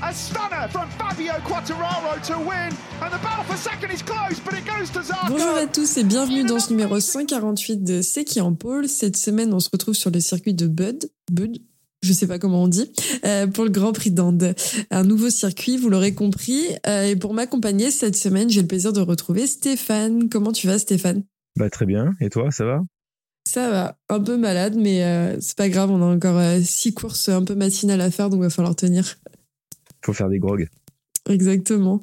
A 0.00 0.12
stunner 0.12 0.68
from 0.70 0.88
Fabio 0.90 1.32
Quattararo 1.44 2.22
to 2.22 2.38
win, 2.38 2.72
and 3.02 3.10
the 3.10 3.18
battle 3.20 3.44
for 3.44 3.56
second 3.56 3.90
is 3.90 4.00
close, 4.00 4.38
but 4.38 4.54
it 4.54 4.64
goes 4.64 4.90
to 4.92 5.02
Zarco. 5.02 5.28
Bonjour 5.28 5.56
à 5.56 5.66
tous 5.66 5.96
et 5.96 6.04
bienvenue 6.04 6.44
dans 6.44 6.60
ce 6.60 6.70
numéro 6.70 7.00
148 7.00 7.82
de 7.82 8.00
C'est 8.00 8.22
qui 8.22 8.40
en 8.40 8.54
pôle. 8.54 8.88
Cette 8.88 9.16
semaine, 9.16 9.52
on 9.52 9.58
se 9.58 9.68
retrouve 9.72 9.94
sur 9.94 10.10
le 10.10 10.20
circuit 10.20 10.54
de 10.54 10.68
Bud. 10.68 11.10
Bud 11.32 11.58
je 12.02 12.12
sais 12.12 12.28
pas 12.28 12.38
comment 12.38 12.62
on 12.62 12.68
dit, 12.68 12.92
euh, 13.24 13.48
pour 13.48 13.64
le 13.64 13.70
Grand 13.70 13.92
Prix 13.92 14.12
d'Inde. 14.12 14.54
Un 14.92 15.02
nouveau 15.02 15.30
circuit, 15.30 15.76
vous 15.76 15.90
l'aurez 15.90 16.14
compris. 16.14 16.62
Euh, 16.86 17.02
et 17.02 17.16
pour 17.16 17.34
m'accompagner 17.34 17.90
cette 17.90 18.14
semaine, 18.14 18.48
j'ai 18.48 18.60
le 18.60 18.68
plaisir 18.68 18.92
de 18.92 19.00
retrouver 19.00 19.48
Stéphane. 19.48 20.28
Comment 20.28 20.52
tu 20.52 20.68
vas, 20.68 20.78
Stéphane? 20.78 21.24
Bah 21.56 21.70
très 21.70 21.86
bien. 21.86 22.12
Et 22.20 22.30
toi, 22.30 22.52
ça 22.52 22.64
va? 22.64 22.82
Ça 23.48 23.70
va, 23.70 23.98
un 24.10 24.20
peu 24.20 24.36
malade, 24.36 24.74
mais 24.76 25.02
euh, 25.02 25.40
c'est 25.40 25.56
pas 25.56 25.70
grave. 25.70 25.90
On 25.90 26.02
a 26.02 26.14
encore 26.14 26.36
euh, 26.36 26.60
six 26.62 26.92
courses 26.92 27.30
un 27.30 27.42
peu 27.42 27.54
matinales 27.54 28.02
à 28.02 28.10
faire, 28.10 28.28
donc 28.28 28.42
va 28.42 28.50
falloir 28.50 28.76
tenir. 28.76 29.16
Faut 30.02 30.12
faire 30.12 30.28
des 30.28 30.38
grogs. 30.38 30.68
Exactement. 31.28 32.02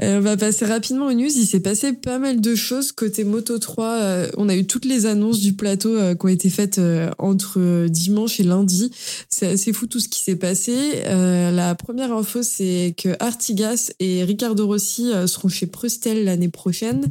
Euh, 0.00 0.18
on 0.18 0.20
va 0.20 0.36
passer 0.36 0.64
rapidement 0.64 1.06
aux 1.06 1.12
news. 1.12 1.28
Il 1.28 1.46
s'est 1.46 1.60
passé 1.60 1.92
pas 1.92 2.18
mal 2.18 2.40
de 2.40 2.54
choses 2.54 2.92
côté 2.92 3.24
Moto 3.24 3.58
3. 3.58 3.86
Euh, 3.86 4.30
on 4.38 4.48
a 4.48 4.56
eu 4.56 4.66
toutes 4.66 4.86
les 4.86 5.04
annonces 5.06 5.40
du 5.40 5.52
plateau 5.52 5.94
euh, 5.94 6.14
qui 6.14 6.24
ont 6.24 6.28
été 6.28 6.48
faites 6.48 6.80
entre 7.18 7.86
dimanche 7.88 8.40
et 8.40 8.44
lundi. 8.44 8.90
C'est 9.28 9.46
assez 9.46 9.72
fou 9.72 9.86
tout 9.86 10.00
ce 10.00 10.08
qui 10.08 10.20
s'est 10.20 10.36
passé. 10.36 11.02
La 11.04 11.74
première 11.74 12.12
info, 12.12 12.42
c'est 12.42 12.94
que 12.96 13.10
Artigas 13.20 13.92
et 14.00 14.24
Ricardo 14.24 14.66
Rossi 14.66 15.10
seront 15.26 15.48
chez 15.48 15.66
Prustel 15.66 16.24
l'année 16.24 16.48
prochaine. 16.48 17.10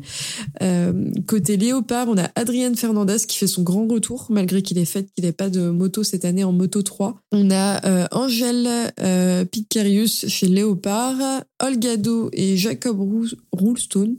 Côté 1.28 1.58
Léopard, 1.58 2.08
on 2.10 2.18
a 2.18 2.30
Adrien 2.36 2.74
Fernandez 2.76 3.18
qui 3.28 3.38
fait 3.38 3.48
son 3.48 3.64
grand 3.64 3.88
retour, 3.88 4.28
malgré 4.30 4.62
qu'il 4.62 4.78
ait 4.78 4.86
fait 4.86 5.08
qu'il 5.16 5.26
n'ait 5.26 5.32
pas 5.32 5.50
de 5.50 5.70
moto 5.70 6.04
cette 6.04 6.26
année 6.26 6.44
en 6.44 6.52
Moto 6.52 6.82
3. 6.82 7.22
On 7.32 7.52
a 7.52 8.08
Angèle 8.16 8.92
Picarius 9.52 10.28
chez 10.28 10.48
Léopard. 10.48 11.44
Olgado 11.62 12.30
et 12.34 12.58
Jacob 12.58 13.00
Rou- 13.00 13.26
Roulstone 13.52 14.18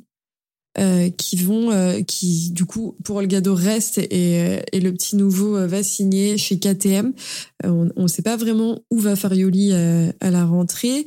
euh, 0.78 1.10
qui 1.10 1.36
vont 1.36 1.70
euh, 1.70 2.00
qui 2.00 2.50
du 2.50 2.64
coup 2.64 2.96
pour 3.04 3.16
Olgado 3.16 3.54
reste 3.54 3.98
et, 3.98 4.08
euh, 4.40 4.60
et 4.72 4.80
le 4.80 4.90
petit 4.94 5.16
nouveau 5.16 5.52
va 5.66 5.82
signer 5.82 6.38
chez 6.38 6.58
KTM 6.58 7.12
Euh, 7.66 7.88
on 7.94 8.02
ne 8.04 8.08
sait 8.08 8.22
pas 8.22 8.36
vraiment 8.36 8.80
où 8.90 8.98
va 8.98 9.14
Farioli 9.14 9.72
à 9.72 10.30
la 10.30 10.44
rentrée. 10.44 11.04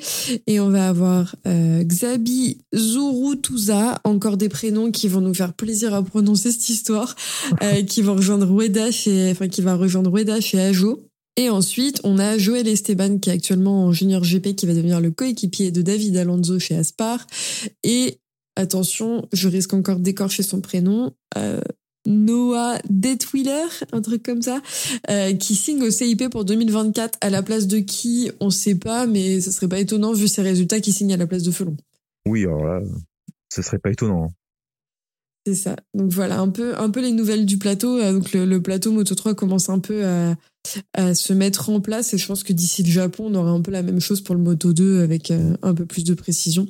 Et 0.48 0.60
on 0.62 0.70
va 0.70 0.88
avoir 0.88 1.36
Xabi 1.46 2.60
Zurutuza 2.74 4.00
encore 4.04 4.38
des 4.38 4.48
prénoms 4.50 4.92
qui 4.92 5.08
vont 5.08 5.20
nous 5.22 5.34
faire 5.34 5.54
plaisir 5.54 5.94
à 5.94 6.02
prononcer 6.04 6.52
cette 6.52 6.70
histoire 6.70 7.16
qui 7.88 8.02
vont 8.02 8.16
rejoindre 8.16 8.48
Rueda 8.48 8.92
chez 8.92 9.32
enfin 9.32 9.48
qui 9.48 9.62
va 9.62 9.76
rejoindre 9.76 10.12
Rueda 10.12 10.40
chez 10.40 10.60
Ajo 10.62 11.05
et 11.38 11.50
ensuite, 11.50 12.00
on 12.04 12.18
a 12.20 12.38
Joël 12.38 12.68
Esteban 12.68 13.18
qui 13.20 13.30
est 13.30 13.34
actuellement 13.34 13.86
en 13.86 13.92
junior 13.92 14.22
GP 14.24 14.56
qui 14.56 14.66
va 14.66 14.74
devenir 14.74 15.02
le 15.02 15.12
coéquipier 15.12 15.72
de 15.72 15.82
David 15.82 16.16
Alonso 16.18 16.60
chez 16.60 16.76
Aspar. 16.76 17.26
Et 17.84 18.20
attention, 18.56 19.28
je 19.34 19.48
risque 19.50 19.74
encore 19.74 20.00
d'écorcher 20.00 20.44
son 20.44 20.62
prénom. 20.62 21.12
Euh, 21.38 21.60
Noah 22.08 22.78
Detwiller, 22.90 23.66
un 23.92 24.00
truc 24.02 24.22
comme 24.24 24.42
ça, 24.44 24.62
euh, 25.10 25.34
qui 25.34 25.56
signe 25.56 25.82
au 25.82 25.90
CIP 25.90 26.30
pour 26.30 26.46
2024 26.46 27.18
à 27.20 27.30
la 27.32 27.42
place 27.42 27.66
de 27.68 27.80
qui, 27.80 28.30
on 28.40 28.52
sait 28.52 28.76
pas, 28.76 29.08
mais 29.08 29.42
ce 29.42 29.52
serait 29.52 29.68
pas 29.68 29.80
étonnant 29.80 30.14
vu 30.14 30.28
ses 30.28 30.44
résultats 30.44 30.80
qui 30.80 30.94
signe 30.94 31.14
à 31.14 31.18
la 31.18 31.26
place 31.26 31.42
de 31.44 31.52
Felon. 31.52 31.76
Oui, 32.28 32.44
alors 32.44 32.64
là, 32.64 32.80
ce 33.52 33.62
serait 33.64 33.80
pas 33.80 33.90
étonnant. 33.92 34.26
hein. 34.26 34.34
C'est 35.48 35.56
ça. 35.56 35.76
Donc 35.94 36.12
voilà, 36.12 36.40
un 36.40 36.50
peu, 36.50 36.78
un 36.78 36.90
peu 36.90 37.02
les 37.02 37.12
nouvelles 37.12 37.46
du 37.46 37.58
plateau. 37.58 37.98
Euh, 37.98 38.14
Donc 38.14 38.32
le, 38.34 38.46
le 38.46 38.62
plateau 38.62 38.92
Moto 38.92 39.16
3 39.16 39.34
commence 39.36 39.70
un 39.70 39.80
peu 39.80 40.06
à, 40.06 40.36
à 40.94 41.16
se 41.16 41.34
mettre 41.34 41.70
en 41.70 41.80
place 41.80 42.14
et 42.14 42.18
je 42.18 42.28
pense 42.28 42.44
que 42.44 42.54
d'ici 42.54 42.84
le 42.84 42.90
Japon, 42.90 43.26
on 43.28 43.36
aura 43.36 43.52
un 43.52 43.62
peu 43.62 43.72
la 43.72 43.82
même 43.82 44.00
chose 44.00 44.22
pour 44.22 44.36
le 44.36 44.42
Moto 44.42 44.74
2 44.74 45.02
avec 45.02 45.32
euh, 45.32 45.56
un 45.62 45.74
peu 45.74 45.86
plus 45.86 46.04
de 46.04 46.14
précision. 46.14 46.68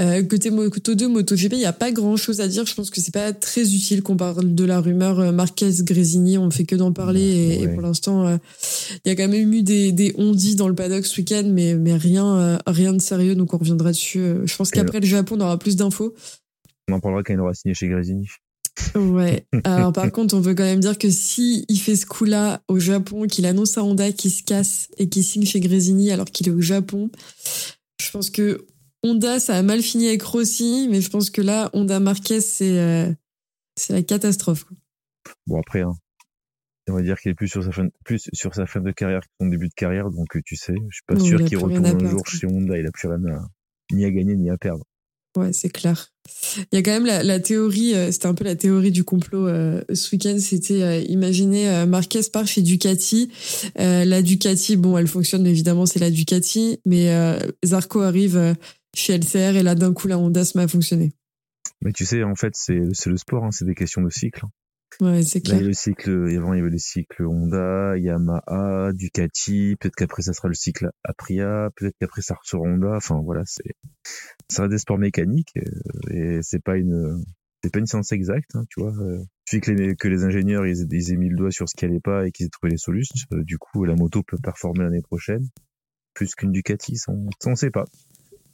Euh, 0.00 0.22
côté 0.22 0.50
Moto 0.50 0.94
2, 0.94 1.08
Moto 1.08 1.34
GP, 1.34 1.52
il 1.52 1.58
n'y 1.58 1.64
a 1.64 1.72
pas 1.72 1.92
grand 1.92 2.16
chose 2.16 2.40
à 2.40 2.48
dire. 2.48 2.66
Je 2.66 2.74
pense 2.74 2.90
que 2.90 3.00
c'est 3.00 3.14
pas 3.14 3.32
très 3.32 3.74
utile 3.74 4.02
qu'on 4.02 4.16
parle 4.16 4.54
de 4.54 4.64
la 4.64 4.80
rumeur 4.80 5.20
euh, 5.20 5.32
Marquez-Grésini. 5.32 6.38
On 6.38 6.50
fait 6.50 6.64
que 6.64 6.76
d'en 6.76 6.92
parler 6.92 7.58
et, 7.60 7.68
pour 7.68 7.82
l'instant, 7.82 8.26
euh, 8.26 8.36
il 9.04 9.08
y 9.08 9.12
a 9.12 9.16
quand 9.16 9.28
même 9.28 9.52
eu 9.52 9.62
des, 9.62 9.92
des 9.92 10.14
ondits 10.16 10.56
dans 10.56 10.68
le 10.68 10.74
paddock 10.74 11.04
ce 11.04 11.20
week-end, 11.20 11.44
mais, 11.46 11.74
mais 11.74 11.96
rien, 11.96 12.36
euh, 12.36 12.58
rien 12.66 12.92
de 12.92 13.00
sérieux. 13.00 13.34
Donc 13.34 13.54
on 13.54 13.58
reviendra 13.58 13.90
dessus. 13.90 14.22
Je 14.44 14.56
pense 14.56 14.70
qu'après 14.70 15.00
le 15.00 15.06
Japon, 15.06 15.36
on 15.38 15.40
aura 15.40 15.58
plus 15.58 15.76
d'infos. 15.76 16.14
On 16.88 16.94
en 16.94 17.00
parlera 17.00 17.22
quand 17.22 17.32
il 17.32 17.40
aura 17.40 17.54
signé 17.54 17.74
chez 17.74 17.88
Grésini. 17.88 18.28
Ouais. 18.94 19.46
Alors 19.64 19.92
par 19.92 20.10
contre, 20.12 20.34
on 20.34 20.42
peut 20.42 20.54
quand 20.54 20.64
même 20.64 20.80
dire 20.80 20.98
que 20.98 21.10
si 21.10 21.64
il 21.68 21.78
fait 21.78 21.96
ce 21.96 22.06
coup-là 22.06 22.62
au 22.68 22.78
Japon, 22.78 23.26
qu'il 23.26 23.46
annonce 23.46 23.76
à 23.78 23.84
Honda 23.84 24.12
qu'il 24.12 24.30
se 24.30 24.42
casse 24.42 24.88
et 24.98 25.08
qu'il 25.08 25.24
signe 25.24 25.44
chez 25.44 25.60
Grésini 25.60 26.10
alors 26.10 26.26
qu'il 26.26 26.48
est 26.48 26.52
au 26.52 26.60
Japon, 26.60 27.10
je 28.00 28.10
pense 28.10 28.30
que 28.30 28.66
Honda 29.02 29.40
ça 29.40 29.56
a 29.56 29.62
mal 29.62 29.82
fini 29.82 30.08
avec 30.08 30.22
Rossi, 30.22 30.88
mais 30.90 31.00
je 31.00 31.10
pense 31.10 31.30
que 31.30 31.42
là 31.42 31.70
Honda 31.72 32.00
Marquez 32.00 32.40
c'est 32.40 32.78
euh, 32.78 33.12
c'est 33.76 33.92
la 33.92 34.02
catastrophe. 34.02 34.64
quoi. 34.64 34.76
Bon 35.46 35.60
après, 35.60 35.82
hein, 35.82 35.92
on 36.88 36.94
va 36.94 37.02
dire 37.02 37.18
qu'il 37.18 37.30
est 37.30 37.34
plus 37.34 37.48
sur 37.48 37.62
sa 37.62 37.72
fin, 37.72 37.88
plus 38.04 38.28
sur 38.32 38.54
sa 38.54 38.66
fin 38.66 38.80
de 38.80 38.90
carrière 38.90 39.20
que 39.20 39.28
son 39.40 39.46
début 39.48 39.68
de 39.68 39.74
carrière, 39.74 40.10
donc 40.10 40.36
euh, 40.36 40.40
tu 40.44 40.56
sais, 40.56 40.74
je 40.88 40.94
suis 40.94 41.04
pas 41.06 41.14
Non, 41.14 41.24
sûr 41.24 41.44
qu'il 41.44 41.58
retourne 41.58 41.86
un 41.86 42.08
jour 42.10 42.26
chez 42.26 42.46
Honda. 42.46 42.76
Il 42.78 42.86
a 42.86 42.90
plus 42.90 43.08
rien 43.08 43.24
à 43.26 43.46
ni 43.92 44.04
à 44.04 44.10
gagner 44.10 44.34
ni 44.36 44.50
à 44.50 44.56
perdre. 44.56 44.84
Ouais, 45.36 45.52
c'est 45.52 45.70
clair. 45.70 46.12
Il 46.70 46.76
y 46.76 46.78
a 46.78 46.82
quand 46.82 46.92
même 46.92 47.06
la, 47.06 47.40
théorie, 47.40 47.94
euh, 47.94 48.12
c'était 48.12 48.26
un 48.26 48.34
peu 48.34 48.44
la 48.44 48.54
théorie 48.54 48.90
du 48.90 49.04
complot 49.04 49.48
euh, 49.48 49.82
ce 49.92 50.14
week-end, 50.14 50.36
c'était 50.38 50.82
euh, 50.82 51.00
imaginer 51.08 51.68
euh, 51.70 51.86
Marquez 51.86 52.20
part 52.32 52.46
chez 52.46 52.62
Ducati. 52.62 53.30
Euh, 53.78 54.04
la 54.04 54.22
Ducati, 54.22 54.76
bon, 54.76 54.96
elle 54.98 55.08
fonctionne 55.08 55.46
évidemment, 55.46 55.86
c'est 55.86 55.98
la 55.98 56.10
Ducati, 56.10 56.80
mais 56.84 57.10
Zarco 57.64 58.00
arrive 58.00 58.56
chez 58.94 59.16
LCR 59.16 59.56
et 59.56 59.62
là 59.62 59.74
d'un 59.74 59.92
coup 59.92 60.06
la 60.06 60.18
Honda 60.18 60.44
se 60.44 60.56
met 60.58 60.64
à 60.64 60.68
fonctionner. 60.68 61.12
Mais 61.80 61.92
tu 61.92 62.04
sais, 62.04 62.22
en 62.22 62.34
fait, 62.34 62.54
c'est 62.54 63.06
le 63.06 63.16
sport, 63.16 63.44
hein, 63.44 63.50
c'est 63.50 63.64
des 63.64 63.74
questions 63.74 64.02
de 64.02 64.10
cycle. 64.10 64.44
Ouais, 65.00 65.22
c'est 65.22 65.44
Là, 65.46 65.54
il 65.54 65.56
y 65.56 65.56
clair. 65.56 65.60
a 65.60 65.68
le 65.68 65.72
cycle, 65.72 66.10
avant 66.36 66.52
il 66.54 66.58
y 66.58 66.60
avait 66.60 66.70
le 66.70 66.78
cycle 66.78 67.24
Honda, 67.24 67.96
Yamaha, 67.98 68.92
Ducati, 68.92 69.76
peut-être 69.80 69.96
qu'après 69.96 70.22
ça 70.22 70.32
sera 70.32 70.48
le 70.48 70.54
cycle 70.54 70.90
Aprilia, 71.04 71.70
peut-être 71.76 71.96
qu'après 72.00 72.22
ça 72.22 72.36
sera 72.44 72.62
Honda, 72.62 72.94
enfin 72.96 73.20
voilà, 73.24 73.42
c'est 73.46 73.74
ça 74.50 74.62
reste 74.62 74.72
des 74.72 74.78
sports 74.78 74.98
mécaniques 74.98 75.52
euh, 75.56 76.10
et 76.38 76.38
c'est 76.42 76.62
pas 76.62 76.76
une 76.76 77.24
c'est 77.64 77.72
pas 77.72 77.78
une 77.78 77.86
science 77.86 78.12
exacte, 78.12 78.50
hein, 78.54 78.64
tu 78.68 78.80
vois. 78.80 78.92
Euh, 79.00 79.22
suffit 79.48 79.60
que 79.60 79.70
les, 79.72 79.94
que 79.96 80.08
les 80.08 80.24
ingénieurs 80.24 80.66
ils, 80.66 80.80
aient- 80.82 80.86
ils 80.90 81.12
aient 81.12 81.16
mis 81.16 81.28
le 81.28 81.36
doigt 81.36 81.50
sur 81.50 81.68
ce 81.68 81.74
qui 81.76 81.84
allait 81.84 82.00
pas 82.00 82.26
et 82.26 82.32
qu'ils 82.32 82.46
aient 82.46 82.50
trouvé 82.50 82.70
les 82.70 82.76
solutions. 82.78 83.14
Euh, 83.32 83.44
du 83.44 83.58
coup, 83.58 83.84
la 83.84 83.94
moto 83.94 84.22
peut 84.22 84.38
performer 84.42 84.84
l'année 84.84 85.02
prochaine 85.02 85.46
plus 86.14 86.34
qu'une 86.34 86.52
Ducati, 86.52 86.96
ça 86.96 87.10
on, 87.12 87.28
ça, 87.40 87.50
on 87.50 87.54
sait 87.54 87.70
pas. 87.70 87.84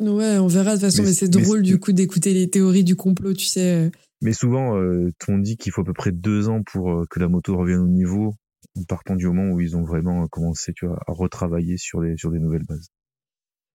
Ouais, 0.00 0.38
on 0.38 0.46
verra 0.46 0.76
de 0.76 0.80
toute 0.80 0.82
façon, 0.82 1.02
Mais 1.02 1.08
mais, 1.08 1.14
c'est 1.14 1.34
mais 1.34 1.42
drôle 1.42 1.62
du 1.62 1.78
coup 1.80 1.92
d'écouter 1.92 2.32
les 2.32 2.48
théories 2.48 2.84
du 2.84 2.96
complot, 2.96 3.34
tu 3.34 3.46
sais. 3.46 3.86
euh. 3.86 3.90
Mais 4.20 4.32
souvent, 4.32 4.76
euh, 4.76 5.10
on 5.28 5.38
dit 5.38 5.56
qu'il 5.56 5.72
faut 5.72 5.82
à 5.82 5.84
peu 5.84 5.92
près 5.92 6.12
deux 6.12 6.48
ans 6.48 6.62
pour 6.62 6.90
euh, 6.90 7.04
que 7.08 7.20
la 7.20 7.28
moto 7.28 7.56
revienne 7.56 7.80
au 7.80 7.88
niveau, 7.88 8.34
en 8.76 8.82
partant 8.84 9.16
du 9.16 9.26
moment 9.26 9.52
où 9.52 9.60
ils 9.60 9.76
ont 9.76 9.84
vraiment 9.84 10.26
commencé, 10.28 10.72
tu 10.72 10.86
vois, 10.86 10.98
à 11.06 11.12
retravailler 11.12 11.76
sur 11.76 12.00
des 12.00 12.16
sur 12.16 12.30
des 12.30 12.38
nouvelles 12.38 12.64
bases. 12.64 12.88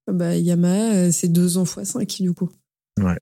Bah, 0.08 0.36
Yamaha, 0.36 0.96
euh, 0.96 1.12
c'est 1.12 1.30
deux 1.30 1.58
ans 1.58 1.66
fois 1.66 1.86
cinq 1.86 2.18
du 2.20 2.34
coup. 2.34 2.50
Ouais. 3.00 3.18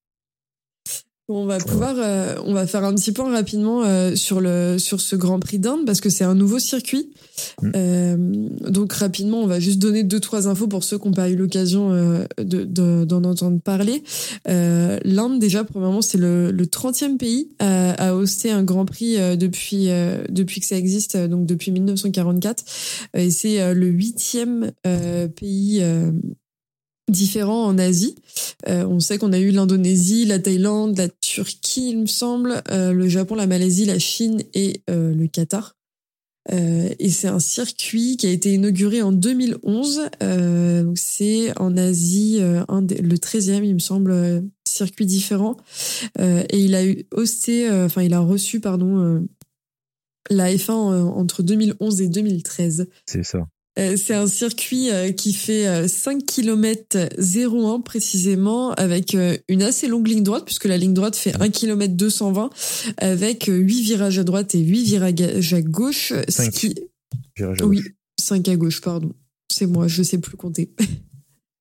Bon, 1.32 1.44
on 1.44 1.46
va 1.46 1.60
pouvoir, 1.60 1.96
euh, 1.98 2.36
on 2.46 2.54
va 2.54 2.68
faire 2.68 2.84
un 2.84 2.94
petit 2.94 3.14
point 3.14 3.32
rapidement 3.32 3.84
euh, 3.86 4.16
sur 4.16 4.42
le 4.42 4.78
sur 4.78 5.00
ce 5.00 5.16
Grand 5.16 5.40
Prix 5.40 5.60
d'Inde 5.60 5.86
parce 5.86 6.02
que 6.02 6.10
c'est 6.10 6.26
un 6.26 6.36
nouveau 6.36 6.60
circuit. 6.60 7.10
Mm. 7.62 7.72
Euh, 7.74 8.18
donc 8.70 8.92
rapidement, 8.92 9.42
on 9.42 9.48
va 9.48 9.62
juste 9.62 9.80
donner 9.80 10.04
deux 10.04 10.20
trois 10.20 10.50
infos 10.50 10.68
pour 10.68 10.84
ceux 10.84 10.98
qui 11.00 11.08
n'ont 11.08 11.14
pas 11.14 11.30
eu 11.30 11.38
l'occasion 11.38 11.92
de- 12.38 12.66
de- 12.66 13.06
d'en 13.06 13.24
entendre 13.24 13.62
parler. 13.62 14.04
L'Inde 14.46 15.40
déjà, 15.40 15.64
premièrement, 15.64 16.02
c'est 16.02 16.18
le, 16.18 16.52
le 16.52 16.66
30e 16.66 17.16
pays 17.18 17.48
à, 17.60 17.92
à 18.10 18.14
hoster 18.14 18.52
un 18.52 18.64
Grand 18.64 18.84
Prix 18.86 19.16
depuis 19.38 19.88
depuis 20.30 20.60
que 20.60 20.68
ça 20.68 20.76
existe, 20.76 21.16
donc 21.16 21.46
depuis 21.46 21.72
1944, 21.72 22.64
et 23.14 23.32
c'est 23.32 23.74
le 23.74 23.88
huitième 23.88 24.72
euh, 24.86 25.30
pays. 25.30 25.82
Euh, 27.10 27.12
différent 27.12 27.66
en 27.66 27.78
Asie. 27.78 28.16
Euh, 28.68 28.86
on 28.86 29.00
sait 29.00 29.18
qu'on 29.18 29.34
a 29.34 29.40
eu 29.40 29.52
l'Indonésie, 29.52 30.26
la 30.26 30.40
Thaïlande, 30.40 30.98
la 30.98 31.10
Turquie, 31.10 31.92
il 31.92 32.00
me 32.00 32.06
semble, 32.08 32.62
euh, 32.72 32.94
le 32.94 33.08
Japon, 33.08 33.36
la 33.36 33.48
Malaisie, 33.48 33.86
la 33.86 34.00
Chine 34.00 34.42
et 34.54 34.82
euh, 34.90 35.14
le 35.14 35.28
Qatar. 35.28 35.76
Et 36.52 37.10
c'est 37.12 37.28
un 37.28 37.40
circuit 37.40 38.18
qui 38.18 38.26
a 38.26 38.32
été 38.32 38.52
inauguré 38.52 39.04
en 39.04 39.12
2011. 39.12 40.02
Euh, 40.24 40.84
donc 40.84 40.98
c'est 40.98 41.58
en 41.60 41.78
Asie, 41.78 42.40
un 42.68 42.82
des- 42.82 42.98
le 42.98 43.18
13e, 43.20 43.64
il 43.64 43.76
me 43.76 43.80
semble, 43.80 44.44
circuit 44.68 45.06
différent. 45.06 45.56
Et 46.20 46.58
il 46.58 46.74
a 46.74 46.84
eu 46.86 47.06
hosté, 47.12 47.70
enfin 47.72 48.02
il 48.02 48.14
a 48.16 48.20
reçu, 48.22 48.60
pardon, 48.60 49.24
la 50.32 50.52
F1 50.52 50.72
entre 50.72 51.44
2011 51.44 52.02
et 52.02 52.08
2013. 52.10 52.88
C'est 53.06 53.24
ça. 53.24 53.48
C'est 53.78 54.14
un 54.14 54.28
circuit 54.28 54.90
qui 55.16 55.34
fait 55.34 55.88
5 55.88 56.26
km 56.26 56.98
01 57.18 57.80
précisément 57.80 58.72
avec 58.74 59.16
une 59.48 59.64
assez 59.64 59.88
longue 59.88 60.08
ligne 60.08 60.24
droite 60.24 60.44
puisque 60.46 60.66
la 60.66 60.78
ligne 60.78 60.94
droite 60.94 61.16
fait 61.16 61.34
1 61.42 61.50
km 61.50 61.94
220 61.94 62.50
avec 62.98 63.46
8 63.48 63.82
virages 63.82 64.20
à 64.20 64.24
droite 64.24 64.56
et 64.56 64.60
8 64.60 64.84
virages 64.84 65.54
à 65.54 65.62
gauche. 65.62 66.14
5 66.28 66.52
qui... 66.52 66.76
virages 67.38 67.62
à 67.62 67.66
oui, 67.66 67.78
gauche. 67.78 67.92
5 68.20 68.50
à 68.50 68.56
gauche, 68.58 68.82
pardon. 68.82 69.14
C'est 69.52 69.68
moi, 69.68 69.88
je 69.88 70.04
sais 70.04 70.18
plus 70.18 70.38
compter. 70.38 70.74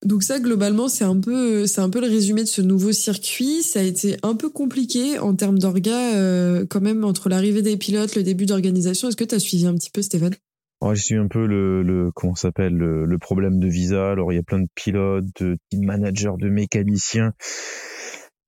Donc 0.05 0.23
ça, 0.23 0.39
globalement, 0.39 0.87
c'est 0.87 1.03
un 1.03 1.19
peu, 1.19 1.67
c'est 1.67 1.81
un 1.81 1.89
peu 1.89 2.01
le 2.01 2.07
résumé 2.07 2.41
de 2.41 2.47
ce 2.47 2.61
nouveau 2.61 2.91
circuit. 2.91 3.61
Ça 3.61 3.81
a 3.81 3.83
été 3.83 4.17
un 4.23 4.35
peu 4.35 4.49
compliqué 4.49 5.19
en 5.19 5.35
termes 5.35 5.59
d'orga, 5.59 6.15
euh, 6.15 6.65
quand 6.67 6.81
même, 6.81 7.03
entre 7.03 7.29
l'arrivée 7.29 7.61
des 7.61 7.77
pilotes, 7.77 8.15
le 8.15 8.23
début 8.23 8.47
d'organisation. 8.47 9.09
Est-ce 9.09 9.17
que 9.17 9.23
tu 9.23 9.35
as 9.35 9.39
suivi 9.39 9.67
un 9.67 9.75
petit 9.75 9.91
peu, 9.91 10.01
Stéphane? 10.01 10.33
Ouais, 10.81 10.95
j'ai 10.95 11.17
un 11.17 11.27
peu 11.27 11.45
le, 11.45 11.83
le 11.83 12.11
comment 12.11 12.33
s'appelle 12.35 12.73
le, 12.73 13.05
le, 13.05 13.17
problème 13.19 13.59
de 13.59 13.67
visa. 13.67 14.11
Alors 14.11 14.33
il 14.33 14.35
y 14.35 14.39
a 14.39 14.43
plein 14.43 14.59
de 14.59 14.67
pilotes, 14.75 15.25
de 15.39 15.57
team 15.69 15.85
managers, 15.85 16.33
de 16.39 16.49
mécaniciens 16.49 17.33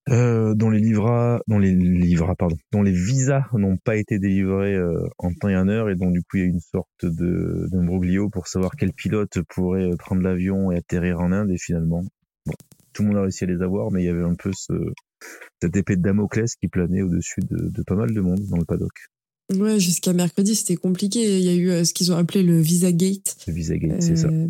euh, 0.10 0.54
dont 0.56 0.70
les 0.70 0.80
livras, 0.80 1.42
dont 1.48 1.60
les 1.60 1.74
livras, 1.74 2.36
pardon, 2.36 2.58
dont 2.72 2.82
les 2.82 2.92
visas 2.92 3.46
n'ont 3.54 3.78
pas 3.78 3.96
été 3.96 4.20
délivrés 4.20 4.76
euh, 4.76 5.08
en 5.18 5.32
temps 5.34 5.50
et 5.50 5.56
en 5.56 5.68
heure, 5.70 5.90
et 5.90 5.96
donc 5.96 6.14
du 6.14 6.22
coup 6.24 6.38
il 6.38 6.40
y 6.42 6.44
a 6.44 6.48
une 6.48 6.60
sorte 6.60 7.06
de 7.06 7.68
d'imbroglio 7.72 8.30
pour 8.30 8.48
savoir 8.48 8.72
quel 8.78 8.92
pilote 8.94 9.40
pourrait 9.48 9.86
euh, 9.92 9.96
prendre 9.96 10.22
l'avion 10.22 10.72
et 10.72 10.78
atterrir 10.78 11.20
en 11.22 11.32
Inde, 11.32 11.52
et 11.52 11.58
finalement, 11.58 12.04
bon, 12.46 12.54
tout 12.94 13.04
le 13.04 13.10
monde 13.10 13.18
a 13.18 13.22
réussi 13.22 13.46
à 13.46 13.48
les 13.48 13.62
avoir, 13.62 13.92
mais 13.92 14.04
il 14.04 14.06
y 14.06 14.10
avait 14.10 14.24
un 14.24 14.36
peu 14.36 14.52
ce, 14.54 14.74
cette 15.62 15.76
épée 15.78 15.96
de 15.96 16.02
Damoclès 16.02 16.56
qui 16.56 16.68
planait 16.68 17.02
au-dessus 17.02 17.42
de, 17.42 17.70
de 17.70 17.84
pas 17.84 17.96
mal 17.96 18.14
de 18.14 18.22
monde 18.22 18.42
dans 18.50 18.58
le 18.58 18.66
paddock. 18.66 19.13
Ouais, 19.52 19.80
jusqu'à 19.80 20.14
mercredi, 20.14 20.56
c'était 20.56 20.76
compliqué. 20.78 21.40
Il 21.40 21.44
y 21.44 21.50
a 21.50 21.54
eu 21.54 21.70
euh, 21.70 21.84
ce 21.84 21.94
qu'ils 21.94 22.12
ont 22.12 22.16
appelé 22.16 22.44
le 22.44 22.60
Visa 22.60 22.92
Gate. 22.92 23.36
Le 23.48 23.54
Visa 23.54 23.78
Gate, 23.78 24.02
c'est 24.02 24.16
ça. 24.16 24.28
Euh, 24.28 24.48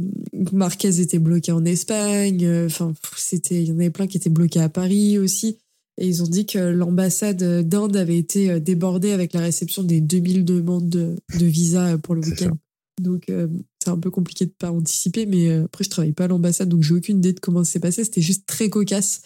Marquez 0.51 1.01
était 1.01 1.19
bloqué 1.19 1.51
en 1.51 1.65
Espagne. 1.65 2.45
euh, 2.45 2.67
Enfin, 2.67 2.93
c'était, 3.17 3.61
il 3.61 3.69
y 3.69 3.71
en 3.71 3.75
avait 3.79 3.89
plein 3.89 4.07
qui 4.07 4.17
étaient 4.17 4.29
bloqués 4.29 4.61
à 4.61 4.69
Paris 4.69 5.17
aussi. 5.17 5.57
Et 5.99 6.07
ils 6.07 6.23
ont 6.23 6.27
dit 6.27 6.45
que 6.45 6.57
l'ambassade 6.57 7.67
d'Inde 7.67 7.95
avait 7.97 8.17
été 8.17 8.59
débordée 8.59 9.11
avec 9.11 9.33
la 9.33 9.41
réception 9.41 9.83
des 9.83 10.01
2000 10.01 10.43
demandes 10.45 10.89
de, 10.89 11.15
de 11.39 11.45
visa 11.45 11.97
pour 11.99 12.15
le 12.15 12.23
C'est 12.23 12.29
week-end. 12.31 12.57
Donc, 13.01 13.29
euh, 13.29 13.47
c'est 13.83 13.89
un 13.91 13.99
peu 13.99 14.09
compliqué 14.09 14.45
de 14.45 14.51
pas 14.57 14.71
anticiper. 14.71 15.25
Mais 15.25 15.51
après, 15.51 15.83
je 15.83 15.89
travaille 15.89 16.13
pas 16.13 16.25
à 16.25 16.27
l'ambassade, 16.27 16.69
donc 16.69 16.81
j'ai 16.83 16.93
aucune 16.93 17.17
idée 17.17 17.33
de 17.33 17.39
comment 17.39 17.63
ça 17.63 17.73
s'est 17.73 17.79
passé. 17.79 18.03
C'était 18.03 18.21
juste 18.21 18.45
très 18.47 18.69
cocasse 18.69 19.21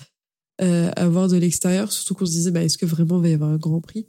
à 0.60 1.08
voir 1.08 1.28
de 1.28 1.38
l'extérieur. 1.38 1.92
Surtout 1.92 2.16
qu'on 2.16 2.26
se 2.26 2.32
disait, 2.32 2.52
bah, 2.52 2.64
est-ce 2.64 2.78
que 2.78 2.86
vraiment 2.86 3.18
il 3.20 3.22
va 3.22 3.30
y 3.30 3.34
avoir 3.34 3.52
un 3.52 3.58
grand 3.58 3.80
prix? 3.80 4.08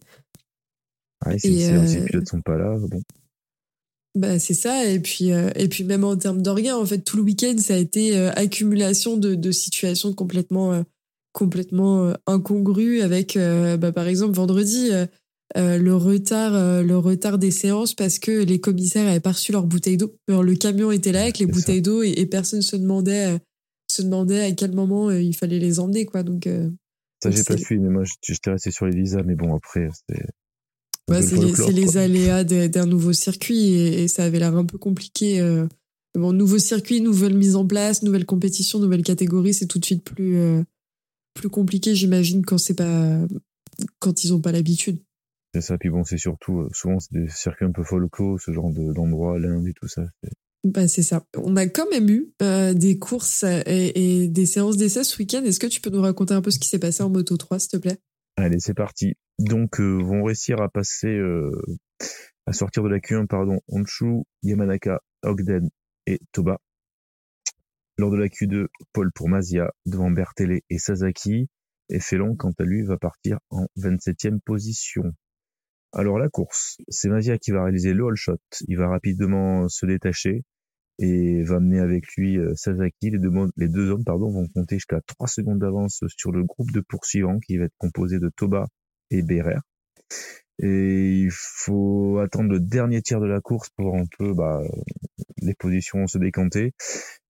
Ouais, 1.27 1.39
si, 1.39 1.49
Et, 1.49 1.59
si 1.67 1.73
euh, 1.73 1.83
les 1.83 2.05
pilotes 2.05 2.29
sont 2.29 2.41
pas 2.41 2.57
là, 2.57 2.77
bon. 2.79 3.03
Bah 4.15 4.39
c'est 4.39 4.55
ça 4.55 4.85
et 4.87 4.99
puis 4.99 5.33
euh, 5.33 5.51
et 5.55 5.69
puis 5.69 5.85
même 5.85 6.03
en 6.03 6.17
termes 6.17 6.43
d'organes 6.43 6.75
en 6.75 6.87
fait 6.87 6.99
tout 7.01 7.19
le 7.19 7.23
week-end 7.23 7.55
ça 7.59 7.75
a 7.75 7.77
été 7.77 8.17
euh, 8.17 8.33
accumulation 8.33 9.17
de, 9.17 9.35
de 9.35 9.53
situations 9.53 10.13
complètement 10.15 10.73
euh, 10.73 10.83
complètement 11.33 12.07
euh, 12.07 12.15
incongrues 12.27 13.03
avec 13.03 13.37
euh, 13.37 13.77
bah, 13.77 13.93
par 13.93 14.09
exemple 14.09 14.35
vendredi 14.35 14.89
euh, 14.91 15.07
euh, 15.57 15.79
le 15.79 15.95
retard 15.95 16.55
euh, 16.55 16.83
le 16.83 16.97
retard 16.97 17.39
des 17.39 17.51
séances 17.51 17.95
parce 17.95 18.19
que 18.19 18.43
les 18.43 18.61
commissaires 18.61 19.07
avaient 19.07 19.21
pas 19.21 19.33
reçu 19.33 19.53
leur 19.53 19.67
bouteille 19.67 19.99
d'eau 19.99 20.17
le 20.27 20.55
camion 20.55 20.91
était 20.91 21.13
là 21.13 21.23
avec 21.23 21.39
les 21.39 21.47
bouteilles 21.47 21.83
d'eau 21.83 22.03
et, 22.03 22.15
et 22.17 22.27
personne 22.27 22.63
se 22.63 22.77
demandait 22.77 23.35
euh, 23.35 23.39
se 23.91 24.03
demandait 24.03 24.45
à 24.45 24.53
quel 24.53 24.73
moment 24.73 25.11
euh, 25.11 25.21
il 25.21 25.37
fallait 25.37 25.59
les 25.59 25.81
emmener 25.81 26.07
quoi 26.07 26.23
donc 26.23 26.47
euh, 26.47 26.71
Ça, 27.23 27.31
j'ai 27.31 27.43
pas 27.43 27.57
suivi, 27.57 27.83
mais 27.83 27.91
moi, 27.91 28.05
j'étais 28.23 28.51
resté 28.51 28.71
sur 28.71 28.87
les 28.87 28.95
visas, 28.95 29.23
mais 29.25 29.35
bon, 29.35 29.57
après, 29.57 29.89
c'est. 30.09 30.25
Ouais, 31.09 31.23
c'est 31.23 31.37
le 31.37 31.71
les, 31.73 31.97
aléas 31.97 32.45
de- 32.45 32.67
d'un 32.67 32.87
nouveau 32.87 33.13
circuit 33.13 33.73
et, 33.73 34.03
et 34.03 34.09
ça 34.09 34.25
avait 34.25 34.39
l'air 34.39 34.55
un 34.57 34.65
peu 34.65 34.79
compliqué. 34.79 35.41
euh. 35.41 35.67
Bon, 36.15 36.33
nouveau 36.33 36.59
circuit, 36.59 37.01
nouvelle 37.01 37.35
mise 37.37 37.55
en 37.57 37.67
place, 37.67 38.03
nouvelle 38.03 38.27
compétition, 38.27 38.79
nouvelle 38.79 39.03
catégorie, 39.03 39.55
c'est 39.55 39.67
tout 39.67 39.79
de 39.79 39.85
suite 39.85 40.03
plus 40.05 40.37
euh, 40.37 40.63
plus 41.35 41.49
compliqué, 41.49 41.95
j'imagine, 41.95 42.45
quand 42.45 42.59
c'est 42.59 42.75
pas 42.75 43.21
quand 44.01 44.25
ils 44.25 44.33
ont 44.35 44.41
pas 44.41 44.51
l'habitude. 44.53 44.99
C'est 45.55 45.61
ça, 45.61 45.79
puis 45.79 45.89
bon, 45.89 46.05
c'est 46.05 46.19
surtout, 46.19 46.61
euh, 46.61 46.69
souvent, 46.73 46.99
c'est 46.99 47.13
des 47.13 47.29
circuits 47.29 47.65
un 47.67 47.73
peu 47.73 47.85
folklore, 47.85 48.41
ce 48.41 48.53
genre 48.53 48.71
de- 48.73 48.93
d'endroit, 48.93 49.39
l'Inde 49.39 49.67
et 49.69 49.73
tout 49.75 49.89
ça. 49.89 50.05
c'est- 50.23 50.31
Bah, 50.65 50.89
c'est 50.89 51.03
ça. 51.05 51.25
On 51.37 51.55
a 51.57 51.67
quand 51.69 51.89
même 51.91 52.09
eu 52.11 52.33
euh, 52.43 52.75
des 52.75 52.99
courses 52.99 53.45
et, 53.45 54.23
et 54.23 54.29
des 54.29 54.47
séances 54.47 54.77
d'essai 54.77 55.05
ce 55.05 55.17
week-end. 55.19 55.45
Est-ce 55.45 55.61
que 55.61 55.69
tu 55.69 55.81
peux 55.81 55.91
nous 55.91 56.03
raconter 56.03 56.35
un 56.35 56.43
peu 56.43 56.51
ce 56.51 56.59
qui 56.59 56.69
s'est 56.69 56.81
passé 56.81 57.03
en 57.03 57.11
Moto 57.11 57.37
3, 57.37 57.59
s'il 57.61 57.71
te 57.71 57.77
plaît? 57.77 57.99
Allez, 58.37 58.59
c'est 58.59 58.75
parti. 58.75 59.15
Donc, 59.39 59.81
euh, 59.81 59.99
vont 60.03 60.25
réussir 60.25 60.61
à 60.61 60.69
passer, 60.69 61.09
euh, 61.09 61.51
à 62.47 62.53
sortir 62.53 62.83
de 62.83 62.89
la 62.89 62.99
Q1, 62.99 63.27
pardon, 63.27 63.61
Honshu, 63.69 64.23
Yamanaka, 64.43 65.01
Ogden 65.23 65.69
et 66.07 66.19
Toba. 66.33 66.59
Lors 67.99 68.11
de 68.11 68.17
la 68.17 68.29
Q2, 68.29 68.67
Paul 68.93 69.11
pour 69.13 69.29
Mazia, 69.29 69.71
devant 69.87 70.11
Bertele 70.11 70.61
et 70.71 70.79
Sasaki, 70.79 71.49
et 71.89 72.01
Felon, 72.01 72.37
quant 72.37 72.53
à 72.59 72.65
lui, 72.65 72.83
va 72.83 72.97
partir 72.97 73.39
en 73.51 73.67
27e 73.77 74.41
position. 74.41 75.05
Alors 75.93 76.19
la 76.19 76.29
course, 76.29 76.77
c'est 76.89 77.09
Mazia 77.09 77.39
qui 77.39 77.51
va 77.51 77.65
réaliser 77.65 77.95
le 77.95 78.07
all 78.07 78.15
shot. 78.17 78.39
Il 78.69 78.77
va 78.77 78.89
rapidement 78.89 79.69
se 79.69 79.87
détacher 79.87 80.43
et 80.99 81.43
va 81.45 81.61
mener 81.61 81.81
avec 81.81 82.07
lui 82.17 82.39
euh, 82.39 82.55
Sasaki. 82.57 83.11
Les 83.11 83.19
deux, 83.19 83.31
mo- 83.31 83.51
les 83.57 83.69
deux 83.69 83.91
hommes 83.91 84.05
pardon, 84.05 84.31
vont 84.31 84.47
compter 84.49 84.77
jusqu'à 84.77 85.01
3 85.07 85.29
secondes 85.29 85.61
d'avance 85.61 86.05
sur 86.09 86.33
le 86.33 86.45
groupe 86.45 86.71
de 86.73 86.81
poursuivants 86.81 87.41
qui 87.41 87.57
va 87.59 87.65
être 87.65 87.77
composé 87.79 88.19
de 88.21 88.31
Toba 88.37 88.67
et 89.11 89.23
Berer. 89.23 89.59
Et 90.61 91.21
il 91.21 91.31
faut 91.31 92.19
attendre 92.19 92.51
le 92.51 92.59
dernier 92.61 93.01
tir 93.01 93.21
de 93.21 93.27
la 93.27 93.41
course 93.41 93.69
pour 93.77 93.95
un 93.95 94.07
peu 94.19 94.35
bah, 94.35 94.61
les 95.41 95.55
positions 95.55 96.07
se 96.09 96.19
décanter. 96.19 96.73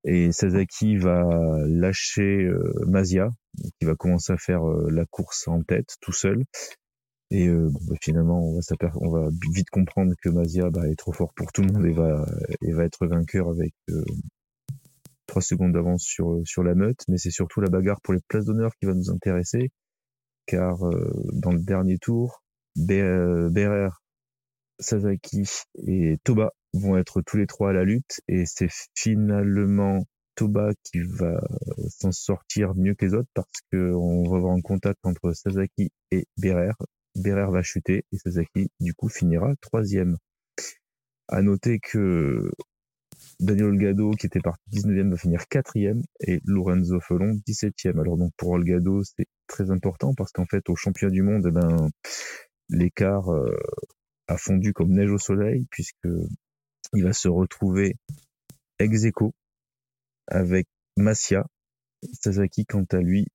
Et 0.05 0.33
Sasaki 0.33 0.97
va 0.97 1.29
lâcher 1.67 2.45
euh, 2.45 2.73
Mazia, 2.87 3.31
qui 3.79 3.87
va 3.87 3.95
commencer 3.95 4.33
à 4.33 4.39
faire 4.39 4.67
euh, 4.67 4.89
la 4.91 5.05
course 5.05 5.47
en 5.49 5.63
tête 5.63 5.97
tout 6.01 6.13
seul. 6.13 6.45
Et 7.31 7.49
euh, 7.49 7.71
bah, 7.87 7.97
finalement, 8.01 8.43
on 8.43 8.55
va, 8.59 8.93
on 9.01 9.11
va 9.11 9.29
vite 9.53 9.69
comprendre 9.69 10.15
que 10.23 10.31
Mazia 10.31 10.71
bah, 10.71 10.89
est 10.89 10.97
trop 10.97 11.13
fort 11.13 11.35
pour 11.35 11.53
tout 11.53 11.63
le 11.63 11.73
monde 11.73 11.85
et 11.85 11.93
va, 11.93 12.25
et 12.63 12.73
va 12.73 12.85
être 12.85 13.07
vainqueur 13.07 13.51
avec 13.51 13.75
euh, 13.91 14.03
trois 15.27 15.43
secondes 15.43 15.73
d'avance 15.73 16.03
sur, 16.03 16.41
sur 16.45 16.63
la 16.63 16.75
meute. 16.75 17.03
Mais 17.09 17.19
c'est 17.19 17.31
surtout 17.31 17.61
la 17.61 17.69
bagarre 17.69 18.01
pour 18.01 18.15
les 18.15 18.21
places 18.29 18.47
d'honneur 18.47 18.73
qui 18.81 18.87
va 18.87 18.95
nous 18.95 19.11
intéresser, 19.11 19.71
car 20.49 20.85
euh, 20.89 21.13
dans 21.35 21.53
le 21.53 21.61
dernier 21.61 21.99
tour, 21.99 22.43
Be- 22.77 22.95
euh, 23.03 23.51
Berer, 23.51 23.91
Sasaki 24.81 25.45
et 25.87 26.19
Toba 26.25 26.53
vont 26.75 26.97
être 26.97 27.23
tous 27.23 27.37
les 27.37 27.47
trois 27.47 27.71
à 27.71 27.73
la 27.73 27.85
lutte 27.85 28.21
et 28.29 28.45
c'est 28.47 28.71
finalement 28.95 30.05
Toba 30.37 30.71
qui 30.85 31.01
va 31.01 31.41
s'en 31.89 32.13
sortir 32.13 32.75
mieux 32.77 32.95
que 32.95 33.07
les 33.07 33.15
autres 33.15 33.31
parce 33.35 33.51
que 33.73 33.93
on 33.95 34.29
va 34.31 34.39
avoir 34.39 34.55
un 34.55 34.61
contact 34.63 35.01
entre 35.05 35.33
Sasaki 35.33 35.91
et 36.13 36.27
Berer. 36.39 36.73
Berer 37.17 37.51
va 37.51 37.63
chuter 37.63 38.05
et 38.13 38.19
Sasaki 38.19 38.71
du 38.81 38.95
coup 38.95 39.09
finira 39.09 39.55
troisième. 39.61 40.17
À 41.29 41.43
noter 41.43 41.81
que 41.81 42.51
Daniel 43.41 43.67
Olgado 43.67 44.13
qui 44.13 44.27
était 44.27 44.41
parti 44.41 44.63
19e 44.71 45.11
va 45.11 45.17
finir 45.17 45.49
quatrième 45.49 46.03
et 46.21 46.41
Lorenzo 46.45 47.01
Felon 47.01 47.41
17e. 47.47 48.01
Alors 48.01 48.17
donc 48.17 48.33
pour 48.37 48.51
Olgado 48.51 49.03
c'est 49.05 49.27
très 49.49 49.71
important 49.71 50.15
parce 50.15 50.33
qu'en 50.33 50.47
fait 50.47 50.69
au 50.71 50.77
championnat 50.77 51.13
du 51.13 51.23
monde 51.23 51.47
eh 51.49 51.51
ben 51.51 51.89
l'écart 52.69 53.33
euh, 53.33 53.57
a 54.29 54.37
fondu 54.37 54.73
comme 54.73 54.93
neige 54.93 55.11
au 55.11 55.19
soleil 55.19 55.67
puisque 55.71 56.09
il 56.95 57.05
va 57.05 57.13
se 57.13 57.29
retrouver 57.29 57.97
ex 58.79 59.05
aequo 59.05 59.35
avec 60.29 60.67
Massia. 60.97 61.47
Sasaki, 62.13 62.65
quant 62.67 62.85
à 62.93 62.99
lui, 62.99 63.27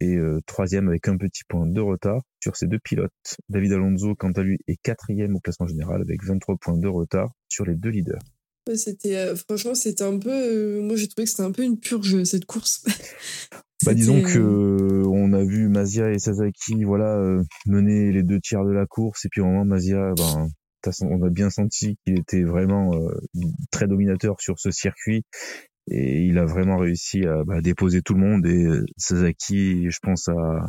est 0.00 0.16
euh, 0.16 0.40
troisième 0.46 0.88
avec 0.88 1.08
un 1.08 1.16
petit 1.16 1.42
point 1.48 1.66
de 1.66 1.80
retard 1.80 2.22
sur 2.40 2.56
ces 2.56 2.66
deux 2.66 2.78
pilotes. 2.78 3.36
David 3.48 3.72
Alonso, 3.72 4.14
quant 4.14 4.32
à 4.32 4.42
lui, 4.42 4.58
est 4.66 4.76
quatrième 4.82 5.36
au 5.36 5.40
classement 5.40 5.66
général 5.66 6.02
avec 6.02 6.22
23 6.22 6.56
points 6.56 6.78
de 6.78 6.88
retard 6.88 7.32
sur 7.48 7.64
les 7.64 7.74
deux 7.74 7.90
leaders. 7.90 8.22
C'était 8.76 9.16
euh, 9.16 9.34
franchement 9.34 9.74
c'était 9.74 10.04
un 10.04 10.18
peu 10.18 10.30
euh, 10.30 10.82
moi 10.82 10.96
j'ai 10.96 11.08
trouvé 11.08 11.24
que 11.24 11.30
c'était 11.30 11.42
un 11.42 11.50
peu 11.50 11.62
une 11.62 11.78
purge 11.78 12.22
cette 12.24 12.46
course. 12.46 12.84
Bah, 13.84 13.94
disons 13.94 14.22
que 14.22 14.38
euh, 14.38 15.02
on 15.08 15.32
a 15.32 15.42
vu 15.42 15.68
Mazia 15.68 16.10
et 16.12 16.18
Sasaki, 16.18 16.84
voilà, 16.84 17.16
euh, 17.16 17.42
mener 17.66 18.12
les 18.12 18.22
deux 18.22 18.38
tiers 18.38 18.64
de 18.64 18.70
la 18.70 18.86
course, 18.86 19.24
et 19.24 19.28
puis 19.28 19.40
au 19.40 19.46
moment 19.46 19.64
Mazia, 19.64 20.14
ben, 20.16 20.48
on 21.02 21.22
a 21.22 21.30
bien 21.30 21.50
senti 21.50 21.96
qu'il 22.04 22.18
était 22.18 22.44
vraiment 22.44 22.92
euh, 22.94 23.12
très 23.70 23.88
dominateur 23.88 24.40
sur 24.40 24.58
ce 24.58 24.70
circuit, 24.70 25.24
et 25.90 26.22
il 26.22 26.38
a 26.38 26.44
vraiment 26.44 26.76
réussi 26.76 27.26
à 27.26 27.42
bah, 27.44 27.60
déposer 27.60 28.02
tout 28.02 28.14
le 28.14 28.20
monde. 28.20 28.46
Et 28.46 28.64
euh, 28.64 28.86
Sasaki, 28.98 29.90
je 29.90 29.98
pense, 30.00 30.28
a, 30.28 30.64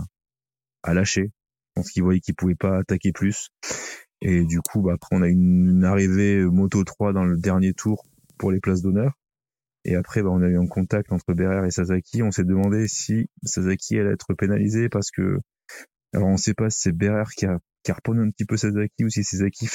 a 0.81 0.93
lâché. 0.93 1.29
Je 1.75 1.81
pense 1.81 1.91
qu'il 1.91 2.03
voyait 2.03 2.19
qu'il 2.19 2.35
pouvait 2.35 2.55
pas 2.55 2.79
attaquer 2.79 3.11
plus. 3.11 3.49
Et 4.25 4.45
du 4.45 4.61
coup, 4.61 4.81
bah, 4.81 4.93
après, 4.93 5.15
on 5.17 5.21
a 5.21 5.27
une, 5.27 5.69
une 5.69 5.83
arrivée 5.83 6.37
euh, 6.37 6.49
Moto 6.49 6.83
3 6.85 7.11
dans 7.11 7.25
le 7.25 7.37
dernier 7.37 7.73
tour 7.73 8.05
pour 8.37 8.53
les 8.53 8.61
places 8.61 8.81
d'honneur. 8.81 9.19
Et 9.83 9.95
après, 9.97 10.23
bah, 10.23 10.29
on 10.31 10.41
a 10.41 10.47
eu 10.47 10.57
un 10.57 10.65
contact 10.65 11.11
entre 11.11 11.33
Berer 11.33 11.67
et 11.67 11.71
Sasaki. 11.71 12.23
On 12.23 12.31
s'est 12.31 12.45
demandé 12.45 12.87
si 12.87 13.27
Sasaki 13.43 13.99
allait 13.99 14.13
être 14.13 14.33
pénalisé 14.33 14.87
parce 14.87 15.11
que, 15.11 15.39
alors 16.13 16.29
on 16.29 16.37
sait 16.37 16.53
pas 16.53 16.69
si 16.69 16.83
c'est 16.83 16.93
Berer 16.93 17.25
qui 17.35 17.45
a 17.45 17.59
carponne 17.83 18.19
un 18.19 18.29
petit 18.31 18.45
peu 18.45 18.55
Sasaki 18.55 19.03
ou 19.03 19.09
si 19.09 19.25
Sasaki 19.25 19.67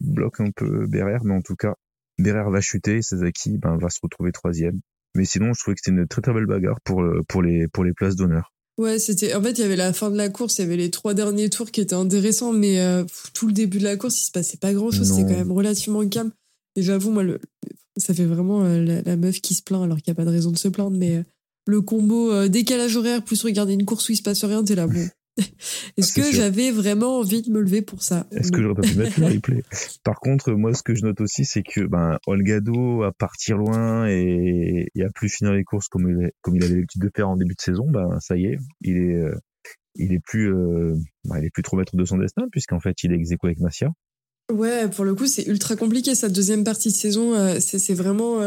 bloque 0.00 0.40
un 0.40 0.50
peu 0.50 0.84
Berer, 0.88 1.18
mais 1.22 1.34
en 1.34 1.42
tout 1.42 1.54
cas, 1.54 1.76
Berer 2.18 2.50
va 2.50 2.60
chuter, 2.60 3.02
Sasaki 3.02 3.58
ben, 3.58 3.76
va 3.76 3.88
se 3.88 4.00
retrouver 4.02 4.32
troisième. 4.32 4.80
Mais 5.14 5.24
sinon, 5.24 5.52
je 5.52 5.60
trouvais 5.60 5.76
que 5.76 5.80
c'était 5.84 5.96
une 5.96 6.08
très 6.08 6.22
très 6.22 6.32
belle 6.32 6.46
bagarre 6.46 6.80
pour, 6.82 7.04
pour 7.28 7.42
les 7.42 7.68
places 7.94 8.16
d'honneur. 8.16 8.51
Ouais, 8.78 8.98
c'était. 8.98 9.34
En 9.34 9.42
fait, 9.42 9.52
il 9.52 9.60
y 9.60 9.64
avait 9.64 9.76
la 9.76 9.92
fin 9.92 10.10
de 10.10 10.16
la 10.16 10.28
course, 10.28 10.58
il 10.58 10.62
y 10.62 10.64
avait 10.64 10.76
les 10.76 10.90
trois 10.90 11.14
derniers 11.14 11.50
tours 11.50 11.70
qui 11.70 11.80
étaient 11.80 11.94
intéressants, 11.94 12.52
mais 12.52 12.80
euh, 12.80 13.04
tout 13.34 13.46
le 13.46 13.52
début 13.52 13.78
de 13.78 13.84
la 13.84 13.96
course, 13.96 14.20
il 14.22 14.24
se 14.24 14.30
passait 14.30 14.56
pas 14.56 14.72
grand 14.72 14.90
chose. 14.90 15.10
C'était 15.10 15.22
quand 15.22 15.38
même 15.38 15.52
relativement 15.52 16.06
calme. 16.08 16.32
Et 16.74 16.82
j'avoue, 16.82 17.10
moi, 17.10 17.22
le, 17.22 17.38
ça 17.98 18.14
fait 18.14 18.24
vraiment 18.24 18.64
euh, 18.64 19.02
la, 19.04 19.16
meuf 19.16 19.40
qui 19.42 19.54
se 19.54 19.62
plaint 19.62 19.82
alors 19.82 19.98
qu'il 19.98 20.10
n'y 20.10 20.16
a 20.16 20.20
pas 20.22 20.24
de 20.24 20.30
raison 20.30 20.50
de 20.50 20.58
se 20.58 20.68
plaindre, 20.68 20.96
mais 20.96 21.16
euh, 21.16 21.22
le 21.66 21.82
combo 21.82 22.48
décalage 22.48 22.96
horaire 22.96 23.22
plus 23.22 23.42
regarder 23.42 23.74
une 23.74 23.84
course 23.84 24.08
où 24.08 24.12
il 24.12 24.16
se 24.16 24.22
passe 24.22 24.44
rien, 24.44 24.64
t'es 24.64 24.74
là, 24.74 24.86
bon. 24.86 25.06
Est-ce 25.96 26.12
que 26.12 26.30
j'avais 26.30 26.70
vraiment 26.70 27.18
envie 27.18 27.42
de 27.42 27.50
me 27.50 27.60
lever 27.60 27.82
pour 27.82 28.02
ça 28.02 28.26
Est-ce 28.32 28.52
que 28.52 28.60
j'aurais 28.62 28.74
pas 28.74 28.82
pu 28.82 28.96
mettre 28.96 29.18
le 29.18 29.26
replay? 29.34 29.62
Par 30.04 30.20
contre, 30.20 30.52
moi, 30.52 30.74
ce 30.74 30.82
que 30.82 30.94
je 30.94 31.04
note 31.04 31.20
aussi, 31.20 31.44
c'est 31.44 31.62
que 31.62 31.82
ben, 31.82 32.18
Olgado 32.26 33.02
à 33.02 33.12
partir 33.12 33.56
loin 33.56 34.06
et, 34.08 34.88
il 34.94 35.02
a 35.02 35.10
plus 35.10 35.28
finir 35.28 35.52
les 35.52 35.64
courses 35.64 35.88
comme 35.88 36.08
il, 36.08 36.30
comme 36.42 36.56
il 36.56 36.64
avait 36.64 36.74
l'habitude 36.74 37.02
de 37.02 37.10
faire 37.14 37.28
en 37.28 37.36
début 37.36 37.54
de 37.54 37.60
saison, 37.60 37.84
ben 37.88 38.18
ça 38.20 38.36
y 38.36 38.46
est, 38.46 38.58
il 38.82 38.96
est, 38.96 39.14
euh, 39.14 39.34
il 39.94 40.12
est 40.12 40.20
plus, 40.20 40.52
euh, 40.52 40.94
ben, 41.24 41.38
il 41.38 41.46
est 41.46 41.50
plus 41.50 41.62
trop 41.62 41.76
maître 41.76 41.96
de 41.96 42.04
son 42.04 42.18
destin 42.18 42.44
puisqu'en 42.50 42.80
fait, 42.80 43.02
il 43.02 43.12
est 43.12 43.16
ex 43.16 43.30
avec 43.42 43.58
Massia. 43.58 43.90
Ouais, 44.52 44.88
pour 44.88 45.04
le 45.04 45.14
coup, 45.14 45.26
c'est 45.26 45.46
ultra 45.46 45.76
compliqué. 45.76 46.14
Sa 46.14 46.28
deuxième 46.28 46.64
partie 46.64 46.88
de 46.88 46.94
saison, 46.94 47.34
euh, 47.34 47.58
c'est 47.60 47.94
vraiment 47.94 48.40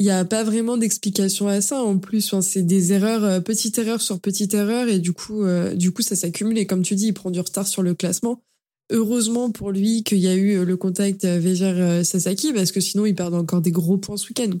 il 0.00 0.04
n'y 0.04 0.10
a 0.10 0.24
pas 0.24 0.44
vraiment 0.44 0.78
d'explication 0.78 1.46
à 1.46 1.60
ça 1.60 1.82
en 1.82 1.98
plus. 1.98 2.34
c'est 2.40 2.62
des 2.62 2.94
erreurs, 2.94 3.22
euh, 3.22 3.40
petite 3.40 3.76
erreur 3.76 4.00
sur 4.00 4.18
petite 4.18 4.54
erreur, 4.54 4.88
et 4.88 4.98
du 4.98 5.12
coup, 5.12 5.44
euh, 5.44 5.74
du 5.74 5.92
coup, 5.92 6.00
ça 6.00 6.16
s'accumule. 6.16 6.56
Et 6.56 6.66
comme 6.66 6.80
tu 6.80 6.94
dis, 6.94 7.08
il 7.08 7.12
prend 7.12 7.30
du 7.30 7.38
retard 7.38 7.66
sur 7.66 7.82
le 7.82 7.94
classement. 7.94 8.42
Heureusement 8.90 9.52
pour 9.52 9.70
lui 9.70 10.02
qu'il 10.02 10.18
y 10.18 10.26
a 10.26 10.34
eu 10.34 10.56
euh, 10.56 10.64
le 10.64 10.76
contact 10.78 11.26
Veger 11.26 12.02
Sasaki, 12.02 12.54
parce 12.54 12.72
que 12.72 12.80
sinon 12.80 13.04
il 13.04 13.14
perd 13.14 13.34
encore 13.34 13.60
des 13.60 13.72
gros 13.72 13.98
points 13.98 14.16
ce 14.16 14.26
week-end. 14.28 14.56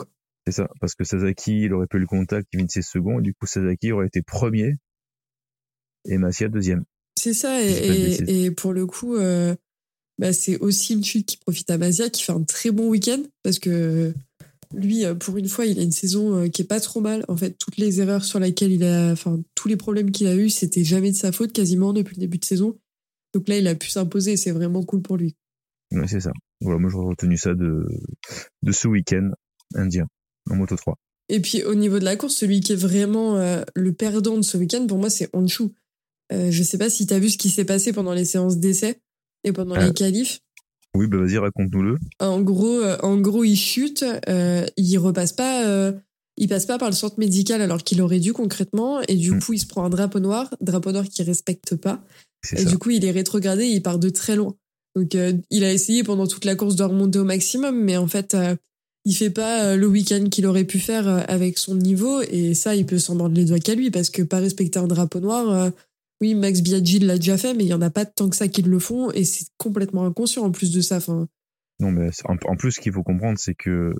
C'est 0.46 0.52
ça, 0.52 0.68
parce 0.78 0.94
que 0.94 1.04
Sasaki, 1.04 1.62
il 1.62 1.72
aurait 1.72 1.86
pu 1.86 1.98
le 1.98 2.06
contact, 2.06 2.46
il 2.52 2.66
ses 2.68 2.82
secondes, 2.82 3.20
et 3.20 3.22
du 3.22 3.34
coup 3.34 3.46
Sasaki 3.46 3.92
aurait 3.92 4.08
été 4.08 4.20
premier 4.20 4.74
et 6.04 6.18
Massia 6.18 6.48
deuxième. 6.48 6.84
C'est 7.18 7.34
ça, 7.34 7.62
et, 7.62 8.50
pour 8.50 8.74
le 8.74 8.86
coup, 8.86 9.16
bah, 10.18 10.32
c'est 10.32 10.58
aussi 10.58 10.94
une 10.94 11.04
chute 11.04 11.26
qui 11.26 11.36
profite 11.38 11.70
à 11.70 11.78
Massia, 11.78 12.10
qui 12.10 12.22
fait 12.22 12.32
un 12.32 12.42
très 12.42 12.70
bon 12.70 12.88
week-end, 12.88 13.22
parce 13.42 13.58
que 13.58 14.14
lui, 14.74 15.04
euh, 15.04 15.14
pour 15.14 15.36
une 15.36 15.48
fois, 15.48 15.66
il 15.66 15.78
a 15.78 15.82
une 15.82 15.92
saison 15.92 16.36
euh, 16.36 16.48
qui 16.48 16.62
est 16.62 16.66
pas 16.66 16.80
trop 16.80 17.00
mal. 17.00 17.24
En 17.28 17.36
fait, 17.36 17.52
toutes 17.58 17.76
les 17.76 18.00
erreurs 18.00 18.24
sur 18.24 18.38
lesquelles 18.38 18.72
il 18.72 18.84
a, 18.84 19.12
enfin, 19.12 19.40
tous 19.54 19.68
les 19.68 19.76
problèmes 19.76 20.10
qu'il 20.10 20.26
a 20.26 20.36
eu, 20.36 20.50
c'était 20.50 20.84
jamais 20.84 21.10
de 21.10 21.16
sa 21.16 21.32
faute 21.32 21.52
quasiment 21.52 21.92
depuis 21.92 22.16
le 22.16 22.20
début 22.20 22.38
de 22.38 22.44
saison. 22.44 22.78
Donc 23.34 23.48
là, 23.48 23.58
il 23.58 23.66
a 23.68 23.74
pu 23.74 23.90
s'imposer 23.90 24.32
et 24.32 24.36
c'est 24.36 24.50
vraiment 24.50 24.82
cool 24.82 25.02
pour 25.02 25.16
lui. 25.16 25.36
Ouais, 25.92 26.06
c'est 26.06 26.20
ça. 26.20 26.32
Voilà, 26.60 26.78
moi, 26.78 26.90
j'aurais 26.90 27.10
retenu 27.10 27.36
ça 27.36 27.54
de, 27.54 27.84
de 28.62 28.72
ce 28.72 28.88
week-end 28.88 29.30
indien 29.74 30.06
en 30.50 30.56
Moto 30.56 30.76
3. 30.76 30.94
Et 31.28 31.40
puis, 31.40 31.62
au 31.62 31.74
niveau 31.74 31.98
de 31.98 32.04
la 32.04 32.16
course, 32.16 32.34
celui 32.34 32.60
qui 32.60 32.72
est 32.72 32.76
vraiment 32.76 33.36
euh, 33.36 33.62
le 33.74 33.92
perdant 33.92 34.36
de 34.36 34.42
ce 34.42 34.56
week-end, 34.56 34.86
pour 34.86 34.98
moi, 34.98 35.10
c'est 35.10 35.30
Honshu. 35.32 35.64
Euh, 36.32 36.50
je 36.50 36.62
sais 36.62 36.78
pas 36.78 36.90
si 36.90 37.06
tu 37.06 37.14
as 37.14 37.18
vu 37.18 37.30
ce 37.30 37.38
qui 37.38 37.50
s'est 37.50 37.64
passé 37.64 37.92
pendant 37.92 38.12
les 38.12 38.24
séances 38.24 38.58
d'essai 38.58 39.00
et 39.44 39.52
pendant 39.52 39.76
les 39.76 39.92
qualifs. 39.92 40.40
Oui, 40.96 41.06
bah 41.06 41.18
vas-y, 41.18 41.38
raconte-nous-le. 41.38 41.98
En 42.18 42.40
gros, 42.40 42.80
euh, 42.80 42.96
en 43.02 43.16
gros, 43.18 43.44
il 43.44 43.56
chute, 43.56 44.04
euh, 44.28 44.66
il 44.76 44.98
repasse 44.98 45.32
pas, 45.32 45.64
euh, 45.66 45.92
il 46.36 46.48
passe 46.48 46.66
pas 46.66 46.78
par 46.78 46.88
le 46.88 46.94
centre 46.94 47.18
médical 47.18 47.62
alors 47.62 47.84
qu'il 47.84 48.02
aurait 48.02 48.18
dû 48.18 48.32
concrètement, 48.32 49.00
et 49.02 49.14
du 49.14 49.32
hmm. 49.32 49.40
coup, 49.40 49.52
il 49.52 49.60
se 49.60 49.66
prend 49.66 49.84
un 49.84 49.90
drapeau 49.90 50.18
noir, 50.18 50.52
drapeau 50.60 50.92
noir 50.92 51.04
qu'il 51.08 51.24
respecte 51.24 51.76
pas, 51.76 52.02
et 52.56 52.64
du 52.64 52.78
coup, 52.78 52.90
il 52.90 53.04
est 53.04 53.10
rétrogradé, 53.10 53.66
il 53.66 53.82
part 53.82 53.98
de 53.98 54.08
très 54.08 54.34
loin. 54.34 54.54
Donc, 54.96 55.16
il 55.50 55.64
a 55.64 55.72
essayé 55.72 56.02
pendant 56.02 56.26
toute 56.26 56.44
la 56.44 56.56
course 56.56 56.74
de 56.74 56.82
remonter 56.82 57.18
au 57.18 57.24
maximum, 57.24 57.78
mais 57.80 57.96
en 57.96 58.08
fait, 58.08 58.36
il 59.04 59.14
fait 59.14 59.30
pas 59.30 59.76
le 59.76 59.86
week-end 59.86 60.24
qu'il 60.30 60.46
aurait 60.46 60.64
pu 60.64 60.80
faire 60.80 61.06
avec 61.30 61.58
son 61.58 61.76
niveau, 61.76 62.22
et 62.22 62.54
ça, 62.54 62.74
il 62.74 62.86
peut 62.86 62.98
s'en 62.98 63.14
mordre 63.14 63.36
les 63.36 63.44
doigts 63.44 63.60
qu'à 63.60 63.74
lui, 63.74 63.90
parce 63.90 64.08
que 64.08 64.22
pas 64.22 64.38
respecter 64.38 64.78
un 64.78 64.86
drapeau 64.86 65.20
noir 65.20 65.70
oui, 66.20 66.34
Max 66.34 66.60
Biaggi 66.60 66.98
l'a 66.98 67.16
déjà 67.16 67.38
fait, 67.38 67.54
mais 67.54 67.64
il 67.64 67.68
y 67.68 67.74
en 67.74 67.80
a 67.80 67.90
pas 67.90 68.04
tant 68.04 68.28
que 68.28 68.36
ça 68.36 68.48
qui 68.48 68.62
le 68.62 68.78
font, 68.78 69.10
et 69.12 69.24
c'est 69.24 69.46
complètement 69.56 70.04
inconscient 70.04 70.44
en 70.44 70.50
plus 70.50 70.70
de 70.72 70.80
ça. 70.80 71.00
Fin... 71.00 71.28
Non, 71.80 71.90
mais 71.90 72.10
en, 72.24 72.56
plus, 72.56 72.72
ce 72.72 72.80
qu'il 72.80 72.92
faut 72.92 73.02
comprendre, 73.02 73.38
c'est 73.38 73.54
que 73.54 73.94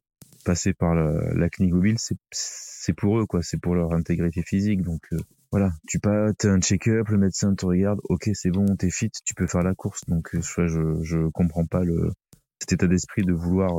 passer 0.45 0.75
par 0.75 0.95
la, 0.95 1.35
la 1.35 1.49
clinique 1.49 1.75
mobile, 1.75 1.97
c'est 2.31 2.93
pour 2.93 3.19
eux, 3.19 3.27
quoi. 3.27 3.43
C'est 3.43 3.61
pour 3.61 3.75
leur 3.75 3.93
intégrité 3.93 4.43
physique. 4.43 4.83
Donc 4.83 5.01
euh, 5.13 5.19
voilà, 5.51 5.73
tu 5.87 5.99
pas, 5.99 6.33
t'as 6.35 6.51
un 6.51 6.61
check-up, 6.61 7.09
le 7.09 7.19
médecin 7.19 7.55
te 7.55 7.67
regarde, 7.67 8.01
ok, 8.05 8.31
c'est 8.35 8.51
bon, 8.51 8.77
t'es 8.77 8.91
fit, 8.91 9.11
tu 9.25 9.35
peux 9.35 9.47
faire 9.47 9.63
la 9.63 9.75
course. 9.75 10.03
Donc 10.09 10.35
euh, 10.35 10.41
je, 10.43 10.99
je 11.03 11.29
comprends 11.31 11.67
pas 11.67 11.83
le 11.83 12.13
cet 12.61 12.75
état 12.75 12.87
d'esprit 12.87 13.23
de 13.23 13.33
vouloir 13.33 13.71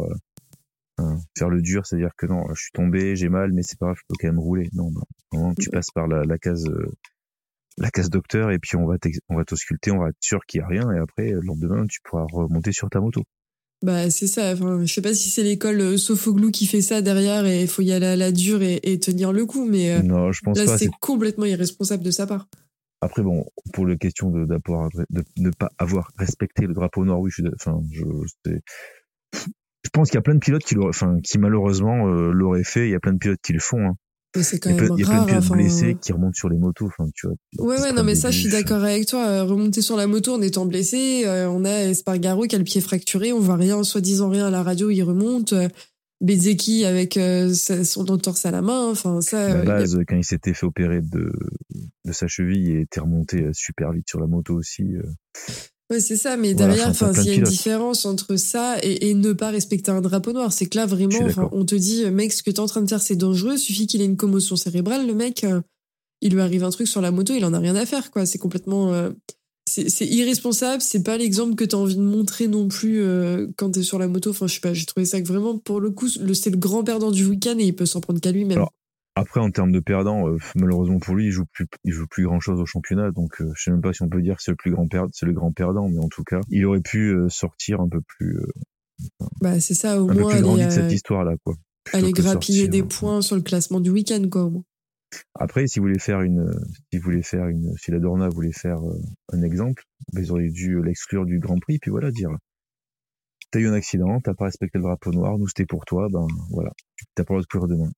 euh, 0.99 1.15
faire 1.37 1.49
le 1.49 1.61
dur, 1.61 1.85
c'est-à-dire 1.85 2.15
que 2.17 2.25
non, 2.25 2.43
je 2.55 2.61
suis 2.61 2.71
tombé, 2.71 3.15
j'ai 3.15 3.29
mal, 3.29 3.51
mais 3.53 3.61
c'est 3.61 3.77
pas 3.77 3.87
grave, 3.87 3.97
je 3.99 4.03
peux 4.07 4.15
quand 4.19 4.27
même 4.27 4.39
rouler. 4.39 4.69
Non, 4.73 4.89
non, 5.33 5.53
tu 5.53 5.69
passes 5.69 5.91
par 5.91 6.07
la, 6.07 6.23
la 6.23 6.37
case 6.39 6.65
la 7.77 7.89
case 7.89 8.09
docteur 8.09 8.51
et 8.51 8.59
puis 8.59 8.75
on 8.75 8.85
va 8.85 8.95
on 9.29 9.37
va 9.37 9.45
t'ausculter, 9.45 9.91
on 9.91 9.99
va 9.99 10.09
être 10.09 10.17
sûr 10.19 10.39
qu'il 10.45 10.59
y 10.59 10.63
a 10.63 10.67
rien 10.67 10.91
et 10.91 10.99
après 10.99 11.31
le 11.31 11.41
lendemain 11.41 11.85
tu 11.87 11.99
pourras 12.03 12.25
remonter 12.31 12.71
sur 12.71 12.89
ta 12.89 12.99
moto. 12.99 13.23
Bah 13.83 14.11
c'est 14.11 14.27
ça. 14.27 14.53
Enfin, 14.53 14.85
je 14.85 14.93
sais 14.93 15.01
pas 15.01 15.13
si 15.13 15.29
c'est 15.29 15.41
l'école 15.41 15.81
euh, 15.81 15.97
Sofoglou 15.97 16.51
qui 16.51 16.67
fait 16.67 16.81
ça 16.81 17.01
derrière 17.01 17.47
et 17.47 17.61
il 17.61 17.67
faut 17.67 17.81
y 17.81 17.91
aller 17.91 18.05
à 18.05 18.15
la 18.15 18.31
dure 18.31 18.61
et, 18.61 18.99
tenir 18.99 19.33
le 19.33 19.45
coup, 19.45 19.65
mais 19.65 19.91
euh, 19.91 20.01
non, 20.03 20.31
je 20.31 20.41
pense 20.41 20.57
là 20.57 20.77
c'est 20.77 20.91
complètement 20.99 21.45
irresponsable 21.45 22.03
de 22.03 22.11
sa 22.11 22.27
part. 22.27 22.47
Après 23.01 23.23
bon, 23.23 23.45
pour 23.73 23.87
la 23.87 23.95
question 23.95 24.29
de, 24.29 24.45
de, 24.45 25.23
ne 25.37 25.49
pas 25.49 25.71
avoir 25.79 26.11
respecté 26.17 26.67
le 26.67 26.75
drapeau 26.75 27.03
noir, 27.03 27.19
oui, 27.19 27.31
je, 27.33 27.41
enfin, 27.55 27.81
je, 27.91 28.03
je 29.83 29.89
pense 29.89 30.09
qu'il 30.09 30.15
y 30.15 30.19
a 30.19 30.21
plein 30.21 30.35
de 30.35 30.39
pilotes 30.39 30.63
qui, 30.63 30.77
enfin, 30.77 31.19
qui 31.23 31.39
malheureusement 31.39 32.07
euh, 32.07 32.31
l'auraient 32.31 32.63
fait. 32.63 32.87
Il 32.87 32.91
y 32.91 32.95
a 32.95 32.99
plein 32.99 33.13
de 33.13 33.17
pilotes 33.17 33.41
qui 33.41 33.53
le 33.53 33.59
font. 33.59 33.85
Hein. 33.87 33.95
C'est 34.39 34.59
quand 34.59 34.69
même 34.69 34.89
Il 34.97 35.01
y 35.01 35.03
a 35.03 35.07
plein 35.07 35.21
de 35.23 35.27
pilotes 35.27 35.51
blessés 35.51 35.97
qui 36.01 36.13
remontent 36.13 36.33
sur 36.33 36.49
les 36.49 36.57
motos. 36.57 36.87
Enfin, 36.87 37.09
tu 37.13 37.27
vois. 37.27 37.35
Ouais, 37.59 37.81
ouais, 37.81 37.91
non, 37.91 38.03
mais 38.03 38.15
ça, 38.15 38.31
je 38.31 38.39
suis 38.39 38.49
d'accord 38.49 38.81
avec 38.83 39.05
toi. 39.05 39.27
Euh, 39.27 39.43
remonter 39.43 39.81
sur 39.81 39.97
la 39.97 40.07
moto 40.07 40.33
en 40.33 40.41
étant 40.41 40.65
blessé, 40.65 41.23
euh, 41.25 41.49
on 41.49 41.65
a 41.65 41.89
Espargaro 41.89 42.43
qui 42.43 42.55
a 42.55 42.57
le 42.57 42.63
pied 42.63 42.79
fracturé, 42.79 43.33
on 43.33 43.39
voit 43.39 43.57
rien, 43.57 43.83
soi-disant 43.83 44.29
rien 44.29 44.47
à 44.47 44.49
la 44.49 44.63
radio, 44.63 44.89
il 44.89 45.03
remonte. 45.03 45.53
Euh, 45.53 45.67
Bezeki 46.21 46.85
avec 46.85 47.19
son 47.83 48.11
entorse 48.11 48.45
à 48.45 48.51
la 48.51 48.61
main, 48.61 48.91
enfin 48.91 49.21
ça. 49.21 49.43
À 49.43 49.57
la 49.57 49.63
base, 49.63 49.97
quand 50.07 50.15
il 50.15 50.23
s'était 50.23 50.53
fait 50.53 50.67
opérer 50.67 51.01
de, 51.01 51.31
de 52.05 52.11
sa 52.11 52.27
cheville, 52.27 52.69
il 52.69 52.77
était 52.81 52.99
remonté 52.99 53.49
super 53.53 53.91
vite 53.91 54.07
sur 54.07 54.19
la 54.19 54.27
moto 54.27 54.53
aussi. 54.53 54.83
Ouais, 55.91 55.99
c'est 55.99 56.15
ça, 56.15 56.37
mais 56.37 56.53
derrière, 56.53 56.87
enfin, 56.87 57.11
il 57.17 57.25
y 57.25 57.31
a 57.31 57.33
une 57.33 57.43
différence 57.43 58.05
entre 58.05 58.37
ça 58.37 58.77
et, 58.81 59.13
ne 59.13 59.33
pas 59.33 59.49
respecter 59.49 59.91
un 59.91 59.99
drapeau 59.99 60.31
noir. 60.31 60.53
C'est 60.53 60.65
que 60.65 60.77
là, 60.77 60.85
vraiment, 60.85 61.49
on 61.51 61.65
te 61.65 61.75
dit, 61.75 62.09
mec, 62.09 62.31
ce 62.31 62.43
que 62.43 62.49
t'es 62.49 62.61
en 62.61 62.65
train 62.65 62.81
de 62.81 62.87
faire, 62.87 63.01
c'est 63.01 63.17
dangereux. 63.17 63.57
Suffit 63.57 63.87
qu'il 63.87 64.01
ait 64.01 64.05
une 64.05 64.15
commotion 64.15 64.55
cérébrale, 64.55 65.05
le 65.05 65.13
mec, 65.13 65.43
euh, 65.43 65.59
il 66.21 66.31
lui 66.31 66.39
arrive 66.39 66.63
un 66.63 66.69
truc 66.69 66.87
sur 66.87 67.01
la 67.01 67.11
moto, 67.11 67.33
il 67.33 67.43
en 67.43 67.53
a 67.53 67.59
rien 67.59 67.75
à 67.75 67.85
faire, 67.85 68.09
quoi. 68.09 68.25
C'est 68.25 68.37
complètement, 68.37 68.93
euh, 68.93 69.09
c'est 69.67 70.05
irresponsable. 70.05 70.81
C'est 70.81 71.03
pas 71.03 71.17
l'exemple 71.17 71.55
que 71.55 71.65
t'as 71.65 71.75
envie 71.75 71.97
de 71.97 72.01
montrer 72.01 72.47
non 72.47 72.69
plus 72.69 73.01
euh, 73.01 73.47
quand 73.57 73.71
t'es 73.71 73.83
sur 73.83 73.99
la 73.99 74.07
moto. 74.07 74.29
Enfin, 74.29 74.47
je 74.47 74.53
sais 74.53 74.61
pas, 74.61 74.73
j'ai 74.73 74.85
trouvé 74.85 75.05
ça 75.05 75.19
que 75.19 75.27
vraiment, 75.27 75.57
pour 75.57 75.81
le 75.81 75.91
coup, 75.91 76.07
c'est 76.07 76.51
le 76.51 76.57
grand 76.57 76.85
perdant 76.85 77.11
du 77.11 77.25
week-end 77.25 77.57
et 77.59 77.65
il 77.65 77.75
peut 77.75 77.85
s'en 77.85 77.99
prendre 77.99 78.21
qu'à 78.21 78.31
lui-même. 78.31 78.65
Après, 79.15 79.41
en 79.41 79.51
termes 79.51 79.73
de 79.73 79.79
perdant, 79.79 80.29
euh, 80.29 80.37
malheureusement 80.55 80.99
pour 80.99 81.15
lui, 81.15 81.27
il 81.27 81.31
joue 81.31 81.45
plus, 81.51 81.67
il 81.83 81.91
joue 81.91 82.07
plus 82.07 82.23
grand 82.23 82.39
chose 82.39 82.61
au 82.61 82.65
championnat. 82.65 83.11
Donc, 83.11 83.41
euh, 83.41 83.51
je 83.55 83.63
sais 83.63 83.71
même 83.71 83.81
pas 83.81 83.91
si 83.93 84.03
on 84.03 84.09
peut 84.09 84.21
dire 84.21 84.37
que 84.37 84.43
c'est 84.43 84.51
le 84.51 84.57
plus 84.57 84.71
grand 84.71 84.87
perdant, 84.87 85.09
c'est 85.11 85.25
le 85.25 85.33
grand 85.33 85.51
perdant, 85.51 85.89
mais 85.89 85.99
en 85.99 86.07
tout 86.07 86.23
cas, 86.23 86.39
il 86.49 86.65
aurait 86.65 86.81
pu 86.81 87.09
euh, 87.09 87.27
sortir 87.27 87.81
un 87.81 87.89
peu 87.89 88.01
plus. 88.01 88.39
bah, 89.41 89.59
c'est 89.59 89.73
ça, 89.73 90.01
au 90.01 90.09
un 90.09 90.13
moins. 90.13 90.31
Peu 90.31 90.41
plus 90.41 90.49
aller, 90.49 90.65
de 90.65 90.69
cette 90.69 90.91
histoire-là, 90.91 91.35
quoi. 91.43 91.55
Aller 91.93 92.13
grappiller 92.13 92.67
des 92.67 92.83
points 92.83 93.21
sur 93.21 93.35
le 93.35 93.41
classement 93.41 93.81
du 93.81 93.89
week-end, 93.89 94.23
quoi. 94.29 94.49
Après, 95.35 95.67
si 95.67 95.79
vous 95.79 95.87
voulez 95.87 95.99
faire 95.99 96.21
une, 96.21 96.49
si 96.89 96.97
vous 96.97 97.03
voulez 97.03 97.23
faire 97.23 97.47
une, 97.47 97.75
si 97.75 97.91
la 97.91 97.99
Dorna 97.99 98.29
voulait 98.29 98.53
faire 98.53 98.79
un 99.33 99.41
exemple, 99.41 99.83
ils 100.13 100.31
auraient 100.31 100.47
dû 100.47 100.81
l'exclure 100.81 101.25
du 101.25 101.39
Grand 101.39 101.59
Prix, 101.59 101.79
puis 101.79 101.91
voilà, 101.91 102.11
dire 102.11 102.29
t'as 103.51 103.59
eu 103.59 103.67
un 103.67 103.73
accident, 103.73 104.21
t'as 104.21 104.33
pas 104.33 104.45
respecté 104.45 104.77
le 104.77 104.83
drapeau 104.83 105.11
noir, 105.11 105.37
nous 105.37 105.47
c'était 105.47 105.65
pour 105.65 105.83
toi, 105.83 106.07
ben 106.09 106.25
voilà, 106.51 106.71
t'as 107.15 107.25
pas 107.25 107.33
le 107.33 107.41
droit 107.41 107.41
de 107.41 107.47
courir 107.47 107.67
demain. 107.67 107.91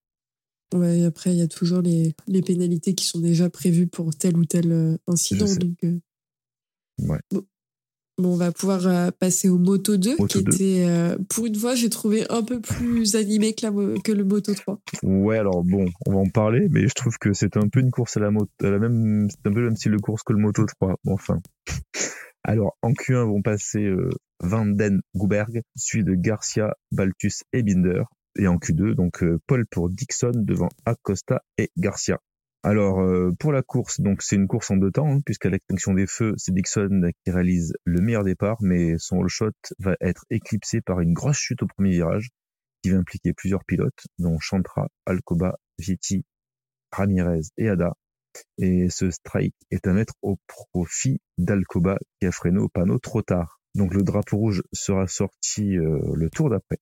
Ouais, 0.74 1.06
après, 1.06 1.32
il 1.32 1.38
y 1.38 1.42
a 1.42 1.48
toujours 1.48 1.82
les, 1.82 2.16
les, 2.28 2.42
pénalités 2.42 2.96
qui 2.96 3.06
sont 3.06 3.20
déjà 3.20 3.50
prévues 3.50 3.86
pour 3.86 4.16
tel 4.16 4.36
ou 4.36 4.46
tel 4.46 4.72
euh, 4.72 4.98
incident. 5.08 5.46
Donc, 5.46 5.78
euh. 5.84 6.00
ouais. 7.00 7.20
bon. 7.32 7.46
on 8.18 8.36
va 8.36 8.52
pouvoir 8.52 8.88
euh, 8.88 9.12
passer 9.12 9.50
au 9.50 9.60
Moto 9.60 9.98
2, 9.98 10.18
qui 10.28 10.40
était, 10.40 11.16
pour 11.30 11.46
une 11.46 11.56
fois, 11.56 11.76
j'ai 11.76 11.92
trouvé 11.92 12.26
un 12.32 12.42
peu 12.42 12.60
plus 12.60 13.16
animé 13.16 13.54
que, 13.54 13.68
la, 13.68 14.02
que 14.02 14.12
le 14.12 14.24
Moto 14.24 14.56
3. 14.56 14.80
Ouais, 15.04 15.38
alors 15.38 15.64
bon, 15.64 15.86
on 16.08 16.14
va 16.14 16.18
en 16.18 16.30
parler, 16.30 16.68
mais 16.72 16.88
je 16.88 16.94
trouve 16.96 17.18
que 17.20 17.34
c'est 17.34 17.56
un 17.56 17.68
peu 17.68 17.80
une 17.80 17.92
course 17.92 18.18
à 18.18 18.22
la 18.22 18.32
moto, 18.32 18.50
à 18.64 18.72
la 18.72 18.80
même, 18.80 19.28
c'est 19.30 19.48
un 19.48 19.54
peu 19.54 19.60
le 19.60 19.68
même 19.68 19.76
style 19.76 19.92
de 19.92 19.98
course 19.98 20.24
que 20.24 20.34
le 20.34 20.40
Moto 20.40 20.66
3. 20.66 20.96
Bon, 21.04 21.14
enfin. 21.14 21.40
Alors, 22.46 22.76
en 22.82 22.92
Q1 22.92 23.26
vont 23.26 23.42
passer 23.42 23.90
Van 24.42 24.66
Den 24.66 25.02
Gouberg, 25.16 25.62
suivi 25.78 26.04
de 26.04 26.16
Garcia, 26.16 26.76
Baltus 26.92 27.44
et 27.54 27.64
Binder 27.64 28.04
et 28.38 28.48
en 28.48 28.58
Q2, 28.58 28.94
donc 28.94 29.24
euh, 29.24 29.40
Paul 29.48 29.66
pour 29.68 29.90
Dixon 29.90 30.32
devant 30.36 30.70
Acosta 30.86 31.44
et 31.58 31.72
Garcia. 31.78 32.20
Alors 32.64 33.02
euh, 33.02 33.32
pour 33.40 33.52
la 33.52 33.62
course, 33.62 34.00
donc 34.00 34.22
c'est 34.22 34.38
une 34.38 34.48
course 34.48 34.72
en 34.72 34.78
deux 34.78 34.92
temps, 34.92 35.12
hein, 35.12 35.20
puisqu'à 35.26 35.50
l'extinction 35.50 35.94
des 35.94 36.08
feux, 36.08 36.34
c'est 36.38 36.54
Dixon 36.54 37.12
qui 37.24 37.32
réalise 37.32 37.74
le 37.84 38.00
meilleur 38.00 38.24
départ, 38.24 38.58
mais 38.62 38.96
son 38.98 39.22
all 39.22 39.28
shot 39.28 39.52
va 39.80 39.96
être 40.00 40.26
éclipsé 40.30 40.80
par 40.80 41.02
une 41.02 41.14
grosse 41.14 41.38
chute 41.38 41.62
au 41.62 41.68
premier 41.68 41.92
virage, 41.92 42.30
qui 42.82 42.90
va 42.90 42.98
impliquer 42.98 43.34
plusieurs 43.34 43.64
pilotes, 43.66 44.06
dont 44.18 44.40
Chantra, 44.40 44.88
Alcoba, 45.06 45.58
Vietti, 45.78 46.26
Ramirez 46.92 47.42
et 47.58 47.70
Ada. 47.70 47.94
Et 48.58 48.90
ce 48.90 49.12
strike 49.12 49.56
est 49.70 49.86
à 49.86 49.94
mettre 49.94 50.14
au 50.22 50.38
profit 50.48 51.20
d'Alcoba 51.38 51.98
qui 52.20 52.28
a 52.28 52.32
freiné 52.32 52.60
au 52.60 52.70
panneau 52.70 52.98
trop 52.98 53.22
tard. 53.22 53.60
Donc 53.76 53.94
le 53.94 54.04
drapeau 54.04 54.38
rouge 54.38 54.64
sera 54.72 55.08
sorti 55.08 55.78
euh, 55.78 56.00
le 56.16 56.30
tour 56.30 56.50
d'après. 56.50 56.78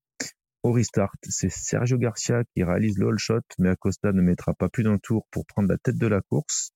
Au 0.63 0.71
restart, 0.71 1.15
c'est 1.23 1.49
Sergio 1.49 1.97
Garcia 1.97 2.43
qui 2.53 2.63
réalise 2.63 2.97
le 2.99 3.07
all 3.07 3.17
shot, 3.17 3.41
mais 3.57 3.69
Acosta 3.69 4.11
ne 4.11 4.21
mettra 4.21 4.53
pas 4.53 4.69
plus 4.69 4.83
d'un 4.83 4.99
tour 4.99 5.25
pour 5.31 5.45
prendre 5.47 5.67
la 5.69 5.77
tête 5.77 5.97
de 5.97 6.07
la 6.07 6.21
course. 6.21 6.71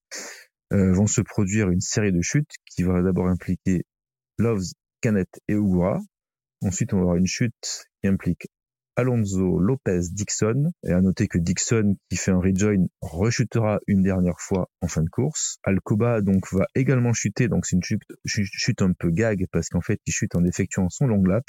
Euh, 0.72 0.92
vont 0.92 1.06
se 1.06 1.20
produire 1.20 1.70
une 1.70 1.80
série 1.80 2.12
de 2.12 2.20
chutes 2.20 2.50
qui 2.68 2.82
va 2.82 3.00
d'abord 3.00 3.28
impliquer 3.28 3.84
Loves, 4.38 4.72
Canet 5.00 5.28
et 5.46 5.54
Ugura. 5.54 6.00
Ensuite, 6.62 6.92
on 6.92 6.96
va 6.96 7.02
avoir 7.02 7.16
une 7.16 7.26
chute 7.26 7.86
qui 8.02 8.08
implique 8.08 8.48
Alonso, 8.96 9.58
Lopez, 9.58 10.00
Dixon. 10.10 10.72
Et 10.82 10.90
à 10.90 11.00
noter 11.00 11.28
que 11.28 11.38
Dixon, 11.38 11.96
qui 12.08 12.16
fait 12.16 12.32
un 12.32 12.40
rejoin, 12.40 12.86
rechutera 13.02 13.78
une 13.86 14.02
dernière 14.02 14.40
fois 14.40 14.68
en 14.80 14.88
fin 14.88 15.02
de 15.02 15.10
course. 15.10 15.58
Alcoba, 15.62 16.22
donc, 16.22 16.50
va 16.52 16.66
également 16.74 17.12
chuter. 17.12 17.48
Donc, 17.48 17.66
c'est 17.66 17.76
une 17.76 17.84
chute, 17.84 18.02
chute, 18.24 18.82
un 18.82 18.92
peu 18.92 19.10
gag 19.10 19.46
parce 19.52 19.68
qu'en 19.68 19.82
fait, 19.82 20.00
il 20.06 20.12
chute 20.12 20.34
en 20.34 20.44
effectuant 20.44 20.88
son 20.88 21.06
long 21.06 21.22
lap. 21.22 21.44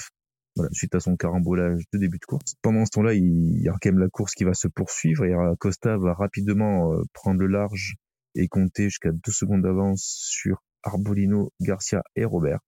Voilà, 0.58 0.72
suite 0.74 0.96
à 0.96 1.00
son 1.00 1.16
carambolage 1.16 1.84
de 1.94 2.00
début 2.00 2.18
de 2.18 2.26
course. 2.26 2.56
Pendant 2.64 2.84
ce 2.84 2.90
temps-là, 2.90 3.14
il 3.14 3.62
y 3.62 3.70
a 3.70 3.74
quand 3.74 3.92
même 3.92 4.00
la 4.00 4.10
course 4.10 4.34
qui 4.34 4.44
va 4.44 4.56
se 4.56 4.68
poursuivre 4.68 5.24
et 5.24 5.36
Costa 5.60 5.98
va 5.98 6.16
rapidement 6.16 6.94
euh, 6.94 7.04
prendre 7.14 7.40
le 7.40 7.46
large 7.46 7.96
et 8.34 8.48
compter 8.48 8.86
jusqu'à 8.86 9.12
deux 9.12 9.32
secondes 9.32 9.62
d'avance 9.62 10.02
sur 10.04 10.64
Arbolino, 10.82 11.52
Garcia 11.62 12.02
et 12.16 12.26
Robert. 12.26 12.60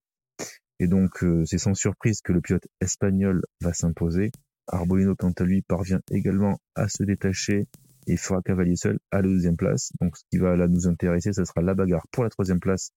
Et 0.80 0.88
donc, 0.88 1.24
euh, 1.24 1.44
c'est 1.46 1.58
sans 1.58 1.74
surprise 1.74 2.22
que 2.22 2.32
le 2.32 2.42
pilote 2.42 2.68
espagnol 2.80 3.42
va 3.60 3.74
s'imposer. 3.74 4.32
Arbolino, 4.68 5.16
quant 5.16 5.32
à 5.32 5.44
lui, 5.44 5.64
parvient 5.64 6.00
également 6.12 6.60
à 6.76 6.90
se 6.90 7.02
détacher 7.02 7.68
et 8.06 8.18
fera 8.18 8.44
cavalier 8.44 8.76
seul 8.76 9.00
à 9.10 9.18
la 9.18 9.24
deuxième 9.24 9.58
place. 9.58 9.92
Donc, 10.00 10.16
ce 10.16 10.24
qui 10.30 10.38
va 10.38 10.56
là 10.56 10.68
nous 10.68 10.88
intéresser, 10.88 11.34
ce 11.34 11.44
sera 11.44 11.62
la 11.62 11.74
bagarre 11.74 12.06
pour 12.12 12.24
la 12.24 12.30
troisième 12.30 12.60
place 12.60 12.92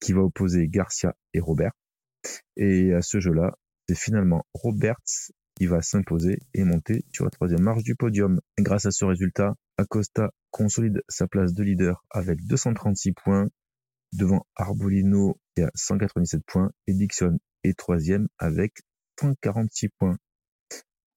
qui 0.00 0.12
va 0.12 0.22
opposer 0.22 0.66
Garcia 0.66 1.14
et 1.34 1.40
Robert. 1.40 1.72
Et 2.56 2.92
à 2.92 3.00
ce 3.00 3.20
jeu-là, 3.20 3.54
c'est 3.88 3.96
finalement 3.96 4.46
Roberts 4.54 5.32
qui 5.56 5.66
va 5.66 5.82
s'imposer 5.82 6.38
et 6.52 6.64
monter 6.64 7.04
sur 7.12 7.24
la 7.24 7.30
troisième 7.30 7.62
marche 7.62 7.84
du 7.84 7.94
podium. 7.94 8.40
grâce 8.58 8.86
à 8.86 8.90
ce 8.90 9.04
résultat, 9.04 9.54
Acosta 9.76 10.30
consolide 10.50 11.02
sa 11.08 11.26
place 11.26 11.52
de 11.52 11.62
leader 11.62 12.04
avec 12.10 12.44
236 12.46 13.12
points 13.12 13.48
devant 14.12 14.46
Arbolino 14.56 15.38
qui 15.54 15.62
a 15.62 15.70
197 15.74 16.42
points 16.46 16.70
et 16.86 16.94
Dixon 16.94 17.38
est 17.62 17.78
troisième 17.78 18.28
avec 18.38 18.72
146 19.20 19.88
points. 19.98 20.16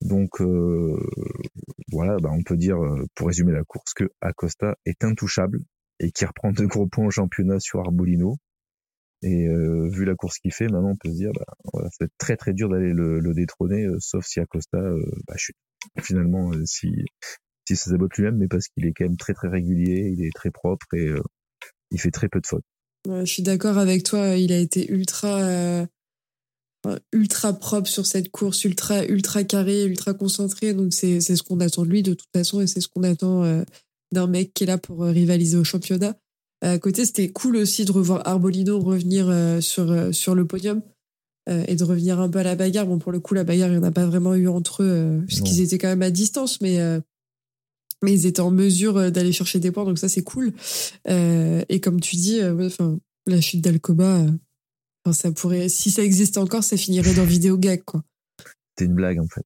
Donc 0.01 0.41
euh, 0.41 0.99
voilà, 1.91 2.17
bah 2.17 2.29
on 2.31 2.43
peut 2.43 2.57
dire 2.57 2.77
euh, 2.77 3.05
pour 3.15 3.27
résumer 3.27 3.51
la 3.51 3.63
course 3.63 3.93
que 3.93 4.09
Acosta 4.21 4.77
est 4.85 5.03
intouchable 5.03 5.59
et 5.99 6.11
qui 6.11 6.25
reprend 6.25 6.51
de 6.51 6.65
gros 6.65 6.87
points 6.87 7.07
au 7.07 7.11
championnat 7.11 7.59
sur 7.59 7.79
Arbolino. 7.79 8.37
Et 9.23 9.47
euh, 9.47 9.89
vu 9.89 10.05
la 10.05 10.15
course 10.15 10.37
qu'il 10.37 10.53
fait, 10.53 10.67
maintenant 10.67 10.91
on 10.91 10.95
peut 10.95 11.09
se 11.09 11.15
dire, 11.15 11.31
bah, 11.33 11.45
voilà, 11.73 11.89
c'est 11.97 12.09
très 12.17 12.37
très 12.37 12.53
dur 12.53 12.69
d'aller 12.69 12.93
le, 12.93 13.19
le, 13.19 13.33
détrôner, 13.33 13.85
euh, 13.85 13.97
sauf 13.99 14.25
si 14.25 14.39
Acosta 14.39 14.77
euh, 14.77 15.01
bah, 15.27 15.35
chute. 15.37 15.55
Finalement, 16.01 16.51
euh, 16.53 16.63
si 16.65 16.91
si 17.67 17.75
ça 17.75 17.91
sabote 17.91 18.15
lui-même, 18.15 18.37
mais 18.37 18.47
parce 18.47 18.67
qu'il 18.67 18.85
est 18.85 18.93
quand 18.93 19.05
même 19.05 19.17
très 19.17 19.33
très 19.33 19.47
régulier, 19.47 20.13
il 20.15 20.23
est 20.23 20.31
très 20.33 20.51
propre 20.51 20.85
et 20.93 21.09
il 21.91 21.99
fait 21.99 22.11
très 22.11 22.29
peu 22.29 22.39
de 22.39 22.47
fautes. 22.47 22.63
Ouais, 23.07 23.25
je 23.25 23.33
suis 23.33 23.43
d'accord 23.43 23.77
avec 23.77 24.03
toi, 24.03 24.37
il 24.37 24.53
a 24.53 24.57
été 24.57 24.89
ultra 24.89 25.85
ultra 27.11 27.51
propre 27.51 27.89
sur 27.89 28.05
cette 28.05 28.29
course, 28.29 28.63
ultra 28.63 29.03
ultra 29.05 29.43
carré, 29.43 29.83
ultra 29.83 30.13
concentré. 30.13 30.73
Donc 30.73 30.93
c'est 30.93 31.19
ce 31.19 31.43
qu'on 31.43 31.59
attend 31.59 31.83
de 31.83 31.89
lui 31.89 32.03
de 32.03 32.13
toute 32.13 32.29
façon 32.33 32.61
et 32.61 32.67
c'est 32.67 32.79
ce 32.79 32.87
qu'on 32.87 33.03
attend 33.03 33.63
d'un 34.13 34.27
mec 34.27 34.53
qui 34.53 34.63
est 34.63 34.67
là 34.67 34.77
pour 34.77 35.01
rivaliser 35.01 35.57
au 35.57 35.65
championnat. 35.65 36.15
À 36.61 36.79
côté, 36.79 37.05
c'était 37.05 37.29
cool 37.29 37.57
aussi 37.57 37.85
de 37.85 37.91
revoir 37.91 38.27
Arbolino 38.27 38.79
revenir 38.79 39.29
euh, 39.29 39.61
sur, 39.61 39.91
euh, 39.91 40.11
sur 40.11 40.33
le 40.33 40.47
podium 40.47 40.81
euh, 41.49 41.63
et 41.67 41.75
de 41.75 41.83
revenir 41.83 42.19
un 42.19 42.29
peu 42.29 42.39
à 42.39 42.43
la 42.43 42.55
bagarre. 42.55 42.87
Bon, 42.87 42.97
pour 42.97 43.11
le 43.11 43.19
coup, 43.19 43.35
la 43.35 43.43
bagarre, 43.43 43.69
il 43.69 43.73
n'y 43.73 43.77
en 43.77 43.83
a 43.83 43.91
pas 43.91 44.07
vraiment 44.07 44.33
eu 44.33 44.47
entre 44.47 44.83
eux, 44.83 45.23
puisqu'ils 45.27 45.61
étaient 45.61 45.77
quand 45.77 45.87
même 45.87 46.01
à 46.01 46.09
distance, 46.09 46.59
mais, 46.61 46.79
mais 48.01 48.13
ils 48.13 48.25
étaient 48.25 48.41
en 48.41 48.51
mesure 48.51 49.11
d'aller 49.11 49.31
chercher 49.31 49.59
des 49.59 49.71
points, 49.71 49.85
donc 49.85 49.99
ça, 49.99 50.09
c'est 50.09 50.23
cool. 50.23 50.53
et 51.07 51.79
comme 51.81 52.01
tu 52.01 52.15
dis, 52.15 52.43
enfin, 52.43 52.97
la 53.27 53.39
chute 53.39 53.61
d'Alcoba, 53.61 54.25
ça 55.11 55.31
pourrait, 55.31 55.69
si 55.69 55.91
ça 55.91 56.03
existait 56.03 56.39
encore, 56.39 56.63
ça 56.63 56.75
finirait 56.75 57.13
dans 57.13 57.23
vidéo 57.23 57.57
gag, 57.57 57.83
quoi. 57.83 58.03
C'était 58.75 58.89
une 58.89 58.95
blague, 58.95 59.19
en 59.19 59.27
fait. 59.27 59.45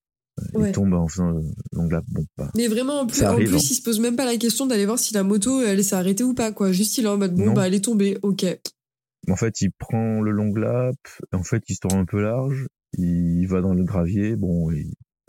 Il 0.58 0.72
tombe 0.72 0.94
en 0.94 1.08
faisant 1.08 1.42
donc 1.74 1.92
là, 1.92 2.02
bon, 2.08 2.26
bah, 2.38 2.52
Mais 2.56 2.68
vraiment, 2.68 3.02
en 3.02 3.08
plus, 3.08 3.24
en 3.24 3.36
plus 3.36 3.54
hein. 3.54 3.58
il 3.58 3.76
se 3.76 3.82
pose 3.82 4.00
même 4.00 4.16
pas 4.16 4.26
la 4.26 4.38
question 4.38 4.66
d'aller 4.66 4.86
voir 4.86 4.98
si 4.98 5.14
la 5.14 5.24
moto, 5.24 5.62
elle 5.62 5.84
s'est 5.84 5.96
arrêtée 5.96 6.24
ou 6.24 6.34
pas, 6.34 6.52
quoi. 6.52 6.72
Juste, 6.72 6.98
il 6.98 7.06
est 7.06 7.10
en 7.10 7.18
mode, 7.18 7.36
bon, 7.36 7.54
bah, 7.54 7.68
elle 7.68 7.74
est 7.74 7.84
tombée, 7.84 8.18
ok. 8.22 8.46
En 9.30 9.36
fait, 9.36 9.62
il 9.62 9.72
prend 9.72 10.22
le 10.22 10.32
long 10.32 10.54
lap, 10.56 10.96
en 11.34 11.44
fait, 11.44 11.64
il 11.70 11.76
se 11.76 11.80
tourne 11.82 12.00
un 12.00 12.06
peu 12.06 12.22
large, 12.22 12.68
il 12.98 13.46
va 13.46 13.62
dans 13.62 13.74
le 13.74 13.84
gravier, 13.84 14.36
bon, 14.36 14.72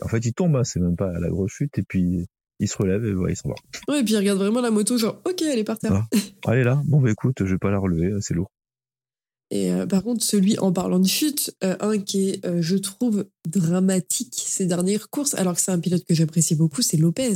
en 0.01 0.07
fait, 0.07 0.25
il 0.25 0.33
tombe, 0.33 0.55
hein, 0.55 0.63
c'est 0.63 0.79
même 0.79 0.95
pas 0.95 1.09
à 1.09 1.19
la 1.19 1.29
grosse 1.29 1.51
chute, 1.51 1.77
et 1.77 1.83
puis 1.83 2.25
il 2.59 2.67
se 2.67 2.77
relève 2.77 3.05
et 3.05 3.13
il 3.29 3.35
s'en 3.35 3.49
va. 3.49 3.55
Ouais, 3.87 3.99
et 3.99 4.03
puis 4.03 4.13
il 4.13 4.17
regarde 4.17 4.39
vraiment 4.39 4.61
la 4.61 4.71
moto, 4.71 4.97
genre, 4.97 5.21
ok, 5.25 5.41
elle 5.43 5.59
est 5.59 5.63
par 5.63 5.77
terre. 5.77 5.93
Ah, 5.93 6.07
elle 6.51 6.59
est 6.59 6.63
là, 6.63 6.81
bon, 6.85 7.01
bah 7.01 7.11
écoute, 7.11 7.35
je 7.39 7.51
vais 7.51 7.59
pas 7.59 7.71
la 7.71 7.77
relever, 7.77 8.13
c'est 8.21 8.33
lourd. 8.33 8.49
Et 9.53 9.71
euh, 9.71 9.85
par 9.85 10.01
contre, 10.01 10.23
celui 10.23 10.57
en 10.57 10.73
parlant 10.73 10.97
de 10.97 11.07
chute, 11.07 11.55
euh, 11.63 11.77
un 11.79 11.99
qui 11.99 12.31
est, 12.31 12.43
euh, 12.43 12.63
je 12.63 12.75
trouve, 12.75 13.27
dramatique 13.47 14.33
ces 14.47 14.65
dernières 14.65 15.11
courses, 15.11 15.35
alors 15.35 15.53
que 15.53 15.61
c'est 15.61 15.71
un 15.71 15.79
pilote 15.79 16.03
que 16.05 16.15
j'apprécie 16.15 16.55
beaucoup, 16.55 16.81
c'est 16.81 16.97
Lopez. 16.97 17.35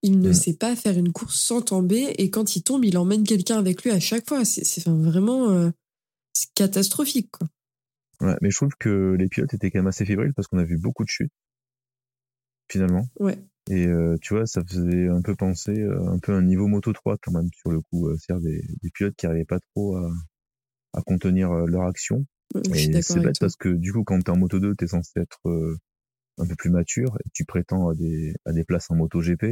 Il 0.00 0.20
ne 0.20 0.32
sait 0.32 0.54
pas 0.54 0.74
faire 0.74 0.96
une 0.96 1.12
course 1.12 1.38
sans 1.38 1.60
tomber 1.60 2.14
et 2.16 2.30
quand 2.30 2.56
il 2.56 2.62
tombe, 2.62 2.86
il 2.86 2.96
emmène 2.96 3.22
quelqu'un 3.24 3.58
avec 3.58 3.82
lui 3.84 3.90
à 3.90 4.00
chaque 4.00 4.26
fois. 4.26 4.46
C'est 4.46 4.88
vraiment 4.88 5.70
catastrophique. 6.54 7.30
Quoi. 7.30 7.46
Ouais, 8.22 8.36
mais 8.40 8.50
je 8.50 8.56
trouve 8.56 8.74
que 8.80 9.14
les 9.16 9.28
pilotes 9.28 9.52
étaient 9.52 9.70
quand 9.70 9.78
même 9.78 9.86
assez 9.86 10.06
fébriles 10.06 10.32
parce 10.34 10.48
qu'on 10.48 10.58
a 10.58 10.64
vu 10.64 10.78
beaucoup 10.78 11.04
de 11.04 11.08
chutes, 11.10 11.30
finalement. 12.68 13.06
Ouais. 13.20 13.38
Et 13.70 13.86
tu 14.22 14.34
vois, 14.34 14.46
ça 14.46 14.62
faisait 14.66 15.06
un 15.06 15.22
peu 15.22 15.36
penser 15.36 15.84
un 15.84 16.18
peu 16.18 16.32
un 16.32 16.42
niveau 16.42 16.66
Moto 16.66 16.92
3 16.92 17.18
quand 17.22 17.32
même 17.32 17.50
sur 17.52 17.70
le 17.70 17.80
coup, 17.82 18.10
c'est-à-dire 18.16 18.42
des, 18.42 18.64
des, 18.82 18.90
pilotes 18.90 19.14
qui 19.14 19.26
n'arrivaient 19.26 19.44
pas 19.44 19.60
trop 19.60 19.98
à, 19.98 20.10
à 20.92 21.02
contenir 21.02 21.50
euh, 21.50 21.66
leur 21.66 21.82
action. 21.82 22.24
Et 22.74 23.02
c'est 23.02 23.20
bête 23.20 23.36
parce 23.40 23.56
que 23.56 23.70
du 23.70 23.92
coup, 23.92 24.04
quand 24.04 24.20
t'es 24.20 24.30
en 24.30 24.36
moto 24.36 24.60
2, 24.60 24.74
t'es 24.74 24.86
censé 24.86 25.20
être 25.20 25.40
euh, 25.46 25.78
un 26.38 26.46
peu 26.46 26.54
plus 26.54 26.70
mature 26.70 27.16
et 27.24 27.28
tu 27.32 27.44
prétends 27.44 27.88
à 27.88 27.94
des, 27.94 28.34
à 28.44 28.52
des 28.52 28.64
places 28.64 28.90
en 28.90 28.96
moto 28.96 29.20
GP. 29.20 29.44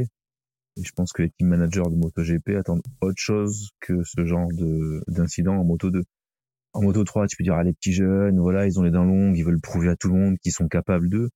Et 0.77 0.83
je 0.83 0.91
pense 0.95 1.11
que 1.11 1.23
les 1.23 1.31
team 1.31 1.47
managers 1.47 1.89
de 1.89 1.95
moto 1.95 2.21
GP 2.23 2.49
attendent 2.57 2.83
autre 3.01 3.17
chose 3.17 3.69
que 3.79 4.03
ce 4.03 4.23
genre 4.25 4.47
de 4.53 5.03
d'incident 5.07 5.55
en 5.55 5.65
moto 5.65 5.89
2. 5.89 6.03
En 6.73 6.83
moto 6.83 7.03
3, 7.03 7.27
tu 7.27 7.35
peux 7.35 7.43
dire, 7.43 7.55
ah, 7.55 7.63
les 7.63 7.73
petits 7.73 7.91
jeunes, 7.91 8.39
voilà, 8.39 8.65
ils 8.65 8.79
ont 8.79 8.83
les 8.83 8.91
dents 8.91 9.03
longues, 9.03 9.35
ils 9.35 9.43
veulent 9.43 9.59
prouver 9.59 9.89
à 9.89 9.97
tout 9.97 10.07
le 10.07 10.17
monde 10.17 10.37
qu'ils 10.37 10.53
sont 10.53 10.69
capables 10.69 11.09
d'eux. 11.09 11.29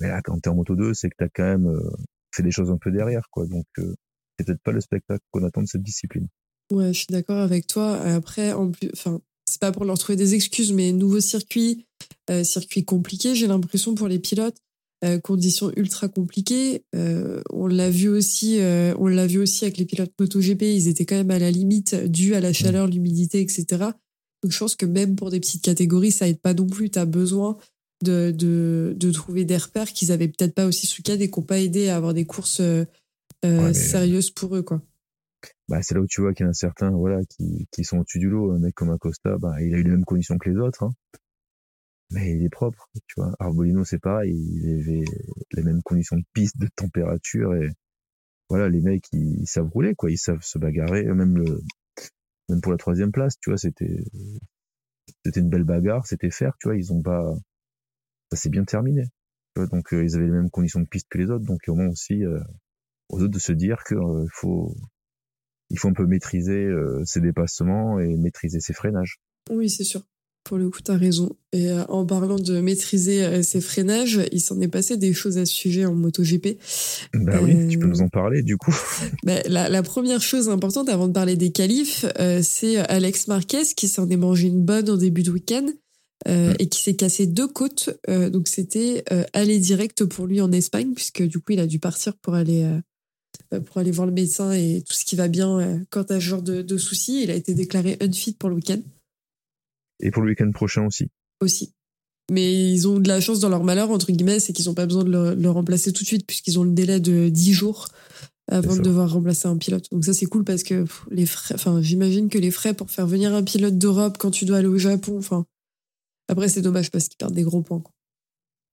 Mais 0.00 0.08
là, 0.08 0.20
quand 0.22 0.40
t'es 0.40 0.48
en 0.48 0.56
moto 0.56 0.74
2, 0.74 0.94
c'est 0.94 1.10
que 1.10 1.14
t'as 1.18 1.28
quand 1.32 1.44
même 1.44 1.68
euh, 1.68 1.90
fait 2.34 2.42
des 2.42 2.50
choses 2.50 2.70
un 2.70 2.78
peu 2.78 2.90
derrière, 2.90 3.28
quoi. 3.30 3.46
Donc, 3.46 3.66
c'est 3.76 4.46
peut-être 4.46 4.62
pas 4.62 4.72
le 4.72 4.80
spectacle 4.80 5.22
qu'on 5.30 5.44
attend 5.44 5.60
de 5.60 5.66
cette 5.66 5.82
discipline. 5.82 6.26
Ouais, 6.72 6.88
je 6.88 6.98
suis 6.98 7.06
d'accord 7.10 7.38
avec 7.38 7.66
toi. 7.66 8.00
Après, 8.00 8.52
en 8.52 8.70
plus, 8.70 8.90
enfin, 8.94 9.20
c'est 9.50 9.60
pas 9.60 9.72
pour 9.72 9.84
leur 9.84 9.98
trouver 9.98 10.14
des 10.14 10.34
excuses, 10.34 10.72
mais 10.72 10.92
nouveau 10.92 11.18
circuit, 11.18 11.84
euh, 12.30 12.44
circuit 12.44 12.84
compliqué, 12.84 13.34
j'ai 13.34 13.48
l'impression 13.48 13.96
pour 13.96 14.06
les 14.06 14.20
pilotes, 14.20 14.56
euh, 15.04 15.18
conditions 15.18 15.72
ultra 15.76 16.06
compliquées. 16.06 16.84
Euh, 16.94 17.42
on 17.50 17.66
l'a 17.66 17.90
vu 17.90 18.08
aussi, 18.08 18.60
on 18.96 19.08
l'a 19.08 19.26
vu 19.26 19.38
aussi 19.38 19.64
avec 19.64 19.78
les 19.78 19.86
pilotes 19.86 20.12
MotoGP, 20.20 20.62
ils 20.62 20.86
étaient 20.86 21.04
quand 21.04 21.16
même 21.16 21.32
à 21.32 21.40
la 21.40 21.50
limite 21.50 21.96
dû 21.96 22.36
à 22.36 22.40
la 22.40 22.52
chaleur, 22.52 22.86
l'humidité, 22.86 23.40
etc. 23.40 23.66
Donc 24.42 24.52
je 24.52 24.58
pense 24.58 24.76
que 24.76 24.86
même 24.86 25.16
pour 25.16 25.30
des 25.30 25.40
petites 25.40 25.62
catégories, 25.62 26.12
ça 26.12 26.28
aide 26.28 26.40
pas 26.40 26.54
non 26.54 26.66
plus. 26.66 26.88
Tu 26.88 27.00
as 27.00 27.04
besoin 27.04 27.56
de, 28.04 28.30
de, 28.30 28.94
de, 28.96 29.10
trouver 29.10 29.44
des 29.44 29.56
repères 29.56 29.92
qu'ils 29.92 30.12
avaient 30.12 30.28
peut-être 30.28 30.54
pas 30.54 30.66
aussi 30.66 30.86
sous 30.86 31.02
cadre 31.02 31.22
et 31.22 31.30
qui 31.30 31.40
n'ont 31.40 31.44
pas 31.44 31.58
aidé 31.58 31.88
à 31.88 31.96
avoir 31.96 32.14
des 32.14 32.24
courses 32.24 32.62
sérieuses 33.42 34.30
pour 34.30 34.54
eux, 34.54 34.62
quoi 34.62 34.80
bah, 35.70 35.82
c'est 35.82 35.94
là 35.94 36.00
où 36.00 36.06
tu 36.08 36.20
vois 36.20 36.34
qu'il 36.34 36.44
y 36.44 36.48
en 36.48 36.50
a 36.50 36.54
certains 36.54 36.90
voilà, 36.90 37.24
qui, 37.26 37.68
qui 37.70 37.84
sont 37.84 37.98
au-dessus 37.98 38.18
du 38.18 38.28
lot. 38.28 38.50
Un 38.52 38.58
mec 38.58 38.74
comme 38.74 38.90
Acosta, 38.90 39.38
bah, 39.38 39.62
il 39.62 39.72
a 39.72 39.78
eu 39.78 39.84
les 39.84 39.90
mêmes 39.90 40.04
conditions 40.04 40.36
que 40.36 40.50
les 40.50 40.56
autres. 40.56 40.82
Hein. 40.82 40.92
Mais 42.10 42.32
il 42.34 42.44
est 42.44 42.50
propre, 42.50 42.88
tu 43.06 43.14
vois. 43.16 43.32
Arbolino, 43.38 43.84
c'est 43.84 44.00
pareil, 44.00 44.34
il 44.34 44.80
avait 44.80 45.04
les 45.52 45.62
mêmes 45.62 45.80
conditions 45.84 46.16
de 46.16 46.24
piste, 46.32 46.58
de 46.58 46.66
température. 46.74 47.54
Et 47.54 47.70
voilà, 48.48 48.68
les 48.68 48.80
mecs, 48.80 49.04
ils, 49.12 49.46
savent 49.46 49.68
rouler, 49.68 49.94
quoi. 49.94 50.10
Ils 50.10 50.18
savent 50.18 50.42
se 50.42 50.58
bagarrer. 50.58 51.04
Même, 51.04 51.36
le, 51.36 51.60
même 52.48 52.60
pour 52.60 52.72
la 52.72 52.78
troisième 52.78 53.12
place, 53.12 53.38
tu 53.40 53.50
vois, 53.50 53.58
c'était 53.58 54.02
c'était 55.24 55.40
une 55.40 55.50
belle 55.50 55.64
bagarre, 55.64 56.04
c'était 56.04 56.30
faire, 56.30 56.56
tu 56.60 56.68
vois. 56.68 56.76
Ils 56.76 56.92
ont 56.92 57.02
pas... 57.02 57.32
Ça 58.32 58.38
s'est 58.38 58.50
bien 58.50 58.64
terminé. 58.64 59.04
Tu 59.54 59.60
vois, 59.60 59.66
donc, 59.68 59.94
euh, 59.94 60.04
ils 60.04 60.16
avaient 60.16 60.26
les 60.26 60.32
mêmes 60.32 60.50
conditions 60.50 60.80
de 60.80 60.86
piste 60.86 61.06
que 61.08 61.18
les 61.18 61.30
autres. 61.30 61.44
Donc, 61.44 61.60
au 61.68 61.76
moins 61.76 61.88
aussi, 61.88 62.24
euh, 62.24 62.40
aux 63.08 63.22
autres 63.22 63.34
de 63.34 63.38
se 63.38 63.52
dire 63.52 63.84
qu'il 63.84 63.98
euh, 63.98 64.26
faut 64.32 64.74
il 65.70 65.78
faut 65.78 65.88
un 65.88 65.92
peu 65.92 66.06
maîtriser 66.06 66.68
ses 67.04 67.20
dépassements 67.20 68.00
et 68.00 68.16
maîtriser 68.16 68.60
ses 68.60 68.72
freinages. 68.72 69.20
Oui, 69.50 69.70
c'est 69.70 69.84
sûr. 69.84 70.02
Pour 70.42 70.56
le 70.56 70.70
coup, 70.70 70.80
tu 70.82 70.90
as 70.90 70.96
raison. 70.96 71.36
Et 71.52 71.70
en 71.88 72.06
parlant 72.06 72.36
de 72.36 72.60
maîtriser 72.60 73.42
ses 73.42 73.60
freinages, 73.60 74.20
il 74.32 74.40
s'en 74.40 74.60
est 74.60 74.68
passé 74.68 74.96
des 74.96 75.12
choses 75.12 75.38
à 75.38 75.46
ce 75.46 75.52
sujet 75.52 75.84
en 75.84 75.94
MotoGP. 75.94 76.58
Bah 77.14 77.38
oui, 77.42 77.68
tu 77.68 77.78
peux 77.78 77.86
nous 77.86 78.00
en 78.00 78.08
parler 78.08 78.42
du 78.42 78.56
coup. 78.56 78.74
Bah, 79.24 79.40
la, 79.46 79.68
la, 79.68 79.82
première 79.82 80.22
chose 80.22 80.48
importante 80.48 80.88
avant 80.88 81.08
de 81.08 81.12
parler 81.12 81.36
des 81.36 81.52
qualifs, 81.52 82.06
c'est 82.42 82.78
Alex 82.78 83.28
Marquez 83.28 83.62
qui 83.76 83.86
s'en 83.86 84.08
est 84.08 84.16
mangé 84.16 84.48
une 84.48 84.64
bonne 84.64 84.88
en 84.88 84.96
début 84.96 85.22
de 85.22 85.30
week-end. 85.30 85.66
Euh, 86.28 86.52
et 86.58 86.68
qui 86.68 86.82
s'est 86.82 86.96
cassé 86.96 87.26
deux 87.26 87.48
côtes. 87.48 87.90
Euh, 88.10 88.28
donc 88.28 88.46
c'était 88.46 89.04
euh, 89.10 89.24
aller 89.32 89.58
direct 89.58 90.04
pour 90.04 90.26
lui 90.26 90.42
en 90.42 90.52
Espagne, 90.52 90.92
puisque 90.94 91.22
du 91.22 91.38
coup 91.38 91.52
il 91.52 91.60
a 91.60 91.66
dû 91.66 91.78
partir 91.78 92.14
pour 92.18 92.34
aller 92.34 92.68
pour 93.58 93.78
aller 93.78 93.90
voir 93.90 94.06
le 94.06 94.12
médecin 94.12 94.52
et 94.52 94.82
tout 94.86 94.94
ce 94.94 95.04
qui 95.04 95.16
va 95.16 95.28
bien 95.28 95.82
quand 95.90 96.04
t'as 96.04 96.16
ce 96.16 96.24
genre 96.24 96.42
de, 96.42 96.62
de, 96.62 96.76
soucis. 96.76 97.22
Il 97.24 97.30
a 97.30 97.34
été 97.34 97.54
déclaré 97.54 97.96
unfit 98.00 98.34
pour 98.34 98.48
le 98.48 98.54
week-end. 98.56 98.80
Et 100.00 100.10
pour 100.10 100.22
le 100.22 100.30
week-end 100.30 100.50
prochain 100.52 100.86
aussi. 100.86 101.08
Aussi. 101.40 101.72
Mais 102.30 102.70
ils 102.70 102.86
ont 102.86 103.00
de 103.00 103.08
la 103.08 103.20
chance 103.20 103.40
dans 103.40 103.48
leur 103.48 103.64
malheur, 103.64 103.90
entre 103.90 104.12
guillemets, 104.12 104.38
c'est 104.38 104.52
qu'ils 104.52 104.66
n'ont 104.66 104.74
pas 104.74 104.86
besoin 104.86 105.02
de 105.02 105.10
le, 105.10 105.34
le, 105.34 105.50
remplacer 105.50 105.92
tout 105.92 106.04
de 106.04 106.06
suite, 106.06 106.26
puisqu'ils 106.26 106.60
ont 106.60 106.62
le 106.62 106.70
délai 106.70 107.00
de 107.00 107.28
10 107.28 107.52
jours 107.52 107.88
avant 108.48 108.76
de 108.76 108.82
devoir 108.82 109.12
remplacer 109.12 109.48
un 109.48 109.56
pilote. 109.56 109.86
Donc 109.90 110.04
ça 110.04 110.12
c'est 110.12 110.26
cool 110.26 110.44
parce 110.44 110.64
que 110.64 110.84
les 111.10 111.26
frais, 111.26 111.54
enfin 111.54 111.80
j'imagine 111.82 112.28
que 112.28 112.38
les 112.38 112.50
frais 112.50 112.74
pour 112.74 112.90
faire 112.90 113.06
venir 113.06 113.32
un 113.32 113.44
pilote 113.44 113.78
d'Europe 113.78 114.16
quand 114.18 114.32
tu 114.32 114.44
dois 114.44 114.58
aller 114.58 114.66
au 114.66 114.78
Japon, 114.78 115.18
enfin 115.18 115.46
après, 116.30 116.48
c'est 116.48 116.62
dommage 116.62 116.92
parce 116.92 117.08
qu'ils 117.08 117.16
perdent 117.16 117.34
des 117.34 117.42
gros 117.42 117.60
points. 117.60 117.82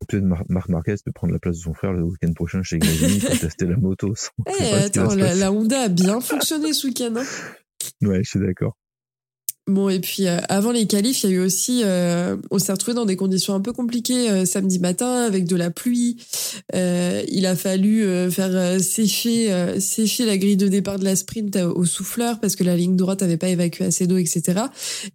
Peut-être 0.08 0.24
Marc 0.50 0.70
Marquez 0.70 0.96
peut 1.04 1.12
prendre 1.12 1.34
la 1.34 1.40
place 1.40 1.58
de 1.58 1.62
son 1.62 1.74
frère 1.74 1.92
le 1.92 2.04
week-end 2.04 2.32
prochain 2.34 2.62
chez 2.64 2.78
Gravini 2.78 3.20
pour 3.26 3.40
tester 3.40 3.66
la 3.66 3.78
moto. 3.78 4.14
Eh, 4.60 4.74
attends, 4.74 5.16
la, 5.16 5.52
Honda 5.52 5.84
a 5.84 5.88
bien 5.90 6.22
fonctionné 6.22 6.74
ce 6.74 6.88
week-end. 6.88 7.16
Hein 7.18 7.26
ouais, 8.08 8.24
je 8.24 8.30
suis 8.30 8.40
d'accord. 8.40 8.78
Bon, 9.68 9.90
et 9.90 10.00
puis 10.00 10.28
euh, 10.28 10.40
avant 10.48 10.72
les 10.72 10.88
qualifs, 10.88 11.24
il 11.24 11.30
y 11.30 11.34
a 11.34 11.36
eu 11.36 11.40
aussi, 11.40 11.82
euh, 11.84 12.38
on 12.52 12.58
s'est 12.58 12.72
retrouvé 12.72 12.96
dans 12.96 13.06
des 13.06 13.18
conditions 13.18 13.54
un 13.54 13.60
peu 13.60 13.74
compliquées 13.74 14.30
euh, 14.30 14.46
samedi 14.46 14.80
matin 14.80 15.24
avec 15.24 15.44
de 15.44 15.58
la 15.58 15.72
pluie. 15.72 16.16
il 16.74 17.46
a 17.46 17.56
fallu 17.56 18.06
faire 18.32 18.82
sécher, 18.82 19.80
sécher 19.80 20.26
la 20.26 20.38
grille 20.38 20.58
de 20.58 20.68
départ 20.68 21.00
de 21.00 21.04
la 21.04 21.16
sprint 21.16 21.58
au 21.58 21.86
souffleur 21.86 22.40
parce 22.40 22.56
que 22.56 22.64
la 22.64 22.76
ligne 22.78 22.96
droite 22.96 23.22
n'avait 23.22 23.38
pas 23.38 23.50
évacué 23.50 23.86
assez 23.86 24.08
d'eau, 24.08 24.18
etc. 24.18 24.62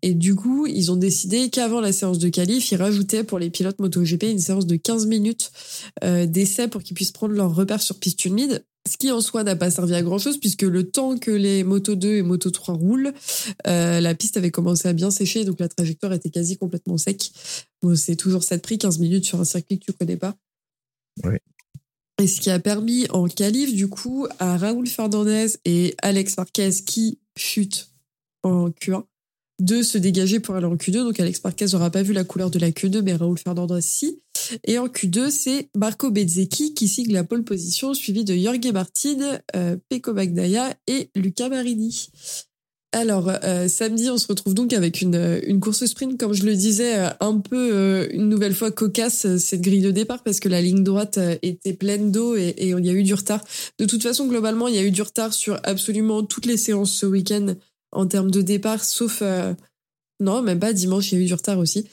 Et 0.02 0.14
du 0.14 0.34
coup, 0.34 0.66
ils 0.66 0.92
ont 0.92 0.96
décidé 0.96 1.48
qu'avant 1.48 1.80
la 1.80 1.92
séance 1.92 2.18
de 2.18 2.28
qualif, 2.28 2.70
ils 2.72 2.76
rajoutaient 2.76 3.24
pour 3.24 3.38
les 3.38 3.50
pilotes 3.50 3.78
MotoGP 3.78 4.24
une 4.24 4.38
séance 4.38 4.66
de 4.66 4.76
15 4.76 5.06
minutes 5.06 5.52
d'essai 6.02 6.68
pour 6.68 6.82
qu'ils 6.82 6.94
puissent 6.94 7.12
prendre 7.12 7.34
leur 7.34 7.54
repère 7.54 7.80
sur 7.80 7.98
piste 7.98 8.24
humide. 8.24 8.64
Ce 8.88 8.96
qui 8.96 9.12
en 9.12 9.20
soi 9.20 9.44
n'a 9.44 9.54
pas 9.54 9.70
servi 9.70 9.94
à 9.94 10.02
grand 10.02 10.18
chose 10.18 10.38
puisque 10.38 10.62
le 10.62 10.90
temps 10.90 11.16
que 11.16 11.30
les 11.30 11.62
Moto 11.62 11.94
2 11.94 12.16
et 12.16 12.22
Moto 12.22 12.50
3 12.50 12.74
roulent, 12.74 13.12
euh, 13.66 14.00
la 14.00 14.14
piste 14.14 14.36
avait 14.36 14.50
commencé 14.50 14.88
à 14.88 14.92
bien 14.92 15.10
sécher 15.10 15.44
donc 15.44 15.60
la 15.60 15.68
trajectoire 15.68 16.12
était 16.12 16.30
quasi 16.30 16.56
complètement 16.56 16.98
sec. 16.98 17.30
Bon, 17.80 17.94
c'est 17.94 18.16
toujours 18.16 18.42
ça 18.42 18.56
de 18.56 18.62
prix, 18.62 18.78
15 18.78 18.98
minutes 18.98 19.24
sur 19.24 19.40
un 19.40 19.44
circuit 19.44 19.78
que 19.78 19.84
tu 19.84 19.92
connais 19.92 20.16
pas. 20.16 20.34
Oui. 21.24 21.36
Et 22.20 22.26
ce 22.26 22.40
qui 22.40 22.50
a 22.50 22.58
permis 22.58 23.06
en 23.10 23.26
qualif 23.28 23.74
du 23.74 23.88
coup 23.88 24.26
à 24.38 24.56
Raoul 24.56 24.86
Fernandez 24.86 25.46
et 25.64 25.94
Alex 26.02 26.36
Marquez 26.36 26.70
qui 26.84 27.18
chutent 27.36 27.88
en 28.42 28.68
Q1 28.70 29.04
de 29.60 29.82
se 29.82 29.98
dégager 29.98 30.40
pour 30.40 30.54
aller 30.54 30.66
en 30.66 30.76
Q2. 30.76 31.04
Donc 31.04 31.18
Alex 31.20 31.42
Marquez 31.44 31.66
n'aura 31.72 31.90
pas 31.90 32.02
vu 32.02 32.12
la 32.12 32.24
couleur 32.24 32.50
de 32.50 32.58
la 32.58 32.70
Q2, 32.70 33.02
mais 33.02 33.14
Raoul 33.14 33.38
Fernandez 33.38 33.80
si. 33.80 34.20
Et 34.64 34.78
en 34.78 34.86
Q2, 34.86 35.30
c'est 35.30 35.68
Marco 35.76 36.10
Bezzecchi 36.10 36.74
qui 36.74 36.88
signe 36.88 37.12
la 37.12 37.24
pole 37.24 37.44
position, 37.44 37.94
suivi 37.94 38.24
de 38.24 38.34
Jorge 38.34 38.72
Martin, 38.72 39.40
euh, 39.56 39.76
Pecco 39.88 40.14
et 40.86 41.10
Luca 41.14 41.48
Marini. 41.48 42.08
Alors, 42.94 43.32
euh, 43.42 43.68
samedi, 43.68 44.10
on 44.10 44.18
se 44.18 44.26
retrouve 44.26 44.52
donc 44.52 44.74
avec 44.74 45.00
une, 45.00 45.40
une 45.46 45.60
course 45.60 45.86
sprint, 45.86 46.20
comme 46.20 46.34
je 46.34 46.44
le 46.44 46.54
disais, 46.54 46.98
euh, 46.98 47.08
un 47.20 47.38
peu 47.38 48.06
une 48.12 48.28
nouvelle 48.28 48.54
fois 48.54 48.70
cocasse, 48.70 49.38
cette 49.38 49.62
grille 49.62 49.80
de 49.80 49.90
départ, 49.90 50.22
parce 50.22 50.40
que 50.40 50.50
la 50.50 50.60
ligne 50.60 50.84
droite 50.84 51.18
était 51.40 51.72
pleine 51.72 52.12
d'eau 52.12 52.36
et, 52.36 52.54
il 52.58 52.84
y 52.84 52.90
a 52.90 52.92
eu 52.92 53.02
du 53.02 53.14
retard. 53.14 53.42
De 53.78 53.86
toute 53.86 54.02
façon, 54.02 54.26
globalement, 54.26 54.68
il 54.68 54.74
y 54.74 54.78
a 54.78 54.82
eu 54.82 54.90
du 54.90 55.00
retard 55.00 55.32
sur 55.32 55.58
absolument 55.62 56.22
toutes 56.22 56.44
les 56.44 56.58
séances 56.58 56.92
ce 56.92 57.06
week-end 57.06 57.54
en 57.92 58.06
termes 58.06 58.30
de 58.30 58.42
départ, 58.42 58.84
sauf 58.84 59.20
euh, 59.22 59.54
non, 60.20 60.42
même 60.42 60.58
pas 60.58 60.72
dimanche, 60.72 61.12
il 61.12 61.18
y 61.18 61.20
a 61.20 61.24
eu 61.24 61.26
du 61.26 61.34
retard 61.34 61.58
aussi. 61.58 61.86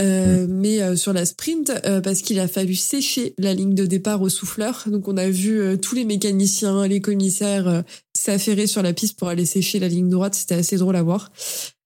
Euh, 0.00 0.46
mm. 0.46 0.50
Mais 0.50 0.82
euh, 0.82 0.96
sur 0.96 1.12
la 1.12 1.24
sprint, 1.24 1.72
parce 2.02 2.22
qu'il 2.22 2.38
a 2.40 2.48
fallu 2.48 2.74
sécher 2.74 3.34
la 3.38 3.54
ligne 3.54 3.74
de 3.74 3.86
départ 3.86 4.22
au 4.22 4.28
souffleur. 4.28 4.84
Donc 4.86 5.08
on 5.08 5.16
a 5.16 5.28
vu 5.28 5.78
tous 5.80 5.94
les 5.94 6.04
mécaniciens, 6.04 6.86
les 6.86 7.00
commissaires 7.00 7.84
s'affairer 8.16 8.66
sur 8.66 8.82
la 8.82 8.92
piste 8.92 9.18
pour 9.18 9.28
aller 9.28 9.46
sécher 9.46 9.78
la 9.78 9.88
ligne 9.88 10.08
droite. 10.08 10.34
C'était 10.34 10.56
assez 10.56 10.76
drôle 10.76 10.96
à 10.96 11.02
voir. 11.02 11.30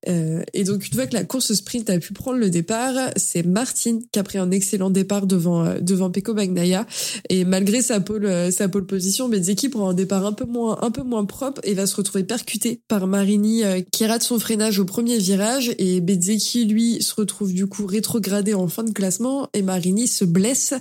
Euh, 0.08 0.42
et 0.54 0.64
donc 0.64 0.86
une 0.86 0.94
fois 0.94 1.06
que 1.06 1.14
la 1.14 1.24
course 1.24 1.52
sprint 1.52 1.90
a 1.90 1.98
pu 1.98 2.12
prendre 2.12 2.38
le 2.38 2.48
départ, 2.48 2.94
c'est 3.16 3.44
Martin 3.44 3.98
qui 4.10 4.18
a 4.18 4.22
pris 4.22 4.38
un 4.38 4.50
excellent 4.50 4.90
départ 4.90 5.26
devant 5.26 5.64
euh, 5.64 5.80
devant 5.80 6.10
Pecco 6.10 6.32
Bagnaia 6.32 6.86
et 7.28 7.44
malgré 7.44 7.82
sa 7.82 8.00
pole 8.00 8.24
euh, 8.24 8.50
sa 8.50 8.68
pole 8.68 8.86
position, 8.86 9.28
Bezzecchi 9.28 9.68
prend 9.68 9.90
un 9.90 9.94
départ 9.94 10.24
un 10.24 10.32
peu 10.32 10.46
moins 10.46 10.78
un 10.80 10.90
peu 10.90 11.02
moins 11.02 11.26
propre 11.26 11.60
et 11.64 11.74
va 11.74 11.86
se 11.86 11.96
retrouver 11.96 12.24
percuté 12.24 12.80
par 12.88 13.06
Marini 13.06 13.62
qui 13.92 14.06
rate 14.06 14.22
son 14.22 14.38
freinage 14.38 14.78
au 14.78 14.84
premier 14.84 15.18
virage 15.18 15.72
et 15.78 16.00
Bezzecchi 16.00 16.64
lui 16.64 17.02
se 17.02 17.14
retrouve 17.14 17.52
du 17.52 17.66
coup 17.66 17.86
rétrogradé 17.86 18.54
en 18.54 18.68
fin 18.68 18.84
de 18.84 18.92
classement 18.92 19.48
et 19.52 19.62
Marini 19.62 20.08
se 20.08 20.24
blesse 20.24 20.74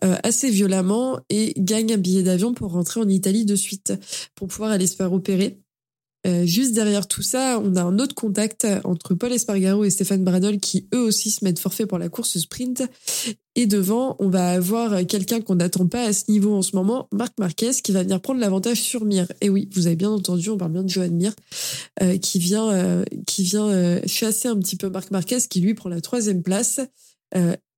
assez 0.00 0.50
violemment 0.50 1.20
et 1.30 1.54
gagne 1.56 1.94
un 1.94 1.98
billet 1.98 2.22
d'avion 2.22 2.54
pour 2.54 2.72
rentrer 2.72 3.00
en 3.00 3.08
Italie 3.08 3.44
de 3.44 3.56
suite 3.56 3.92
pour 4.34 4.48
pouvoir 4.48 4.70
aller 4.70 4.86
se 4.86 4.96
faire 4.96 5.12
opérer. 5.12 5.58
Euh, 6.26 6.44
juste 6.44 6.72
derrière 6.72 7.06
tout 7.06 7.22
ça, 7.22 7.60
on 7.62 7.76
a 7.76 7.82
un 7.82 7.98
autre 7.98 8.14
contact 8.14 8.66
entre 8.84 9.14
Paul 9.14 9.32
Espargaro 9.32 9.84
et 9.84 9.90
Stéphane 9.90 10.24
Bradol 10.24 10.58
qui 10.58 10.88
eux 10.94 11.00
aussi 11.00 11.30
se 11.30 11.44
mettent 11.44 11.58
forfait 11.58 11.86
pour 11.86 11.98
la 11.98 12.08
course 12.08 12.38
sprint. 12.38 12.82
Et 13.54 13.66
devant, 13.66 14.16
on 14.18 14.28
va 14.28 14.50
avoir 14.50 15.06
quelqu'un 15.06 15.40
qu'on 15.40 15.54
n'attend 15.54 15.86
pas 15.86 16.02
à 16.02 16.12
ce 16.12 16.30
niveau 16.30 16.54
en 16.54 16.62
ce 16.62 16.76
moment, 16.76 17.08
Marc 17.12 17.32
Marquez, 17.38 17.70
qui 17.82 17.92
va 17.92 18.02
venir 18.02 18.20
prendre 18.20 18.40
l'avantage 18.40 18.80
sur 18.80 19.04
Mir. 19.04 19.26
Et 19.40 19.48
oui, 19.48 19.68
vous 19.72 19.86
avez 19.86 19.96
bien 19.96 20.10
entendu, 20.10 20.50
on 20.50 20.58
parle 20.58 20.72
bien 20.72 20.82
de 20.82 20.88
Johan 20.88 21.10
Mir, 21.10 21.32
euh, 22.02 22.18
qui 22.18 22.38
vient, 22.38 22.70
euh, 22.70 23.04
qui 23.26 23.44
vient 23.44 24.00
chasser 24.06 24.48
un 24.48 24.58
petit 24.58 24.76
peu 24.76 24.90
Marc 24.90 25.10
Marquez, 25.10 25.38
qui 25.48 25.60
lui 25.60 25.74
prend 25.74 25.88
la 25.88 26.00
troisième 26.00 26.42
place. 26.42 26.80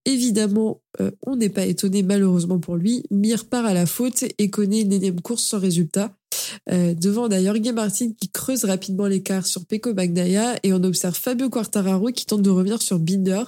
Évidemment, 0.09 0.81
on 1.27 1.37
n'est 1.37 1.51
pas 1.51 1.67
étonné 1.67 2.03
malheureusement 2.03 2.59
pour 2.59 2.77
lui. 2.77 3.05
Mir 3.11 3.45
part 3.45 3.67
à 3.67 3.75
la 3.75 3.85
faute 3.85 4.25
et 4.39 4.49
connaît 4.49 4.81
une 4.81 4.93
énième 4.93 5.21
course 5.21 5.45
sans 5.45 5.59
résultat. 5.59 6.19
Euh, 6.71 6.95
devant 6.95 7.29
d'ailleurs 7.29 7.59
Guy 7.59 7.73
Martin 7.73 8.11
qui 8.19 8.31
creuse 8.31 8.65
rapidement 8.65 9.07
l'écart 9.07 9.47
sur 9.47 9.65
Pecco 9.65 9.95
Bagnaia 9.95 10.59
et 10.63 10.73
on 10.73 10.83
observe 10.83 11.15
Fabio 11.15 11.49
Quartararo 11.49 12.09
qui 12.09 12.27
tente 12.27 12.43
de 12.43 12.51
revenir 12.51 12.83
sur 12.83 12.99
Binder. 12.99 13.45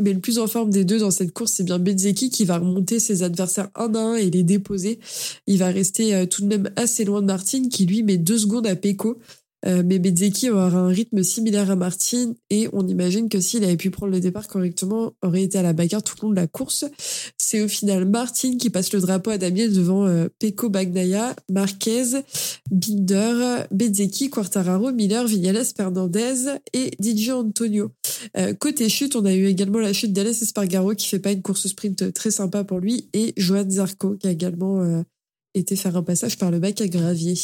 Mais 0.00 0.12
le 0.12 0.18
plus 0.18 0.40
en 0.40 0.48
forme 0.48 0.70
des 0.70 0.84
deux 0.84 0.98
dans 0.98 1.12
cette 1.12 1.32
course, 1.32 1.52
c'est 1.52 1.62
bien 1.62 1.78
Bezzecchi 1.78 2.28
qui 2.28 2.44
va 2.44 2.58
remonter 2.58 2.98
ses 2.98 3.22
adversaires 3.22 3.68
un 3.76 3.94
à 3.94 4.00
un 4.00 4.14
et 4.16 4.28
les 4.28 4.42
déposer. 4.42 4.98
Il 5.46 5.58
va 5.58 5.68
rester 5.68 6.14
euh, 6.14 6.26
tout 6.26 6.42
de 6.42 6.48
même 6.48 6.70
assez 6.74 7.04
loin 7.04 7.20
de 7.20 7.26
Martin 7.26 7.68
qui 7.68 7.86
lui 7.86 8.02
met 8.02 8.16
deux 8.16 8.38
secondes 8.38 8.66
à 8.66 8.74
Pecco. 8.74 9.18
Euh, 9.66 9.82
mais 9.84 9.98
Bezzecchi 9.98 10.50
aura 10.50 10.78
un 10.78 10.88
rythme 10.88 11.22
similaire 11.22 11.70
à 11.70 11.76
Martin 11.76 12.34
et 12.50 12.68
on 12.72 12.86
imagine 12.86 13.28
que 13.28 13.40
s'il 13.40 13.64
avait 13.64 13.76
pu 13.76 13.90
prendre 13.90 14.12
le 14.12 14.20
départ 14.20 14.46
correctement, 14.46 15.14
aurait 15.22 15.42
été 15.42 15.58
à 15.58 15.62
la 15.62 15.72
bagarre 15.72 16.02
tout 16.02 16.14
le 16.20 16.26
long 16.26 16.30
de 16.30 16.36
la 16.36 16.46
course. 16.46 16.84
C'est 17.38 17.62
au 17.62 17.68
final 17.68 18.04
Martin 18.04 18.56
qui 18.58 18.70
passe 18.70 18.92
le 18.92 19.00
drapeau 19.00 19.30
à 19.30 19.38
Damiel 19.38 19.72
devant 19.72 20.06
euh, 20.06 20.28
Pecco 20.38 20.68
Bagnaia, 20.68 21.34
Marquez, 21.50 22.22
Binder, 22.70 23.64
Bezzecchi, 23.70 24.30
Quartararo, 24.30 24.92
Miller, 24.92 25.26
Vignales, 25.26 25.64
Fernandez 25.64 26.58
et 26.72 26.90
DJ 27.00 27.30
Antonio. 27.30 27.90
Euh, 28.36 28.52
côté 28.54 28.88
chute, 28.88 29.16
on 29.16 29.24
a 29.24 29.34
eu 29.34 29.46
également 29.46 29.78
la 29.78 29.92
chute 29.92 30.12
d'Alès 30.12 30.40
Espargaro 30.42 30.94
qui 30.94 31.08
fait 31.08 31.18
pas 31.18 31.32
une 31.32 31.42
course 31.42 31.68
sprint 31.68 32.12
très 32.12 32.30
sympa 32.30 32.64
pour 32.64 32.80
lui 32.80 33.08
et 33.12 33.32
Johan 33.36 33.68
Zarco 33.68 34.16
qui 34.16 34.26
a 34.26 34.30
également 34.30 35.04
été 35.54 35.76
faire 35.76 35.96
un 35.96 36.02
passage 36.02 36.38
par 36.38 36.50
le 36.50 36.58
bac 36.58 36.80
à 36.80 36.88
gravier. 36.88 37.34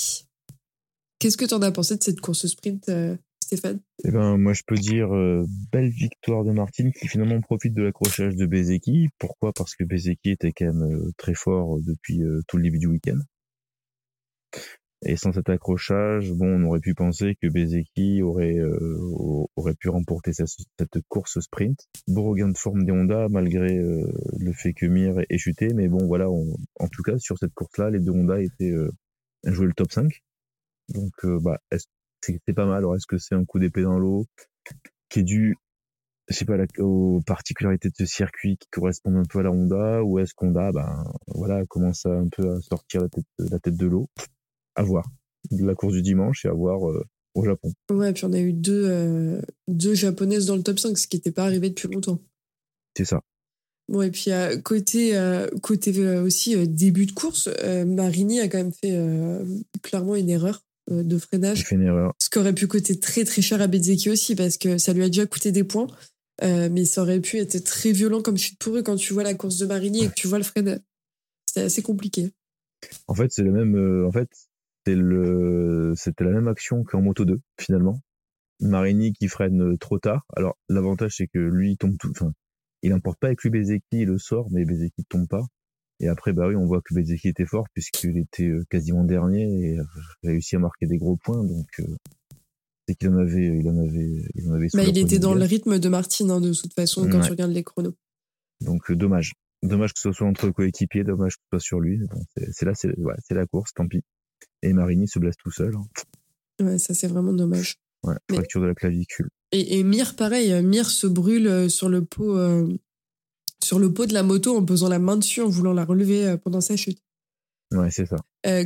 Qu'est-ce 1.20 1.36
que 1.36 1.44
tu 1.44 1.52
en 1.52 1.60
as 1.60 1.70
pensé 1.70 1.98
de 1.98 2.02
cette 2.02 2.22
course 2.22 2.46
sprint, 2.46 2.88
euh, 2.88 3.14
Stéphane? 3.44 3.80
Eh 4.04 4.10
ben, 4.10 4.38
moi, 4.38 4.54
je 4.54 4.62
peux 4.66 4.76
dire 4.76 5.14
euh, 5.14 5.44
belle 5.70 5.90
victoire 5.90 6.44
de 6.44 6.50
Martin 6.50 6.90
qui 6.92 7.08
finalement 7.08 7.38
profite 7.42 7.74
de 7.74 7.82
l'accrochage 7.82 8.36
de 8.36 8.46
Bezeki. 8.46 9.10
Pourquoi? 9.18 9.52
Parce 9.52 9.76
que 9.76 9.84
Bezeki 9.84 10.30
était 10.30 10.52
quand 10.52 10.64
même 10.64 10.82
euh, 10.82 11.12
très 11.18 11.34
fort 11.34 11.78
depuis 11.86 12.22
tout 12.48 12.56
le 12.56 12.62
début 12.62 12.78
du 12.78 12.86
week-end. 12.86 13.18
Et 15.04 15.16
sans 15.16 15.32
cet 15.32 15.50
accrochage, 15.50 16.32
bon, 16.32 16.58
on 16.58 16.68
aurait 16.68 16.80
pu 16.80 16.94
penser 16.94 17.36
que 17.40 17.48
Bezeki 17.48 18.22
aurait 18.22 18.58
aurait 19.56 19.74
pu 19.74 19.90
remporter 19.90 20.32
cette, 20.32 20.48
course 21.08 21.38
sprint. 21.40 21.86
Beau 22.08 22.30
regain 22.30 22.48
de 22.48 22.56
forme 22.56 22.84
des 22.84 22.92
Honda 22.92 23.28
malgré 23.28 23.78
le 23.78 24.52
fait 24.52 24.74
que 24.74 24.86
Mir 24.86 25.20
ait 25.28 25.38
chuté, 25.38 25.68
mais 25.74 25.88
bon, 25.88 26.06
voilà, 26.06 26.28
en 26.28 26.88
tout 26.92 27.02
cas 27.02 27.18
sur 27.18 27.38
cette 27.38 27.54
course-là, 27.54 27.90
les 27.90 27.98
deux 27.98 28.12
Honda 28.12 28.42
étaient 28.42 28.74
joué 29.44 29.66
le 29.66 29.72
top 29.72 29.90
5. 29.90 30.20
Donc, 30.94 31.12
euh, 31.24 31.38
bah, 31.40 31.58
c'est 32.20 32.54
pas 32.54 32.66
mal. 32.66 32.78
Alors, 32.78 32.96
est-ce 32.96 33.06
que 33.06 33.18
c'est 33.18 33.34
un 33.34 33.44
coup 33.44 33.58
d'épée 33.58 33.82
dans 33.82 33.98
l'eau 33.98 34.26
qui 35.08 35.20
est 35.20 35.24
dû, 35.24 35.56
je 36.28 36.34
sais 36.34 36.44
pas, 36.44 36.56
aux 36.78 37.20
particularités 37.26 37.88
de 37.88 37.94
ce 37.96 38.06
circuit 38.06 38.56
qui 38.58 38.68
correspondent 38.70 39.16
un 39.16 39.24
peu 39.28 39.40
à 39.40 39.42
la 39.42 39.50
Honda, 39.50 40.02
ou 40.04 40.18
est-ce 40.18 40.34
qu'Honda, 40.34 40.70
ben, 40.72 41.04
voilà, 41.28 41.64
commence 41.66 42.06
à 42.06 42.10
un 42.10 42.28
peu 42.28 42.50
à 42.50 42.60
sortir 42.60 43.02
la 43.02 43.08
tête, 43.08 43.24
la 43.38 43.58
tête 43.58 43.76
de 43.76 43.86
l'eau? 43.86 44.08
À 44.76 44.82
voir. 44.82 45.04
la 45.50 45.74
course 45.74 45.94
du 45.94 46.02
dimanche 46.02 46.44
et 46.44 46.48
à 46.48 46.52
voir 46.52 46.80
au 47.34 47.44
Japon. 47.44 47.72
Ouais, 47.90 48.12
puis 48.12 48.24
on 48.24 48.32
a 48.32 48.38
eu 48.38 48.52
deux, 48.52 49.40
deux 49.68 49.94
japonaises 49.94 50.46
dans 50.46 50.56
le 50.56 50.62
top 50.62 50.78
5, 50.78 50.96
ce 50.96 51.08
qui 51.08 51.16
n'était 51.16 51.32
pas 51.32 51.44
arrivé 51.44 51.70
depuis 51.70 51.88
longtemps. 51.88 52.20
C'est 52.96 53.04
ça. 53.04 53.20
Bon, 53.88 54.02
et 54.02 54.10
puis 54.12 54.30
côté, 54.62 55.18
côté 55.62 56.08
aussi 56.18 56.68
début 56.68 57.06
de 57.06 57.12
course, 57.12 57.48
Marini 57.86 58.40
a 58.40 58.48
quand 58.48 58.58
même 58.58 58.72
fait 58.72 58.96
clairement 59.82 60.14
une 60.14 60.30
erreur 60.30 60.62
de 60.90 61.18
freinage. 61.18 61.70
Une 61.70 61.82
erreur. 61.82 62.14
Ce 62.20 62.30
qui 62.30 62.38
aurait 62.38 62.54
pu 62.54 62.66
coûter 62.66 62.98
très 62.98 63.24
très 63.24 63.42
cher 63.42 63.60
à 63.60 63.66
Bezeki 63.66 64.10
aussi, 64.10 64.34
parce 64.34 64.58
que 64.58 64.78
ça 64.78 64.92
lui 64.92 65.02
a 65.02 65.06
déjà 65.06 65.26
coûté 65.26 65.52
des 65.52 65.64
points. 65.64 65.88
mais 66.42 66.84
ça 66.84 67.02
aurait 67.02 67.20
pu 67.20 67.38
être 67.38 67.62
très 67.64 67.92
violent 67.92 68.22
comme 68.22 68.36
chute 68.36 68.58
pour 68.58 68.76
eux 68.76 68.82
quand 68.82 68.96
tu 68.96 69.12
vois 69.12 69.22
la 69.22 69.34
course 69.34 69.58
de 69.58 69.66
Marini 69.66 70.04
et 70.04 70.08
que 70.08 70.14
tu 70.14 70.26
vois 70.26 70.38
le 70.38 70.44
freinage. 70.44 70.80
C'était 71.46 71.66
assez 71.66 71.82
compliqué. 71.82 72.30
En 73.08 73.14
fait, 73.14 73.30
c'est 73.30 73.42
le 73.42 73.52
même. 73.52 74.06
en 74.06 74.12
fait, 74.12 74.28
c'est 74.86 74.94
le, 74.94 75.92
c'était 75.96 76.24
la 76.24 76.30
même 76.30 76.48
action 76.48 76.84
qu'en 76.84 77.02
Moto 77.02 77.24
2 77.24 77.40
finalement. 77.58 78.00
Marini 78.60 79.12
qui 79.12 79.28
freine 79.28 79.78
trop 79.78 79.98
tard. 79.98 80.26
Alors 80.36 80.56
l'avantage 80.68 81.14
c'est 81.16 81.28
que 81.28 81.38
lui 81.38 81.72
il 81.72 81.76
tombe 81.76 81.96
tout, 81.98 82.10
enfin 82.10 82.32
il 82.82 82.90
n'emporte 82.90 83.18
pas 83.18 83.28
avec 83.28 83.42
lui 83.42 83.50
Bezeki, 83.50 83.84
il 83.92 84.06
le 84.06 84.18
sort, 84.18 84.48
mais 84.50 84.64
Bezeki 84.64 85.00
ne 85.00 85.04
tombe 85.08 85.28
pas. 85.28 85.44
Et 86.00 86.08
après, 86.08 86.32
bah 86.32 86.48
oui, 86.48 86.56
on 86.56 86.66
voit 86.66 86.80
que 86.80 86.94
Bezeki 86.94 87.28
était 87.28 87.46
fort 87.46 87.66
puisqu'il 87.74 88.16
était 88.16 88.48
euh, 88.48 88.64
quasiment 88.70 89.04
dernier 89.04 89.42
et 89.42 89.78
réussi 90.22 90.56
à 90.56 90.58
marquer 90.58 90.86
des 90.86 90.96
gros 90.96 91.16
points. 91.16 91.44
Donc, 91.44 91.68
euh, 91.78 91.96
c'est 92.88 92.94
qu'il 92.94 93.10
en 93.10 93.18
avait, 93.18 93.58
il 93.58 93.68
en 93.68 93.78
avait, 93.78 94.24
il 94.34 94.48
en 94.48 94.54
avait. 94.54 94.68
Bah, 94.72 94.84
il 94.84 94.98
était 94.98 95.18
dans 95.18 95.34
le 95.34 95.44
rythme 95.44 95.78
de 95.78 95.88
Martine 95.88 96.30
hein, 96.30 96.40
de 96.40 96.52
toute 96.52 96.72
façon 96.74 97.08
quand 97.08 97.20
tu 97.20 97.30
regardes 97.30 97.52
les 97.52 97.62
chronos. 97.62 97.94
Donc 98.62 98.90
euh, 98.90 98.96
dommage, 98.96 99.34
dommage 99.62 99.92
que 99.92 100.00
ce 100.00 100.12
soit 100.12 100.26
entre 100.26 100.50
coéquipiers, 100.50 101.04
dommage 101.04 101.36
que 101.36 101.42
ce 101.42 101.48
soit 101.58 101.60
sur 101.60 101.80
lui. 101.80 102.00
c'est 102.52 102.64
là, 102.64 102.72
c'est 102.74 103.34
la 103.34 103.46
course, 103.46 103.72
tant 103.74 103.86
pis. 103.86 104.02
Et 104.62 104.72
Marini 104.72 105.06
se 105.06 105.18
blesse 105.18 105.36
tout 105.36 105.50
seul. 105.50 105.74
Hein. 105.76 106.64
Ouais, 106.64 106.78
ça 106.78 106.94
c'est 106.94 107.06
vraiment 107.06 107.32
dommage. 107.32 107.76
Ouais, 108.02 108.16
fracture 108.30 108.62
de 108.62 108.66
la 108.66 108.74
clavicule. 108.74 109.28
Et, 109.52 109.78
et 109.78 109.84
Mir, 109.84 110.16
pareil, 110.16 110.52
euh, 110.52 110.62
Mir 110.62 110.88
se 110.88 111.06
brûle 111.06 111.68
sur 111.68 111.88
le 111.88 112.04
pot, 112.04 112.36
euh, 112.38 112.66
sur 113.70 113.78
le 113.78 113.94
pot 113.94 114.04
de 114.04 114.14
la 114.14 114.24
moto 114.24 114.56
en 114.56 114.64
posant 114.64 114.88
la 114.88 114.98
main 114.98 115.16
dessus, 115.16 115.42
en 115.42 115.48
voulant 115.48 115.72
la 115.72 115.84
relever 115.84 116.34
pendant 116.42 116.60
sa 116.60 116.74
chute. 116.74 116.98
Ouais, 117.72 117.88
c'est 117.92 118.04
ça. 118.04 118.16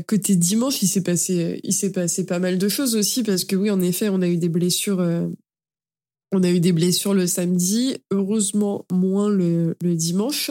côté 0.06 0.34
dimanche, 0.34 0.80
il 0.80 0.88
s'est 0.88 1.02
passé, 1.02 1.60
il 1.62 1.74
s'est 1.74 1.92
passé 1.92 2.24
pas 2.24 2.38
mal 2.38 2.56
de 2.56 2.68
choses 2.70 2.96
aussi 2.96 3.22
parce 3.22 3.44
que 3.44 3.54
oui, 3.54 3.70
en 3.70 3.82
effet, 3.82 4.08
on 4.08 4.22
a 4.22 4.28
eu 4.28 4.38
des 4.38 4.48
blessures. 4.48 5.00
on 6.32 6.42
a 6.42 6.50
eu 6.50 6.58
des 6.58 6.72
blessures 6.72 7.12
le 7.12 7.26
samedi, 7.26 7.98
heureusement 8.10 8.86
moins 8.90 9.28
le, 9.28 9.76
le 9.82 9.94
dimanche. 9.94 10.50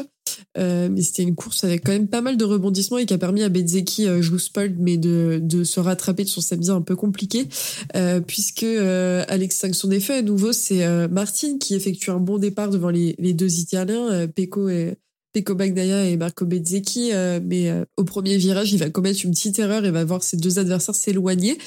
Euh, 0.58 0.89
mais 0.91 1.02
c'était 1.02 1.24
une 1.24 1.36
course 1.36 1.63
avec 1.63 1.84
quand 1.86 1.91
même 1.91 2.08
pas 2.08 2.22
mal 2.22 2.38
de 2.38 2.46
rebondissements 2.46 2.98
et 2.98 3.06
qui 3.06 3.13
a 3.13 3.17
permis 3.17 3.43
à 3.43 3.50
Bezeki, 3.50 4.08
euh, 4.08 4.22
mais 4.80 4.98
de, 4.98 5.63
se 5.63 5.80
rattraper 5.80 6.24
de 6.24 6.30
son 6.30 6.41
samedi 6.41 6.69
un 6.69 6.82
peu 6.82 6.96
compliqué, 6.96 7.48
euh, 7.96 8.19
puisque 8.22 8.63
euh, 8.63 9.24
à 9.28 9.38
l'extinction 9.38 9.88
des 9.88 10.00
feux, 10.00 10.15
à 10.15 10.22
nouveau, 10.22 10.54
c'est 10.54 10.86
euh, 10.86 11.08
Martin 11.08 11.58
qui 11.58 11.76
effectue 11.76 12.12
un 12.12 12.19
bon 12.19 12.38
départ 12.38 12.69
devant 12.69 12.89
les, 12.89 13.15
les 13.19 13.34
deux 13.34 13.60
Italiens, 13.60 14.28
Pecco 14.28 14.69
et, 14.69 14.96
Peko 15.34 15.56
Bagnaia 15.56 16.06
et 16.06 16.15
Marco 16.15 16.46
Bezzecchi, 16.46 17.10
euh, 17.12 17.39
mais 17.43 17.67
euh, 17.67 17.86
au 17.98 18.04
premier 18.04 18.38
virage, 18.38 18.72
il 18.72 18.78
va 18.78 18.91
commettre 18.91 19.22
une 19.24 19.32
petite 19.32 19.58
erreur 19.58 19.84
et 19.84 19.89
va 19.89 20.06
voir 20.06 20.22
ses 20.22 20.38
deux 20.38 20.60
adversaires 20.60 20.93
s'éloigner, 20.93 21.58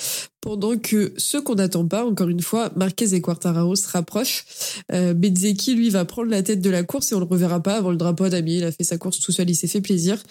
pendant 0.41 0.79
que 0.79 1.13
ceux 1.17 1.43
qu'on 1.43 1.57
n'attend 1.57 1.85
pas, 1.85 2.07
encore 2.07 2.29
une 2.29 2.41
fois, 2.41 2.71
Marquez 2.77 3.13
et 3.15 3.21
Quartararo 3.21 3.75
se 3.75 3.89
rapprochent. 3.89 4.45
Euh, 4.93 5.15
Bezzecchi, 5.15 5.75
lui, 5.75 5.91
va 5.91 6.05
prendre 6.05 6.31
la 6.31 6.45
tête 6.45 6.61
de 6.61 6.71
la 6.71 6.85
course 6.85 7.11
et 7.11 7.17
on 7.17 7.19
le 7.19 7.25
reverra 7.25 7.61
pas 7.61 7.77
avant 7.77 7.91
le 7.91 7.97
drapeau 7.97 8.25
à 8.25 8.31
damier. 8.31 8.59
Il 8.59 8.65
a 8.65 8.71
fait 8.71 8.85
sa 8.85 8.99
course 8.99 9.19
tout 9.19 9.33
seul, 9.33 9.51
il 9.51 9.57
s'est 9.57 9.67
fait 9.67 9.81
plaisir. 9.81 10.23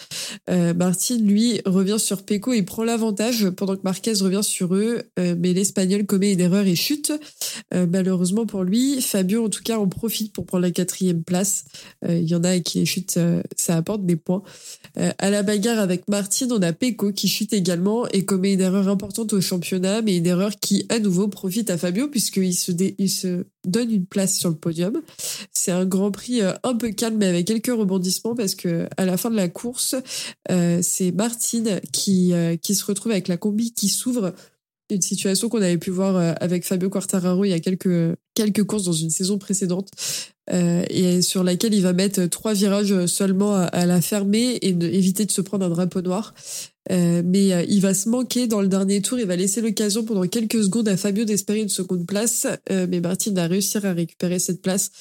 Martin, 0.48 1.18
lui, 1.18 1.60
revient 1.66 2.00
sur 2.00 2.24
Pecco 2.24 2.54
et 2.54 2.62
prend 2.62 2.86
l'avantage 2.86 3.50
pendant 3.50 3.76
que 3.76 3.82
Marquez 3.84 4.14
revient 4.14 4.44
sur 4.44 4.74
eux, 4.74 5.02
mais 5.18 5.54
l'Espagnol 5.54 6.06
commet 6.06 6.32
une 6.32 6.40
erreur 6.40 6.66
et 6.66 6.76
chute. 6.76 7.12
malheureusement 7.74 8.46
pour 8.46 8.64
lui, 8.64 9.02
Fabio, 9.02 9.46
en 9.46 9.50
tout 9.50 9.64
cas, 9.64 9.78
en 9.78 9.88
profite 9.88 10.32
pour 10.32 10.46
prendre 10.46 10.62
la 10.62 10.72
quatrième 10.72 11.24
place. 11.24 11.66
Il 12.08 12.24
y 12.30 12.36
en 12.36 12.44
a 12.44 12.60
qui 12.60 12.86
chute 12.86 13.18
euh, 13.26 13.42
ça 13.56 13.76
apporte 13.76 14.06
des 14.06 14.16
points. 14.16 14.44
Euh, 14.98 15.12
à 15.18 15.30
la 15.30 15.44
bagarre 15.44 15.80
avec 15.80 16.08
Martin, 16.08 16.48
on 16.52 16.62
a 16.62 16.74
Pecco 16.74 17.12
qui 17.12 17.28
chute 17.28 17.54
également 17.54 18.08
et 18.10 18.26
commet 18.26 18.54
une 18.54 18.62
erreur 18.62 18.88
importante 18.88 19.34
au 19.34 19.42
championnat, 19.42 20.02
mais 20.02 20.18
une 20.18 20.26
erreur 20.26 20.52
qui 20.62 20.86
à 20.90 21.00
nouveau 21.00 21.28
profite 21.28 21.70
à 21.70 21.78
Fabio 21.78 22.08
puisqu'il 22.08 22.54
se, 22.54 23.44
donne 23.66 23.92
une 23.92 24.06
place 24.06 24.38
sur 24.38 24.50
le 24.50 24.56
podium. 24.56 25.02
C'est 25.52 25.72
un 25.72 25.86
Grand 25.86 26.12
Prix 26.12 26.42
euh, 26.42 26.54
un 26.64 26.76
peu 26.76 26.92
calme 26.92 27.18
mais 27.18 27.28
avec 27.28 27.48
quelques 27.48 27.68
rebondissements 27.68 28.36
parce 28.36 28.56
que 28.56 28.88
à 28.98 29.06
la 29.06 29.18
fin 29.18 29.30
de 29.30 29.36
la 29.36 29.50
course, 29.50 29.96
c'est 30.82 31.12
Martin 31.12 31.64
qui 31.92 32.32
se 32.32 32.86
retrouve 32.86 33.12
avec 33.12 33.28
la 33.28 33.38
combi 33.38 33.74
qui 33.74 33.90
s'ouvre 33.90 34.34
une 34.92 35.02
situation 35.02 35.50
qu'on 35.50 35.62
avait 35.62 35.78
pu 35.78 35.90
voir 35.90 36.36
avec 36.40 36.64
Fabio 36.64 36.90
Quartararo 36.90 37.44
il 37.44 37.50
y 37.50 37.54
a 37.54 37.60
quelques 37.60 38.64
courses 38.66 38.84
dans 38.84 38.94
une 38.94 39.10
saison 39.10 39.38
précédente 39.38 39.90
euh, 40.54 40.84
et 40.90 41.22
sur 41.22 41.44
laquelle 41.44 41.74
il 41.74 41.82
va 41.82 41.94
mettre 41.94 42.26
trois 42.26 42.54
virages 42.54 43.06
seulement 43.08 43.56
à, 43.56 43.86
la 43.86 44.02
fermer 44.02 44.56
et 44.62 44.70
éviter 44.70 45.26
de 45.26 45.32
se 45.32 45.42
prendre 45.42 45.66
un 45.66 45.70
drapeau 45.70 46.02
noir. 46.02 46.34
Euh, 46.92 47.24
mais 47.26 47.52
euh, 47.52 47.66
il 47.68 47.82
va 47.82 47.96
se 47.96 48.08
manquer 48.10 48.46
dans 48.46 48.62
le 48.62 48.68
dernier 48.68 49.02
tour. 49.02 49.18
Il 49.18 49.26
va 49.26 49.36
laisser 49.36 49.62
l'occasion 49.62 50.04
pendant 50.04 50.28
quelques 50.28 50.64
secondes 50.64 50.88
à 50.88 50.98
Fabio 50.98 51.26
d'espérer 51.26 51.62
une 51.62 51.70
seconde 51.70 52.06
place. 52.06 52.48
Mais 52.70 53.00
Martin 53.00 53.34
va 53.34 53.48
réussir 53.48 53.86
à 53.86 53.94
récupérer 53.94 54.40
cette 54.40 54.62
place 54.62 54.92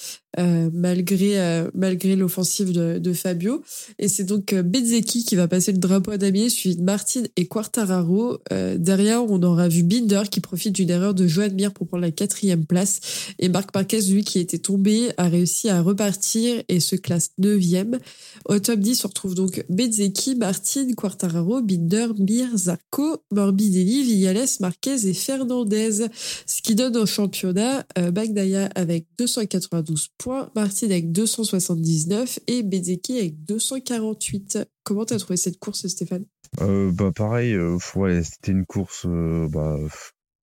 malgré 0.73 1.64
malgré 1.75 2.16
l'offensive 2.16 2.73
de, 2.73 3.12
Fabio. 3.12 3.62
Et 3.99 4.09
c'est 4.09 4.25
donc 4.25 4.55
Bezzecchi 4.55 5.25
qui 5.25 5.37
va 5.37 5.49
passer 5.49 5.73
le 5.73 5.79
drapeau 5.79 6.11
à 6.12 6.18
damier, 6.18 6.49
suivi 6.49 6.77
de 6.77 6.83
Martin 6.83 7.23
et 7.37 7.47
Quartararo. 7.47 8.38
derrière, 8.77 9.25
on 9.25 9.42
aura 9.42 9.68
vu 9.68 9.83
Binder 9.83 10.23
qui 10.31 10.40
profite 10.40 10.75
d'une 10.75 10.90
erreur 10.90 11.14
de 11.14 11.27
Joan 11.27 11.55
Mir 11.55 11.73
pour 11.73 11.87
prendre 11.87 12.03
la 12.03 12.11
quatrième 12.11 12.66
place. 12.66 13.01
Et 13.38 13.49
Marc 13.49 13.75
Marquez, 13.75 14.03
lui, 14.03 14.25
qui 14.25 14.38
était 14.38 14.59
tombé, 14.59 15.11
a 15.16 15.29
réussi 15.29 15.68
à 15.68 15.81
repartir 15.81 16.62
et 16.68 16.81
se 16.81 16.97
classe 16.97 17.31
neuvième. 17.38 17.99
Au 18.47 18.59
top 18.59 18.81
10, 18.81 19.05
on 19.05 19.09
retrouve 19.09 19.35
donc 19.35 19.64
Bezzecchi, 19.68 20.35
Martin, 20.37 20.92
Quartararo, 20.97 21.62
Binder, 21.62 22.09
Mir, 22.18 22.57
Zarco, 22.57 23.18
Morbidelli, 23.33 24.03
Viales, 24.03 24.49
Marquez 24.61 25.07
et 25.07 25.14
Fernandez. 25.14 26.09
Ce 26.47 26.62
qui 26.62 26.75
donne 26.75 26.97
au 26.97 27.07
championnat 27.07 27.87
euh, 27.99 28.11
Bagdaya 28.11 28.70
avec 28.75 29.07
292 29.18 30.09
points, 30.18 30.24
Martin 30.55 30.87
avec 30.87 31.13
279 31.13 32.41
et 32.47 32.63
Bezzecchi 32.63 33.19
avec 33.19 33.45
248. 33.45 34.59
Comment 34.83 35.05
t'as 35.05 35.19
trouvé 35.19 35.37
cette 35.37 35.59
course, 35.59 35.87
Stéphane? 35.87 36.25
Euh, 36.61 36.93
bah 36.93 37.11
pareil, 37.15 37.55
euh, 37.55 37.79
c'était 38.23 38.53
une 38.53 38.65
course 38.65 39.07
euh, 39.07 39.49
bah, 39.49 39.77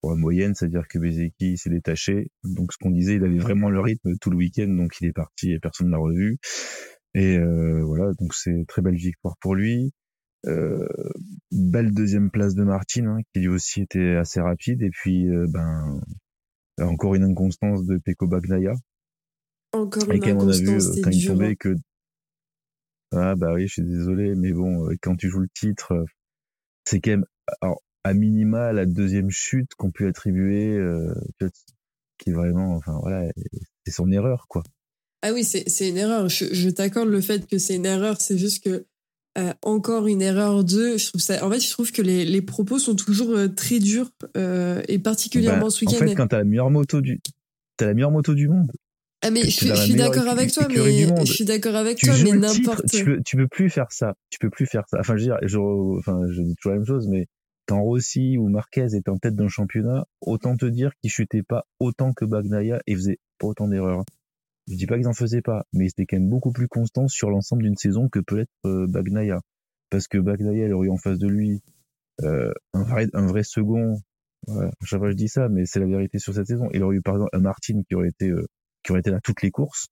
moyenne, 0.04 0.54
c'est-à-dire 0.56 0.88
que 0.88 1.00
Bezeki 1.00 1.58
s'est 1.58 1.70
détaché. 1.70 2.30
Donc 2.44 2.74
ce 2.74 2.78
qu'on 2.78 2.92
disait, 2.92 3.16
il 3.16 3.24
avait 3.24 3.40
vraiment 3.40 3.70
le 3.70 3.80
rythme 3.80 4.18
tout 4.20 4.30
le 4.30 4.38
week-end, 4.38 4.68
donc 4.68 4.94
il 5.00 5.08
est 5.08 5.14
parti 5.14 5.52
et 5.52 5.60
personne 5.60 5.88
ne 5.88 5.92
l'a 5.92 5.98
revu. 5.98 6.38
Et 7.14 7.38
voilà, 7.84 8.12
donc 8.20 8.34
c'est 8.34 8.66
très 8.68 8.82
belle 8.82 8.96
victoire 8.96 9.36
pour 9.42 9.56
lui. 9.56 9.92
Belle 10.44 11.94
deuxième 11.94 12.32
place 12.32 12.56
de 12.56 12.64
Martin, 12.64 13.06
hein, 13.08 13.20
qui 13.34 13.42
lui 13.42 13.50
aussi 13.50 13.82
était 13.82 14.16
assez 14.16 14.42
rapide. 14.42 14.82
Et 14.82 14.90
puis, 14.90 15.28
ben, 15.50 16.02
encore 16.80 17.16
une 17.16 17.24
inconstance 17.24 17.86
de 17.86 17.98
Peko 17.98 18.28
Bagnaya. 18.28 18.74
Encore 19.74 20.10
une 20.12 20.24
inconstance, 20.24 20.88
on 20.88 20.92
a 20.92 20.96
vu 20.96 21.02
quand 21.02 21.10
il 21.12 21.28
tombait 21.28 21.56
que 21.56 21.76
ah 23.14 23.36
bah 23.36 23.54
oui, 23.54 23.68
je 23.68 23.74
suis 23.74 23.84
désolé, 23.84 24.36
mais 24.36 24.54
bon, 24.54 24.88
quand 25.02 25.18
tu 25.18 25.30
joues 25.30 25.42
le 25.42 25.50
titre, 25.54 26.06
c'est 26.86 27.02
quand 27.02 27.12
même. 27.12 27.26
Alors, 27.62 27.82
à 28.04 28.14
minima 28.14 28.72
la 28.72 28.86
deuxième 28.86 29.30
chute 29.30 29.76
qu'on 29.76 29.92
peut 29.92 30.08
attribuer, 30.08 30.78
euh, 30.78 31.14
qui 32.18 32.30
est 32.30 32.34
vraiment, 32.34 32.76
enfin 32.76 32.98
voilà, 33.02 33.30
c'est 33.86 33.92
son 33.92 34.12
erreur 34.12 34.46
quoi. 34.48 34.64
Ah 35.24 35.34
oui, 35.34 35.44
c'est 35.44 35.88
une 35.88 35.98
erreur. 35.98 36.30
Je, 36.30 36.46
je 36.52 36.70
t'accorde 36.70 37.10
le 37.10 37.22
fait 37.22 37.48
que 37.48 37.60
c'est 37.60 37.76
une 37.76 37.86
erreur. 37.86 38.20
C'est 38.20 38.38
juste 38.40 38.64
que 38.64 38.88
euh, 39.38 39.54
encore 39.62 40.08
une 40.08 40.22
erreur 40.22 40.64
de. 40.64 40.98
Je 40.98 41.08
trouve 41.08 41.22
ça. 41.22 41.46
En 41.46 41.52
fait, 41.52 41.60
je 41.60 41.70
trouve 41.70 41.92
que 41.92 42.02
les, 42.02 42.26
les 42.26 42.42
propos 42.42 42.80
sont 42.80 42.96
toujours 42.96 43.30
euh, 43.30 43.48
très 43.48 43.80
durs 43.80 44.10
euh, 44.36 44.82
et 44.88 44.98
particulièrement 44.98 45.66
bah, 45.66 45.70
ce 45.70 45.86
week-end. 45.86 46.04
En 46.04 46.08
fait, 46.08 46.16
quand 46.16 46.28
t'as 46.28 46.40
la 46.40 46.44
meilleure 46.44 46.72
moto 46.72 47.02
du, 47.02 47.20
t'as 47.78 47.86
la 47.86 47.94
meilleure 47.94 48.12
moto 48.12 48.34
du 48.34 48.48
monde. 48.48 48.72
Ah 49.24 49.30
mais 49.30 49.44
je, 49.44 49.68
je 49.68 49.76
suis 49.76 49.96
d'accord 49.96 50.28
avec 50.28 50.52
toi, 50.52 50.68
mais 50.68 50.76
je 51.26 51.32
suis 51.32 51.46
d'accord 51.46 51.76
avec 51.76 52.00
toi, 52.00 52.14
mais 52.24 52.32
n'importe. 52.32 52.88
Tu 52.90 53.06
peux, 53.06 53.22
tu 53.24 53.38
peux 53.38 53.48
plus 53.48 53.70
faire 53.70 53.92
ça. 53.92 54.16
Tu 54.30 54.40
peux 54.40 54.50
plus 54.50 54.66
faire 54.66 54.84
ça. 54.90 55.00
Enfin, 55.00 55.16
je 55.16 55.22
veux 55.22 55.28
dire, 55.28 55.38
je, 55.44 55.60
enfin, 56.00 56.22
je 56.30 56.42
dis 56.42 56.56
toujours 56.56 56.72
la 56.72 56.78
même 56.78 56.88
chose, 56.88 57.08
mais 57.08 57.28
quand 57.68 57.82
Rossi 57.82 58.38
ou 58.38 58.50
Marquez 58.50 58.96
étaient 58.96 59.10
en 59.10 59.18
tête 59.18 59.36
d'un 59.36 59.48
championnat, 59.48 60.06
autant 60.22 60.58
te 60.58 60.66
dire 60.66 60.92
qu'ils 61.02 61.12
chutaient 61.12 61.44
pas 61.44 61.66
autant 61.80 62.14
que 62.14 62.26
Bagnaia 62.26 62.82
et 62.88 62.96
faisaient 62.96 63.20
pas 63.38 63.48
autant 63.48 63.68
d'erreurs. 63.68 64.04
Je 64.68 64.76
dis 64.76 64.88
pas 64.88 64.98
qu'ils 64.98 65.08
en 65.08 65.14
faisaient 65.14 65.42
pas, 65.42 65.66
mais 65.72 65.88
c'était 65.90 66.06
quand 66.06 66.18
même 66.18 66.30
beaucoup 66.30 66.52
plus 66.52 66.68
constant 66.68 67.08
sur 67.08 67.30
l'ensemble 67.30 67.64
d'une 67.64 67.78
saison 67.78 68.10
que 68.10 68.20
peut 68.20 68.40
être 68.40 68.52
euh, 68.66 68.88
Bagnaia. 68.88 69.40
Parce 69.90 70.08
que 70.08 70.18
Bagnaia, 70.18 70.66
il 70.66 70.74
aurait 70.74 70.88
eu 70.88 70.92
en 70.92 70.98
face 70.98 71.20
de 71.20 71.28
lui 71.28 71.62
euh, 72.24 72.52
un, 72.74 72.84
vrai, 72.84 73.08
un 73.14 73.28
vrai 73.28 73.44
second. 73.44 73.98
Voilà, 74.48 74.72
chaque 74.84 75.00
fois 75.00 75.12
je 75.12 75.16
dis 75.16 75.28
ça, 75.28 75.48
mais 75.50 75.66
c'est 75.66 75.80
la 75.80 75.86
vérité 75.86 76.18
sur 76.18 76.34
cette 76.34 76.48
saison. 76.48 76.70
Il 76.74 76.82
aurait 76.84 76.96
eu 76.96 77.02
par 77.02 77.16
exemple 77.16 77.30
un 77.34 77.40
Martin 77.40 77.82
qui 77.88 77.96
aurait 77.96 78.10
été 78.10 78.30
euh, 78.30 78.48
qui 78.92 78.94
aurait 78.94 79.00
été 79.00 79.12
là 79.12 79.20
toutes 79.24 79.42
les 79.42 79.52
courses. 79.52 79.88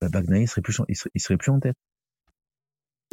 Bah, 0.00 0.08
Bagnaia 0.08 0.46
serait 0.46 0.62
plus 0.62 0.78
il 0.88 0.96
serait, 0.96 1.10
il 1.14 1.20
serait 1.20 1.36
plus 1.36 1.50
en 1.50 1.60
tête. 1.60 1.76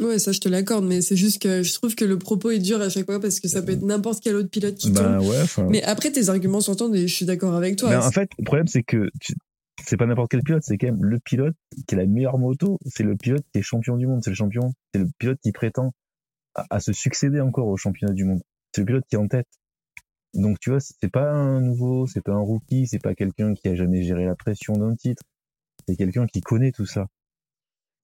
Ouais, 0.00 0.18
ça 0.18 0.30
je 0.32 0.40
te 0.40 0.48
l'accorde, 0.48 0.84
mais 0.84 1.00
c'est 1.00 1.16
juste 1.16 1.40
que 1.40 1.62
je 1.62 1.72
trouve 1.72 1.94
que 1.94 2.04
le 2.04 2.18
propos 2.18 2.50
est 2.50 2.58
dur 2.58 2.80
à 2.82 2.88
chaque 2.90 3.06
fois 3.06 3.18
parce 3.18 3.40
que 3.40 3.48
ça 3.48 3.62
peut 3.62 3.72
être 3.72 3.82
n'importe 3.82 4.22
quel 4.22 4.36
autre 4.36 4.50
pilote 4.50 4.74
qui 4.74 4.90
Bah 4.90 5.18
tombe. 5.18 5.26
ouais. 5.28 5.64
Mais 5.70 5.82
après, 5.82 6.12
tes 6.12 6.28
arguments 6.28 6.60
s'entendent 6.60 6.94
et 6.94 7.08
je 7.08 7.14
suis 7.14 7.24
d'accord 7.24 7.54
avec 7.54 7.76
toi. 7.76 7.88
Ben, 7.90 8.00
en 8.00 8.10
fait, 8.10 8.28
le 8.38 8.44
problème, 8.44 8.66
c'est 8.66 8.82
que 8.82 9.08
tu- 9.20 9.34
c'est 9.82 9.96
pas 9.96 10.04
n'importe 10.06 10.30
quel 10.30 10.42
pilote, 10.42 10.62
c'est 10.66 10.76
quand 10.76 10.88
même 10.88 11.02
le 11.02 11.18
pilote 11.18 11.54
qui 11.86 11.94
a 11.94 11.98
la 11.98 12.06
meilleure 12.06 12.36
moto, 12.38 12.78
c'est 12.84 13.04
le 13.04 13.16
pilote 13.16 13.42
qui 13.52 13.58
est 13.60 13.62
champion 13.62 13.96
du 13.96 14.06
monde, 14.06 14.20
c'est 14.22 14.30
le 14.30 14.36
champion, 14.36 14.72
c'est 14.92 15.00
le 15.00 15.08
pilote 15.18 15.38
qui 15.42 15.52
prétend 15.52 15.92
à, 16.54 16.66
à 16.68 16.80
se 16.80 16.92
succéder 16.92 17.40
encore 17.40 17.66
au 17.68 17.76
championnat 17.78 18.12
du 18.12 18.24
monde. 18.24 18.42
C'est 18.74 18.82
le 18.82 18.86
pilote 18.86 19.04
qui 19.08 19.16
est 19.16 19.18
en 19.18 19.28
tête. 19.28 19.46
Donc 20.36 20.58
tu 20.60 20.70
vois, 20.70 20.80
c'est 20.80 21.10
pas 21.10 21.30
un 21.32 21.60
nouveau, 21.60 22.06
c'est 22.06 22.20
pas 22.22 22.32
un 22.32 22.40
rookie, 22.40 22.86
c'est 22.86 22.98
pas 23.02 23.14
quelqu'un 23.14 23.54
qui 23.54 23.68
a 23.68 23.74
jamais 23.74 24.02
géré 24.02 24.24
la 24.26 24.36
pression 24.36 24.74
d'un 24.76 24.94
titre. 24.94 25.22
C'est 25.88 25.96
quelqu'un 25.96 26.26
qui 26.26 26.40
connaît 26.40 26.72
tout 26.72 26.86
ça. 26.86 27.08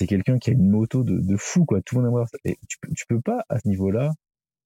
C'est 0.00 0.06
quelqu'un 0.06 0.38
qui 0.38 0.50
a 0.50 0.52
une 0.54 0.68
moto 0.70 1.04
de, 1.04 1.18
de 1.20 1.36
fou, 1.36 1.64
quoi. 1.64 1.80
Tout 1.82 2.00
le 2.00 2.10
monde 2.10 2.26
ça. 2.28 2.38
Et 2.44 2.58
tu, 2.68 2.78
peux- 2.80 2.92
tu 2.94 3.06
peux 3.08 3.20
pas, 3.20 3.44
à 3.48 3.58
ce 3.60 3.68
niveau-là, 3.68 4.12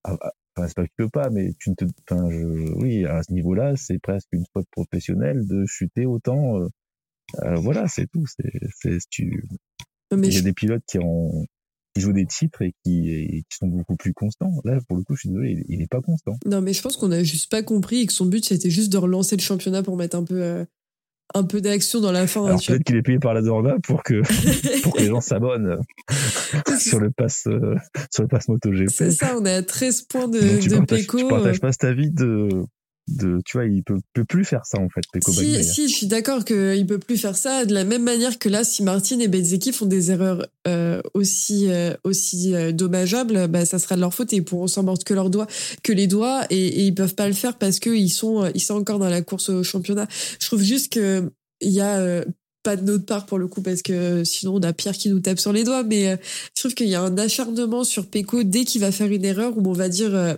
ah, 0.04 0.16
ah, 0.22 0.32
enfin, 0.56 0.68
c'est 0.68 0.76
pas 0.76 0.84
que 0.84 0.88
tu 0.90 0.96
peux 0.98 1.08
pas, 1.10 1.30
mais 1.30 1.54
tu 1.58 1.70
ne 1.70 1.74
te, 1.74 1.84
enfin, 2.10 2.30
je, 2.30 2.74
oui, 2.76 3.04
à 3.06 3.22
ce 3.22 3.32
niveau-là, 3.32 3.76
c'est 3.76 3.98
presque 3.98 4.28
une 4.32 4.46
faute 4.52 4.68
professionnelle 4.70 5.46
de 5.46 5.66
chuter 5.66 6.06
autant. 6.06 6.60
euh, 6.60 6.68
euh, 7.44 7.56
voilà, 7.56 7.88
c'est 7.88 8.06
tout. 8.08 8.26
C'est, 8.26 8.50
c'est, 8.80 8.98
tu, 9.10 9.44
il 10.28 10.34
y 10.34 10.36
a 10.36 10.40
je- 10.40 10.44
des 10.44 10.52
pilotes 10.54 10.84
qui 10.86 10.98
ont, 11.00 11.46
qui 11.96 12.02
jouent 12.02 12.12
des 12.12 12.26
titres 12.26 12.60
et 12.60 12.74
qui, 12.84 13.10
et 13.10 13.44
qui 13.48 13.56
sont 13.58 13.68
beaucoup 13.68 13.96
plus 13.96 14.12
constants. 14.12 14.50
Là, 14.64 14.78
pour 14.86 14.98
le 14.98 15.02
coup, 15.02 15.14
je 15.14 15.20
suis 15.20 15.28
désolé, 15.30 15.64
il, 15.66 15.76
il 15.76 15.82
est 15.82 15.86
pas 15.90 16.02
constant. 16.02 16.32
Non, 16.44 16.60
mais 16.60 16.74
je 16.74 16.82
pense 16.82 16.98
qu'on 16.98 17.10
a 17.10 17.22
juste 17.22 17.50
pas 17.50 17.62
compris 17.62 18.00
et 18.02 18.06
que 18.06 18.12
son 18.12 18.26
but 18.26 18.44
c'était 18.44 18.68
juste 18.68 18.92
de 18.92 18.98
relancer 18.98 19.34
le 19.34 19.40
championnat 19.40 19.82
pour 19.82 19.96
mettre 19.96 20.14
un 20.14 20.24
peu, 20.24 20.42
euh, 20.42 20.64
un 21.34 21.44
peu 21.44 21.62
d'action 21.62 22.00
dans 22.00 22.12
la 22.12 22.26
fin. 22.26 22.42
hein, 22.42 22.46
Alors 22.48 22.58
vois. 22.58 22.66
peut-être 22.66 22.84
qu'il 22.84 22.96
est 22.96 23.02
payé 23.02 23.18
par 23.18 23.32
la 23.32 23.40
Dorna 23.40 23.76
pour 23.82 24.02
que, 24.02 24.20
pour 24.82 24.92
que 24.94 25.00
les 25.00 25.06
gens 25.06 25.22
s'abonnent 25.22 25.78
euh, 26.10 26.76
sur 26.78 27.00
le 27.00 27.10
pass, 27.10 27.44
euh, 27.46 27.76
sur 28.12 28.24
le 28.24 28.28
pass 28.28 28.46
MotoGP. 28.48 28.90
C'est 28.90 29.12
ça, 29.12 29.34
on 29.38 29.46
est 29.46 29.54
à 29.54 29.62
13 29.62 30.02
points 30.02 30.28
de, 30.28 30.38
Donc, 30.38 30.60
tu 30.60 30.68
de 30.68 30.76
partages, 30.76 31.06
tu 31.06 31.28
partages 31.28 31.60
pas 31.60 31.72
cet 31.72 31.84
avis 31.84 32.10
de, 32.10 32.50
de, 33.08 33.40
tu 33.44 33.56
vois, 33.56 33.66
il 33.66 33.82
peut, 33.84 33.98
peut 34.14 34.24
plus 34.24 34.44
faire 34.44 34.66
ça, 34.66 34.80
en 34.80 34.88
fait, 34.88 35.02
Pecco 35.12 35.30
Si, 35.32 35.38
Bagnaia. 35.38 35.62
si, 35.62 35.88
je 35.88 35.94
suis 35.94 36.06
d'accord 36.06 36.44
qu'il 36.44 36.86
peut 36.86 36.98
plus 36.98 37.16
faire 37.16 37.36
ça 37.36 37.64
de 37.64 37.72
la 37.72 37.84
même 37.84 38.02
manière 38.02 38.38
que 38.38 38.48
là, 38.48 38.64
si 38.64 38.82
Martin 38.82 39.20
et 39.20 39.28
Bezzecchi 39.28 39.72
font 39.72 39.86
des 39.86 40.10
erreurs 40.10 40.46
euh, 40.66 41.00
aussi 41.14 41.70
euh, 41.70 41.94
aussi 42.02 42.54
euh, 42.54 42.72
dommageables, 42.72 43.46
bah, 43.48 43.64
ça 43.64 43.78
sera 43.78 43.94
de 43.94 44.00
leur 44.00 44.12
faute 44.12 44.32
et 44.32 44.36
ils 44.36 44.44
pourront 44.44 44.66
s'en 44.66 44.82
mordre 44.82 45.04
que 45.04 45.14
leurs 45.14 45.30
doigts, 45.30 45.46
que 45.84 45.92
les 45.92 46.08
doigts 46.08 46.44
et, 46.50 46.66
et 46.66 46.86
ils 46.86 46.94
peuvent 46.94 47.14
pas 47.14 47.28
le 47.28 47.34
faire 47.34 47.56
parce 47.56 47.78
que 47.78 47.90
ils 47.90 48.10
sont 48.10 48.44
euh, 48.44 48.50
ils 48.54 48.60
sont 48.60 48.74
encore 48.74 48.98
dans 48.98 49.08
la 49.08 49.22
course 49.22 49.50
au 49.50 49.62
championnat. 49.62 50.08
Je 50.40 50.46
trouve 50.46 50.62
juste 50.62 50.92
que 50.92 51.30
il 51.60 51.70
y 51.70 51.80
a 51.80 51.98
euh, 51.98 52.24
pas 52.62 52.74
de 52.76 52.82
notre 52.82 53.06
part 53.06 53.26
pour 53.26 53.38
le 53.38 53.46
coup 53.46 53.62
parce 53.62 53.80
que 53.82 54.24
sinon 54.24 54.56
on 54.56 54.60
a 54.62 54.72
Pierre 54.72 54.94
qui 54.94 55.08
nous 55.08 55.20
tape 55.20 55.38
sur 55.38 55.52
les 55.52 55.62
doigts, 55.62 55.84
mais 55.84 56.08
euh, 56.08 56.16
je 56.56 56.62
trouve 56.62 56.74
qu'il 56.74 56.88
y 56.88 56.96
a 56.96 57.00
un 57.02 57.16
acharnement 57.16 57.84
sur 57.84 58.06
Pecco 58.06 58.42
dès 58.42 58.64
qu'il 58.64 58.80
va 58.80 58.90
faire 58.90 59.06
une 59.12 59.24
erreur 59.24 59.56
où 59.56 59.62
on 59.64 59.72
va 59.72 59.88
dire 59.88 60.12
euh, 60.14 60.34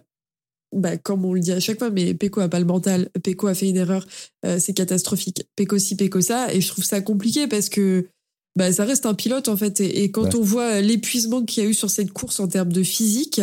bah, 0.72 0.96
comme 0.98 1.24
on 1.24 1.32
le 1.34 1.40
dit 1.40 1.52
à 1.52 1.60
chaque 1.60 1.78
fois, 1.78 1.90
mais 1.90 2.14
Pecco 2.14 2.40
a 2.40 2.48
pas 2.48 2.58
le 2.60 2.66
mental. 2.66 3.08
Pecco 3.22 3.46
a 3.46 3.54
fait 3.54 3.68
une 3.68 3.76
erreur, 3.76 4.06
euh, 4.44 4.58
c'est 4.58 4.74
catastrophique. 4.74 5.44
Pecco 5.56 5.78
ci, 5.78 5.96
Pecco 5.96 6.20
ça, 6.20 6.52
et 6.52 6.60
je 6.60 6.68
trouve 6.68 6.84
ça 6.84 7.00
compliqué 7.00 7.46
parce 7.48 7.68
que 7.68 8.08
bah, 8.56 8.72
ça 8.72 8.84
reste 8.84 9.06
un 9.06 9.14
pilote 9.14 9.48
en 9.48 9.56
fait. 9.56 9.80
Et, 9.80 10.04
et 10.04 10.10
quand 10.10 10.24
Ouais. 10.24 10.36
on 10.36 10.42
voit 10.42 10.80
l'épuisement 10.80 11.44
qu'il 11.44 11.62
y 11.62 11.66
a 11.66 11.70
eu 11.70 11.74
sur 11.74 11.90
cette 11.90 12.12
course 12.12 12.40
en 12.40 12.48
termes 12.48 12.72
de 12.72 12.82
physique, 12.82 13.40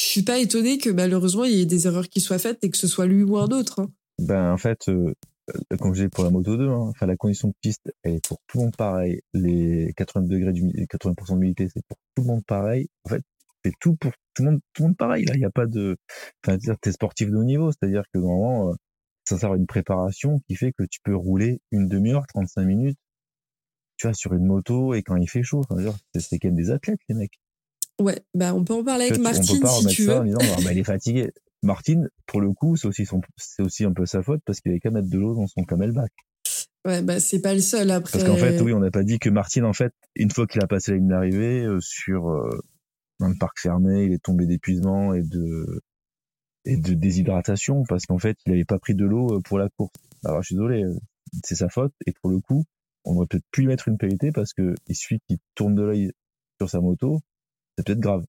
je 0.00 0.04
suis 0.06 0.22
pas 0.22 0.38
étonné 0.38 0.78
que 0.78 0.90
malheureusement 0.90 1.44
il 1.44 1.54
y 1.54 1.60
ait 1.60 1.66
des 1.66 1.86
erreurs 1.86 2.08
qui 2.08 2.20
soient 2.20 2.38
faites 2.38 2.58
et 2.62 2.70
que 2.70 2.76
ce 2.76 2.86
soit 2.86 3.06
lui 3.06 3.22
ou 3.24 3.38
un 3.38 3.48
autre. 3.48 3.80
hein. 3.80 3.90
Ben, 4.20 4.52
en 4.52 4.56
fait, 4.56 4.88
euh, 4.88 5.12
comme 5.80 5.94
je 5.94 6.00
disais 6.00 6.08
pour 6.08 6.24
la 6.24 6.30
Moto 6.30 6.56
2, 6.56 6.68
hein, 6.68 6.92
la 7.00 7.16
condition 7.16 7.48
de 7.48 7.54
piste, 7.60 7.90
elle 8.02 8.16
est 8.16 8.26
pour 8.26 8.38
tout 8.46 8.58
le 8.58 8.64
monde 8.64 8.76
pareil. 8.76 9.20
Les 9.32 9.92
80 9.96 10.26
degrés 10.26 10.52
du, 10.52 10.62
80% 10.86 11.34
d'humidité, 11.38 11.68
c'est 11.72 11.82
pour 11.88 11.96
tout 12.14 12.22
le 12.22 12.28
monde 12.28 12.42
pareil. 12.46 12.88
En 13.04 13.08
fait, 13.10 13.22
c'est 13.64 13.72
tout 13.80 13.96
pour 13.96 14.12
tout 14.34 14.44
le 14.44 14.50
monde, 14.52 14.60
tout 14.72 14.82
le 14.82 14.88
monde 14.88 14.96
pareil. 14.96 15.24
Là, 15.24 15.34
il 15.34 15.38
n'y 15.40 15.44
a 15.44 15.50
pas 15.50 15.66
de, 15.66 15.96
enfin, 16.46 16.58
t'es 16.80 16.92
sportif 16.92 17.30
de 17.30 17.36
haut 17.36 17.44
niveau, 17.44 17.72
c'est-à-dire 17.72 18.02
que 18.12 18.18
normalement, 18.18 18.70
euh, 18.70 18.74
ça 19.24 19.38
sert 19.38 19.52
à 19.52 19.56
une 19.56 19.66
préparation 19.66 20.40
qui 20.48 20.56
fait 20.56 20.72
que 20.72 20.84
tu 20.84 21.00
peux 21.02 21.14
rouler 21.14 21.60
une 21.70 21.88
demi-heure, 21.88 22.26
35 22.28 22.64
minutes, 22.64 22.98
tu 23.96 24.06
vois, 24.06 24.14
sur 24.14 24.32
une 24.34 24.46
moto 24.46 24.94
et 24.94 25.02
quand 25.02 25.16
il 25.16 25.28
fait 25.28 25.42
chaud. 25.42 25.62
Enfin, 25.68 25.82
c'est 26.18 26.38
quand 26.38 26.48
même 26.48 26.56
des 26.56 26.70
athlètes, 26.70 27.00
les 27.08 27.14
mecs. 27.14 27.38
Ouais, 28.00 28.20
bah 28.32 28.54
on 28.54 28.62
peut 28.64 28.74
en 28.74 28.84
parler 28.84 29.06
avec 29.06 29.14
tu- 29.16 29.20
on 29.20 29.24
Martine 29.24 29.56
peut 29.56 29.60
pas 29.60 29.70
si 29.72 29.78
remettre 29.78 29.96
tu 29.96 30.04
ça 30.04 30.12
veux. 30.14 30.20
en 30.20 30.24
disant, 30.24 30.38
ah, 30.40 30.60
bah, 30.62 30.72
il 30.72 30.78
est 30.78 30.84
fatigué. 30.84 31.32
Martine, 31.64 32.08
pour 32.26 32.40
le 32.40 32.52
coup, 32.52 32.76
c'est 32.76 32.86
aussi 32.86 33.04
son, 33.04 33.20
c'est 33.36 33.62
aussi 33.62 33.84
un 33.84 33.92
peu 33.92 34.06
sa 34.06 34.22
faute 34.22 34.40
parce 34.46 34.60
qu'il 34.60 34.70
avait 34.70 34.78
qu'à 34.78 34.90
mettre 34.92 35.08
de 35.10 35.18
l'eau 35.18 35.34
dans 35.34 35.48
son 35.48 35.64
camelback. 35.64 36.12
Ouais, 36.86 37.02
bah 37.02 37.18
c'est 37.18 37.42
pas 37.42 37.54
le 37.54 37.60
seul 37.60 37.90
après. 37.90 38.12
Parce 38.12 38.24
qu'en 38.24 38.36
fait, 38.36 38.60
oui, 38.60 38.72
on 38.72 38.78
n'a 38.78 38.92
pas 38.92 39.02
dit 39.02 39.18
que 39.18 39.28
Martine, 39.28 39.64
en 39.64 39.72
fait, 39.72 39.92
une 40.14 40.30
fois 40.30 40.46
qu'il 40.46 40.62
a 40.62 40.68
passé 40.68 40.92
la 40.92 40.98
ligne 40.98 41.08
d'arrivée, 41.08 41.64
euh, 41.64 41.80
sur 41.80 42.30
euh, 42.30 42.48
dans 43.18 43.28
le 43.28 43.36
parc 43.38 43.58
fermé, 43.60 44.04
il 44.04 44.12
est 44.12 44.22
tombé 44.22 44.46
d'épuisement 44.46 45.14
et 45.14 45.22
de 45.22 45.82
et 46.64 46.76
de 46.76 46.94
déshydratation 46.94 47.84
parce 47.88 48.06
qu'en 48.06 48.18
fait, 48.18 48.36
il 48.44 48.52
n'avait 48.52 48.64
pas 48.64 48.78
pris 48.78 48.94
de 48.94 49.04
l'eau 49.04 49.36
euh, 49.36 49.40
pour 49.40 49.58
la 49.58 49.68
course. 49.70 49.92
Alors, 50.24 50.42
je 50.42 50.48
suis 50.48 50.54
désolé, 50.54 50.84
euh, 50.84 50.94
c'est 51.44 51.54
sa 51.54 51.68
faute 51.68 51.92
et 52.06 52.12
pour 52.20 52.30
le 52.30 52.40
coup, 52.40 52.64
on 53.04 53.16
aurait 53.16 53.26
peut-être 53.26 53.46
pu 53.50 53.62
lui 53.62 53.68
mettre 53.68 53.88
une 53.88 53.96
pénalité 53.96 54.32
parce 54.32 54.52
que 54.52 54.74
il 54.86 54.94
suffit 54.94 55.20
qu'il 55.26 55.38
tourne 55.54 55.74
de 55.74 55.82
l'œil 55.82 56.12
sur 56.60 56.68
sa 56.68 56.80
moto, 56.80 57.20
c'est 57.76 57.86
peut-être 57.86 58.00
grave. 58.00 58.24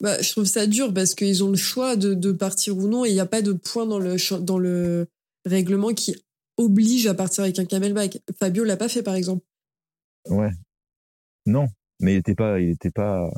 Bah, 0.00 0.20
je 0.22 0.30
trouve 0.30 0.44
ça 0.44 0.66
dur 0.66 0.94
parce 0.94 1.14
qu'ils 1.14 1.42
ont 1.44 1.50
le 1.50 1.56
choix 1.56 1.96
de, 1.96 2.14
de 2.14 2.32
partir 2.32 2.76
ou 2.76 2.88
non 2.88 3.04
et 3.04 3.10
il 3.10 3.14
n'y 3.14 3.20
a 3.20 3.26
pas 3.26 3.42
de 3.42 3.52
point 3.52 3.86
dans 3.86 3.98
le, 3.98 4.16
dans 4.40 4.58
le 4.58 5.08
règlement 5.44 5.92
qui 5.92 6.16
oblige 6.56 7.06
à 7.06 7.14
partir 7.14 7.44
avec 7.44 7.58
un 7.58 7.64
camelback. 7.64 8.22
Fabio 8.38 8.64
l'a 8.64 8.76
pas 8.76 8.88
fait 8.88 9.02
par 9.02 9.14
exemple. 9.14 9.44
Ouais. 10.28 10.50
Non, 11.46 11.66
mais 12.00 12.14
il 12.14 12.18
était 12.18 12.34
pas, 12.34 12.60
il 12.60 12.70
était 12.70 12.90
pas, 12.90 13.30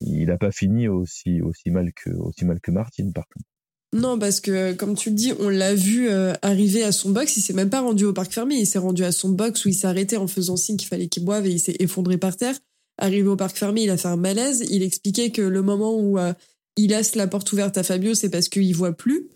il 0.00 0.30
a 0.30 0.38
pas 0.38 0.52
fini 0.52 0.88
aussi 0.88 1.42
aussi 1.42 1.70
mal 1.70 1.92
que 1.92 2.10
aussi 2.10 2.44
mal 2.44 2.60
que 2.60 2.70
Martine 2.70 3.12
par 3.12 3.26
contre. 3.28 3.46
Non, 3.92 4.18
parce 4.20 4.40
que 4.40 4.72
comme 4.72 4.94
tu 4.94 5.10
le 5.10 5.16
dis, 5.16 5.32
on 5.40 5.48
l'a 5.48 5.74
vu 5.74 6.08
euh, 6.08 6.32
arriver 6.42 6.84
à 6.84 6.92
son 6.92 7.10
box, 7.10 7.36
il 7.36 7.40
s'est 7.40 7.52
même 7.52 7.70
pas 7.70 7.80
rendu 7.80 8.04
au 8.04 8.12
parc 8.12 8.32
fermé, 8.32 8.54
il 8.54 8.66
s'est 8.66 8.78
rendu 8.78 9.02
à 9.02 9.10
son 9.10 9.30
box 9.30 9.64
où 9.64 9.68
il 9.68 9.74
s'est 9.74 9.88
arrêté 9.88 10.16
en 10.16 10.28
faisant 10.28 10.56
signe 10.56 10.76
qu'il 10.76 10.88
fallait 10.88 11.08
qu'il 11.08 11.24
boive 11.24 11.46
et 11.46 11.50
il 11.50 11.58
s'est 11.58 11.76
effondré 11.80 12.16
par 12.16 12.36
terre. 12.36 12.56
Arrivé 12.98 13.28
au 13.28 13.36
parc 13.36 13.56
fermé, 13.56 13.82
il 13.82 13.90
a 13.90 13.96
fait 13.96 14.08
un 14.08 14.16
malaise, 14.16 14.64
il 14.70 14.84
expliquait 14.84 15.30
que 15.30 15.42
le 15.42 15.62
moment 15.62 15.98
où 15.98 16.18
euh, 16.18 16.32
il 16.76 16.90
laisse 16.90 17.16
la 17.16 17.26
porte 17.26 17.50
ouverte 17.52 17.78
à 17.78 17.82
Fabio, 17.82 18.14
c'est 18.14 18.30
parce 18.30 18.48
qu'il 18.48 18.74
voit 18.76 18.92
plus. 18.92 19.28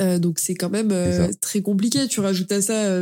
Euh, 0.00 0.18
donc 0.18 0.40
c'est 0.40 0.54
quand 0.54 0.70
même 0.70 0.92
très 1.40 1.62
compliqué. 1.62 2.08
Tu 2.08 2.18
rajoutes 2.18 2.50
à 2.50 2.62
ça, 2.62 3.00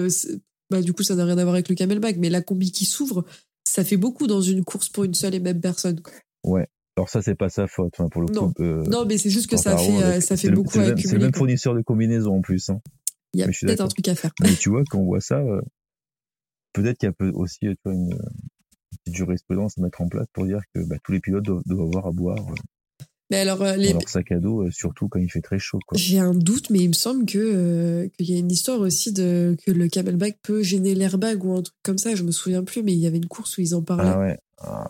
bah, 0.71 0.83
du 0.83 0.93
coup 0.93 1.05
ça 1.05 1.15
n'a 1.15 1.25
rien 1.25 1.39
à 1.39 1.43
voir 1.43 1.55
avec 1.55 1.71
le 1.71 1.75
camelback, 1.75 2.17
mais 2.19 2.29
la 2.29 2.43
combi 2.43 2.71
qui 2.71 2.85
s'ouvre, 2.85 3.25
ça 3.65 3.83
fait 3.83 3.97
beaucoup 3.97 4.27
dans 4.27 4.43
une 4.43 4.63
course 4.63 4.91
pour 4.91 5.05
une 5.05 5.15
seule 5.15 5.35
et 5.35 5.41
même 5.41 5.61
personne. 5.61 6.03
Ouais. 6.45 6.67
Alors 6.97 7.09
ça 7.09 7.23
c'est 7.23 7.35
pas 7.37 7.49
sa 7.49 7.67
faute 7.69 7.95
enfin, 7.99 8.09
pour 8.09 8.23
le 8.23 8.29
Non. 8.35 8.53
coup. 8.53 8.63
euh, 8.63 8.83
Non, 8.87 9.05
mais 9.07 9.19
c'est 9.19 9.31
juste 9.31 9.49
que 9.49 9.57
ça 9.57 9.77
fait, 9.77 10.03
euh, 10.03 10.07
avec- 10.13 10.23
ça 10.23 10.37
fait 10.37 10.51
beaucoup 10.51 10.73
c'est 10.73 10.79
le 10.79 10.85
à 10.85 10.89
même- 10.89 10.97
C'est 10.99 11.03
le 11.03 11.09
accumuler. 11.09 11.25
même 11.27 11.33
quoi. 11.33 11.39
fournisseur 11.39 11.75
de 11.75 11.83
combinaisons 11.83 12.37
en 12.37 12.41
plus. 12.41 12.71
Hein. 12.71 12.81
Il 13.35 13.41
y 13.41 13.43
a 13.45 13.47
peut-être 13.47 13.81
un 13.83 13.89
truc 13.89 14.09
à 14.09 14.15
faire. 14.15 14.33
Mais 14.41 14.55
tu 14.55 14.69
vois, 14.71 14.83
quand 14.91 14.99
on 14.99 15.05
voit 15.05 15.21
ça, 15.21 15.39
euh, 15.39 15.61
peut-être 16.73 16.99
qu'il 16.99 17.07
y 17.09 17.11
a 17.11 17.13
peu- 17.13 17.31
aussi 17.35 17.59
tu 17.61 17.77
vois, 17.85 17.95
une, 17.95 18.11
une 18.11 18.19
petite 19.05 19.17
jurisprudence 19.17 19.79
à 19.79 19.83
mettre 19.83 20.01
en 20.01 20.09
place 20.09 20.27
pour 20.33 20.47
dire 20.47 20.61
que 20.75 20.81
bah, 20.87 20.97
tous 21.05 21.13
les 21.13 21.21
pilotes 21.21 21.45
doivent, 21.45 21.63
doivent 21.67 21.87
avoir 21.89 22.07
à 22.07 22.11
boire 22.13 22.39
euh, 22.51 23.05
Mais 23.31 23.39
alors, 23.39 23.63
les, 23.77 23.93
dans 23.93 23.99
leur 24.01 24.09
sac 24.09 24.33
à 24.33 24.39
dos, 24.39 24.71
surtout 24.71 25.09
quand 25.09 25.21
il 25.21 25.31
fait 25.31 25.43
très 25.43 25.59
chaud. 25.59 25.79
J'ai 25.95 26.19
un 26.19 26.35
doute, 26.35 26.71
mais 26.71 26.79
il 26.81 26.89
me 26.89 26.95
semble 26.95 27.27
que 27.27 28.11
qu'il 28.17 28.31
y 28.31 28.35
a 28.35 28.39
une 28.39 28.51
histoire 28.51 28.81
aussi 28.81 29.13
de 29.13 29.57
que 29.65 29.71
le 29.71 29.89
camelback 29.89 30.39
peut 30.43 30.63
gêner 30.63 30.95
l'airbag 30.95 31.45
ou 31.45 31.53
un 31.55 31.63
truc 31.63 31.77
comme 31.85 31.99
ça. 31.99 32.15
Je 32.15 32.23
me 32.25 32.33
souviens 32.33 32.65
plus, 32.65 32.83
mais 32.83 32.93
il 32.95 32.99
y 32.99 33.07
avait 33.07 33.19
une 33.19 33.29
course 33.29 33.57
où 33.59 33.61
ils 33.61 33.75
en 33.75 33.83
parlaient 33.83 34.11
Ah 34.13 34.19
ouais. 34.19 34.39
Ah, 34.59 34.89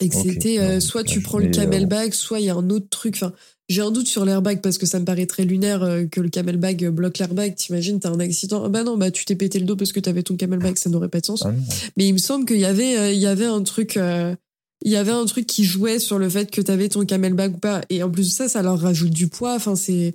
et 0.00 0.08
que 0.08 0.14
c'était 0.14 0.58
euh, 0.58 0.80
soit 0.80 1.04
tu 1.04 1.20
prends 1.20 1.38
le 1.38 1.46
euh, 1.46 1.50
camelback, 1.50 2.14
soit 2.14 2.40
il 2.40 2.46
y 2.46 2.50
a 2.50 2.54
un 2.54 2.70
autre 2.70 2.88
truc. 2.88 3.16
Enfin, 3.16 3.32
j'ai 3.68 3.82
un 3.82 3.90
doute 3.90 4.08
sur 4.08 4.24
l'airbag 4.24 4.60
parce 4.62 4.78
que 4.78 4.86
ça 4.86 4.98
me 4.98 5.04
paraît 5.04 5.26
très 5.26 5.44
lunaire 5.44 5.82
euh, 5.82 6.06
que 6.06 6.20
le 6.20 6.30
camelback 6.30 6.82
euh, 6.82 6.90
bloque 6.90 7.18
l'airbag. 7.18 7.54
T'imagines, 7.54 8.00
t'as 8.00 8.10
un 8.10 8.20
accident. 8.20 8.64
Ah 8.64 8.68
bah 8.68 8.82
non, 8.82 8.96
bah 8.96 9.10
tu 9.10 9.24
t'es 9.26 9.34
pété 9.34 9.58
le 9.58 9.66
dos 9.66 9.76
parce 9.76 9.92
que 9.92 10.00
t'avais 10.00 10.22
ton 10.22 10.36
camelback, 10.36 10.78
ça 10.78 10.88
n'aurait 10.88 11.10
pas 11.10 11.20
de 11.20 11.26
sens. 11.26 11.44
ah. 11.44 11.52
Mais 11.96 12.06
il 12.08 12.14
me 12.14 12.18
semble 12.18 12.46
qu'il 12.46 12.58
y 12.58 12.64
avait, 12.64 12.96
euh, 12.96 13.12
il 13.12 13.18
y 13.18 13.26
avait 13.26 13.44
un 13.44 13.62
truc, 13.62 13.98
euh, 13.98 14.34
il 14.82 14.90
y 14.90 14.96
avait 14.96 15.12
un 15.12 15.26
truc 15.26 15.46
qui 15.46 15.64
jouait 15.64 15.98
sur 15.98 16.18
le 16.18 16.30
fait 16.30 16.50
que 16.50 16.62
t'avais 16.62 16.88
ton 16.88 17.04
camelback 17.04 17.56
ou 17.56 17.58
pas. 17.58 17.82
Et 17.90 18.02
en 18.02 18.10
plus 18.10 18.28
de 18.28 18.32
ça, 18.32 18.48
ça 18.48 18.62
leur 18.62 18.78
rajoute 18.78 19.10
du 19.10 19.28
poids. 19.28 19.54
Enfin, 19.54 19.76
c'est, 19.76 20.14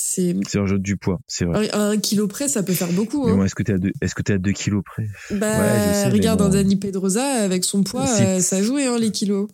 c'est 0.00 0.58
un 0.58 0.66
jeu 0.66 0.78
du 0.78 0.96
poids, 0.96 1.18
c'est 1.26 1.44
vrai. 1.44 1.68
à 1.70 1.80
un 1.80 1.98
kilo 1.98 2.28
près, 2.28 2.46
ça 2.48 2.62
peut 2.62 2.72
faire 2.72 2.92
beaucoup. 2.92 3.26
Mais 3.26 3.32
Hein. 3.32 3.36
bon, 3.36 3.44
est-ce 3.44 3.54
que 3.54 3.62
t'es 3.62 3.72
à 3.72 3.78
deux, 3.78 3.92
est-ce 4.00 4.14
que 4.14 4.22
t'es 4.22 4.34
à 4.34 4.38
2 4.38 4.52
kilos 4.52 4.82
près? 4.84 5.06
Bah, 5.32 5.58
ouais, 5.58 5.94
sais, 5.94 6.08
regarde 6.08 6.38
bon. 6.40 6.46
un 6.46 6.50
Dani 6.50 6.76
Pedrosa 6.76 7.24
avec 7.24 7.64
son 7.64 7.82
poids, 7.82 8.06
euh, 8.20 8.40
ça 8.40 8.62
jouait 8.62 8.86
hein, 8.86 8.98
les 8.98 9.10
kilos. 9.10 9.48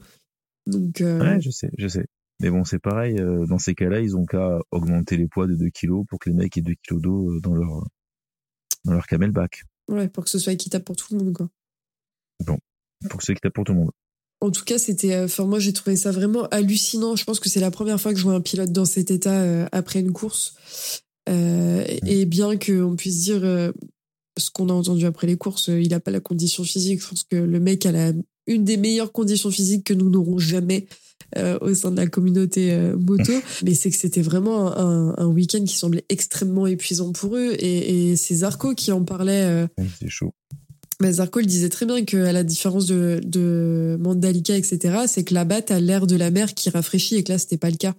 Donc, 0.66 1.00
euh, 1.00 1.18
Ouais, 1.20 1.40
je 1.40 1.50
sais, 1.50 1.70
je 1.78 1.88
sais. 1.88 2.04
Mais 2.40 2.50
bon, 2.50 2.64
c'est 2.64 2.78
pareil, 2.78 3.18
euh, 3.20 3.46
dans 3.46 3.58
ces 3.58 3.74
cas-là, 3.74 4.00
ils 4.00 4.16
ont 4.16 4.24
qu'à 4.26 4.58
augmenter 4.70 5.16
les 5.16 5.28
poids 5.28 5.46
de 5.46 5.54
2 5.54 5.68
kilos 5.70 6.04
pour 6.08 6.18
que 6.18 6.28
les 6.28 6.34
mecs 6.36 6.56
aient 6.56 6.62
2 6.62 6.74
kilos 6.82 7.00
d'eau 7.02 7.40
dans 7.40 7.54
leur, 7.54 7.86
dans 8.84 8.92
leur 8.92 9.06
camelback. 9.06 9.62
ouais, 9.88 10.08
pour 10.08 10.24
que 10.24 10.30
ce 10.30 10.38
soit 10.38 10.52
équitable 10.52 10.84
pour 10.84 10.96
tout 10.96 11.06
le 11.16 11.24
monde, 11.24 11.32
quoi. 11.34 11.48
Pour 13.08 13.18
que 13.18 13.24
c'est 13.24 13.32
équitable 13.32 13.52
pour 13.52 13.64
tout 13.64 13.72
le 13.72 13.78
monde. 13.80 13.90
En 14.40 14.50
tout 14.50 14.64
cas, 14.64 14.78
c'était. 14.78 15.14
euh, 15.14 15.24
Enfin, 15.24 15.44
moi, 15.44 15.58
j'ai 15.58 15.72
trouvé 15.72 15.96
ça 15.96 16.10
vraiment 16.10 16.44
hallucinant. 16.50 17.16
Je 17.16 17.24
pense 17.24 17.40
que 17.40 17.48
c'est 17.48 17.60
la 17.60 17.70
première 17.70 18.00
fois 18.00 18.12
que 18.12 18.18
je 18.18 18.24
vois 18.24 18.34
un 18.34 18.40
pilote 18.40 18.72
dans 18.72 18.84
cet 18.84 19.10
état 19.10 19.40
euh, 19.40 19.66
après 19.72 20.00
une 20.00 20.12
course. 20.12 20.54
Euh, 21.28 21.84
et 22.06 22.26
bien 22.26 22.58
qu'on 22.58 22.96
puisse 22.96 23.20
dire 23.22 23.40
euh, 23.44 23.72
ce 24.36 24.50
qu'on 24.50 24.68
a 24.68 24.72
entendu 24.74 25.06
après 25.06 25.26
les 25.26 25.36
courses, 25.36 25.70
euh, 25.70 25.80
il 25.80 25.88
n'a 25.88 26.00
pas 26.00 26.10
la 26.10 26.20
condition 26.20 26.62
physique. 26.64 27.00
Je 27.02 27.08
pense 27.08 27.24
que 27.24 27.36
le 27.36 27.60
mec 27.60 27.86
a 27.86 27.92
la 27.92 28.12
une 28.46 28.64
des 28.64 28.76
meilleures 28.76 29.12
conditions 29.12 29.50
physiques 29.50 29.84
que 29.84 29.94
nous 29.94 30.10
n'aurons 30.10 30.38
jamais 30.38 30.86
au 31.62 31.74
sein 31.74 31.90
de 31.90 31.96
la 31.96 32.06
communauté 32.06 32.76
moto. 32.96 33.32
Mais 33.64 33.74
c'est 33.74 33.90
que 33.90 33.96
c'était 33.96 34.20
vraiment 34.20 34.76
un, 34.76 35.14
un 35.16 35.26
week-end 35.26 35.64
qui 35.64 35.74
semblait 35.74 36.04
extrêmement 36.10 36.66
épuisant 36.66 37.10
pour 37.12 37.36
eux. 37.36 37.52
Et, 37.58 38.10
et 38.10 38.16
c'est 38.16 38.34
Zarco 38.36 38.74
qui 38.74 38.92
en 38.92 39.02
parlait. 39.02 39.66
C'est 39.98 40.10
chaud. 40.10 40.32
Mais 41.00 41.12
Zarco 41.12 41.40
il 41.40 41.46
disait 41.46 41.68
très 41.68 41.86
bien 41.86 42.04
qu'à 42.04 42.32
la 42.32 42.44
différence 42.44 42.86
de, 42.86 43.20
de 43.24 43.96
Mandalika, 44.00 44.56
etc., 44.56 45.04
c'est 45.06 45.24
que 45.24 45.34
là-bas, 45.34 45.62
t'as 45.62 45.80
l'air 45.80 46.06
de 46.06 46.16
la 46.16 46.30
mer 46.30 46.54
qui 46.54 46.70
rafraîchit 46.70 47.16
et 47.16 47.24
que 47.24 47.32
là, 47.32 47.38
c'était 47.38 47.58
pas 47.58 47.70
le 47.70 47.76
cas. 47.76 47.94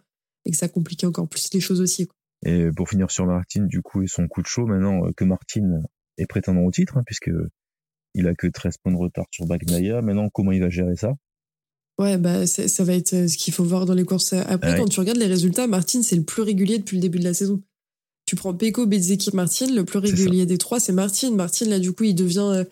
Et 0.46 0.52
que 0.52 0.58
ça 0.58 0.68
compliquait 0.68 1.08
encore 1.08 1.28
plus 1.28 1.50
les 1.54 1.60
choses 1.60 1.82
aussi. 1.82 2.08
Quoi. 2.08 2.16
Et 2.46 2.70
pour 2.76 2.88
finir 2.90 3.10
sur 3.12 3.26
Martin, 3.26 3.64
du 3.66 3.82
coup, 3.82 4.04
et 4.04 4.08
son 4.08 4.28
coup 4.28 4.42
de 4.42 4.48
chaud, 4.48 4.66
maintenant 4.68 5.02
que 5.18 5.24
Martin 5.26 5.82
est 6.18 6.28
prétendant 6.28 6.62
au 6.62 6.72
titre, 6.72 6.98
hein, 6.98 7.04
puisque 7.06 7.32
il 8.14 8.28
a 8.28 8.36
que 8.36 8.48
13 8.48 8.78
points 8.84 8.94
de 8.94 8.98
retard 8.98 9.26
sur 9.32 9.46
Bagnaia. 9.46 10.02
Maintenant, 10.02 10.30
comment 10.32 10.52
il 10.52 10.62
va 10.62 10.70
gérer 10.70 10.96
ça? 10.96 11.14
Ouais, 11.98 12.18
bah 12.18 12.46
ça 12.46 12.84
va 12.84 12.94
être 12.94 13.14
euh, 13.14 13.28
ce 13.28 13.38
qu'il 13.38 13.54
faut 13.54 13.64
voir 13.64 13.86
dans 13.86 13.94
les 13.94 14.04
courses. 14.04 14.34
Après, 14.34 14.72
Ouais. 14.74 14.78
quand 14.78 14.88
tu 14.88 15.00
regardes 15.00 15.18
les 15.18 15.28
résultats, 15.28 15.66
Martin, 15.66 16.02
c'est 16.04 16.16
le 16.18 16.24
plus 16.24 16.42
régulier 16.42 16.78
depuis 16.78 16.98
le 16.98 17.02
début 17.02 17.20
de 17.20 17.24
la 17.24 17.34
saison. 17.34 17.62
Tu 18.26 18.36
prends 18.36 18.54
Peko, 18.54 18.86
Bezzeki, 18.86 19.36
Martin, 19.36 19.74
le 19.74 19.86
plus 19.86 20.00
régulier 20.00 20.46
des 20.46 20.58
trois, 20.58 20.80
c'est 20.80 20.92
Martin. 20.94 21.32
Martin, 21.32 21.66
là, 21.68 21.80
du 21.80 21.94
coup, 21.94 22.04
il 22.04 22.16
devient 22.16 22.66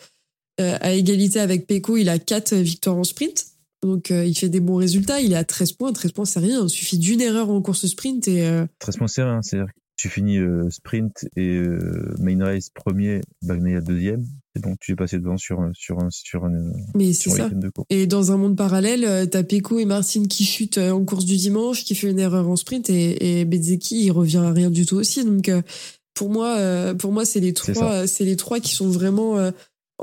euh, 0.60 0.74
euh, 0.74 0.78
à 0.82 0.93
égalité 0.93 1.39
avec 1.39 1.68
Peko, 1.68 1.97
il 1.97 2.10
a 2.10 2.20
quatre 2.20 2.56
victoires 2.56 2.97
en 2.97 3.04
sprint. 3.04 3.45
Donc, 3.82 4.12
euh, 4.12 4.26
il 4.26 4.36
fait 4.38 4.49
des 4.49 4.62
bons 4.62 4.76
résultats. 4.76 5.20
Il 5.20 5.34
est 5.34 5.38
à 5.38 5.43
13 5.43 5.74
points. 5.74 5.91
13 5.91 6.12
points, 6.14 6.26
c'est 6.26 6.39
rien. 6.39 6.64
Il 6.64 6.70
suffit 6.70 6.97
d'une 6.97 7.22
erreur 7.22 7.49
en 7.49 7.62
course 7.62 7.86
sprint 7.86 8.28
et 8.28 8.47
euh, 8.47 8.66
13 8.80 8.97
points, 8.97 9.08
c'est 9.08 9.24
rien. 9.24 9.41
C'est-à-dire 9.41 9.68
que 9.68 9.80
tu 9.97 10.10
finis 10.10 10.38
euh, 10.38 10.70
sprint 10.70 11.26
et 11.36 11.58
euh, 11.58 12.14
main 12.20 12.43
race 12.43 12.70
premier, 12.70 13.22
Bagnaia 13.41 13.82
deuxième. 13.82 14.26
C'est 14.56 14.62
bon, 14.62 14.76
tu 14.80 14.91
es 14.91 14.95
passé 14.95 15.18
devant 15.18 15.38
sur, 15.38 15.70
sur, 15.74 15.99
un, 15.99 16.10
sur, 16.12 16.45
un, 16.45 16.72
mais 16.95 17.14
sur 17.14 17.32
ça. 17.32 17.49
de 17.49 17.70
course. 17.70 17.88
Et 17.89 18.08
dans 18.08 18.32
un 18.32 18.38
monde 18.38 18.56
parallèle, 18.56 19.04
euh, 19.06 19.26
t'as 19.26 19.43
Peko 19.43 19.80
et 19.80 19.86
Martin 19.86 20.26
qui 20.26 20.45
chutent 20.45 20.78
euh, 20.78 20.91
en 20.91 21.04
course 21.06 21.26
du 21.26 21.38
dimanche, 21.38 21.84
qui 21.84 21.95
fait 21.95 22.10
une 22.10 22.20
erreur 22.20 22.47
en 22.47 22.56
sprint, 22.56 22.89
et, 22.89 23.41
et 23.41 23.47
il 23.91 24.12
revient 24.12 24.38
à 24.38 24.51
rien 24.51 24.70
du 24.70 24.86
tout 24.86 24.95
aussi. 24.95 25.26
Donc, 25.26 25.49
euh, 25.49 25.62
pour 26.14 26.30
moi, 26.30 26.58
euh, 26.58 26.93
pour 26.93 27.12
moi, 27.12 27.26
c'est 27.26 27.39
les 27.39 27.54
trois, 27.54 27.93
euh, 27.93 28.08
les 28.20 28.36
trois 28.36 28.60
qui 28.60 28.76
sont 28.76 28.89
vraiment 28.89 29.38
euh, 29.38 29.51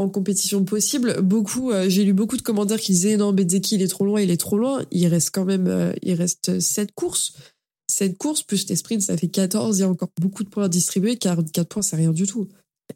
en 0.01 0.09
compétition 0.09 0.65
possible. 0.65 1.21
Beaucoup, 1.21 1.71
euh, 1.71 1.89
j'ai 1.89 2.05
lu 2.05 2.13
beaucoup 2.13 2.37
de 2.37 2.43
commentaires 2.43 2.81
qui 2.81 2.93
disaient 2.93 3.17
non, 3.17 3.33
Bezzeki, 3.33 3.77
il 3.77 3.83
est 3.83 3.89
trop 3.89 4.05
loin, 4.05 4.21
il 4.21 4.31
est 4.31 4.37
trop 4.39 4.59
loin. 4.59 4.83
Il 4.91 5.07
reste 5.07 5.31
quand 5.33 5.45
même, 5.45 5.67
euh, 5.69 5.93
il 6.03 6.15
reste 6.15 6.59
sept 6.61 6.93
courses. 6.93 7.35
Sept 7.91 8.17
courses 8.17 8.43
plus 8.43 8.69
les 8.69 8.77
sprints, 8.77 9.03
ça 9.03 9.17
fait 9.17 9.29
14. 9.29 9.79
Il 9.79 9.81
y 9.81 9.85
a 9.85 9.89
encore 9.89 10.09
beaucoup 10.21 10.43
de 10.43 10.49
points 10.49 10.65
à 10.65 10.69
distribuer, 10.69 11.17
car 11.17 11.39
4 11.53 11.69
points, 11.69 11.83
c'est 11.83 11.97
rien 11.97 12.13
du 12.13 12.27
tout. 12.27 12.49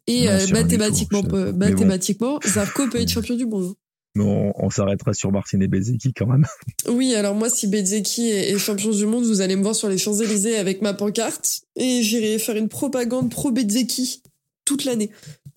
Et 0.07 0.25
Non, 0.25 0.33
euh, 0.33 0.47
tout, 0.47 0.53
mathématiquement, 0.53 1.23
bon. 1.23 1.55
mathématiquement, 1.57 2.41
Zarco 2.47 2.89
peut 2.89 3.01
être 3.01 3.09
champion 3.11 3.37
du 3.37 3.47
monde. 3.47 3.75
Mais 4.17 4.25
on, 4.25 4.53
on 4.65 4.71
s'arrêtera 4.71 5.13
sur 5.13 5.31
Martin 5.33 5.61
et 5.61 5.69
Bezeki 5.69 6.15
quand 6.15 6.27
même. 6.27 6.47
Oui, 6.89 7.15
alors 7.15 7.35
moi, 7.35 7.51
si 7.51 7.67
Bezzeki 7.67 8.29
est, 8.31 8.51
est 8.53 8.59
champion 8.59 8.91
du 8.91 9.07
monde, 9.07 9.25
vous 9.25 9.41
allez 9.41 9.57
me 9.57 9.63
voir 9.63 9.75
sur 9.75 9.89
les 9.89 9.99
Champs-Élysées 9.99 10.57
avec 10.57 10.81
ma 10.83 10.95
pancarte 10.95 11.63
et 11.77 12.03
j'irai 12.03 12.39
faire 12.39 12.57
une 12.57 12.69
propagande 12.69 13.31
pro 13.31 13.51
Bezzeki 13.51 14.23
toute 14.65 14.85
l'année. 14.85 15.11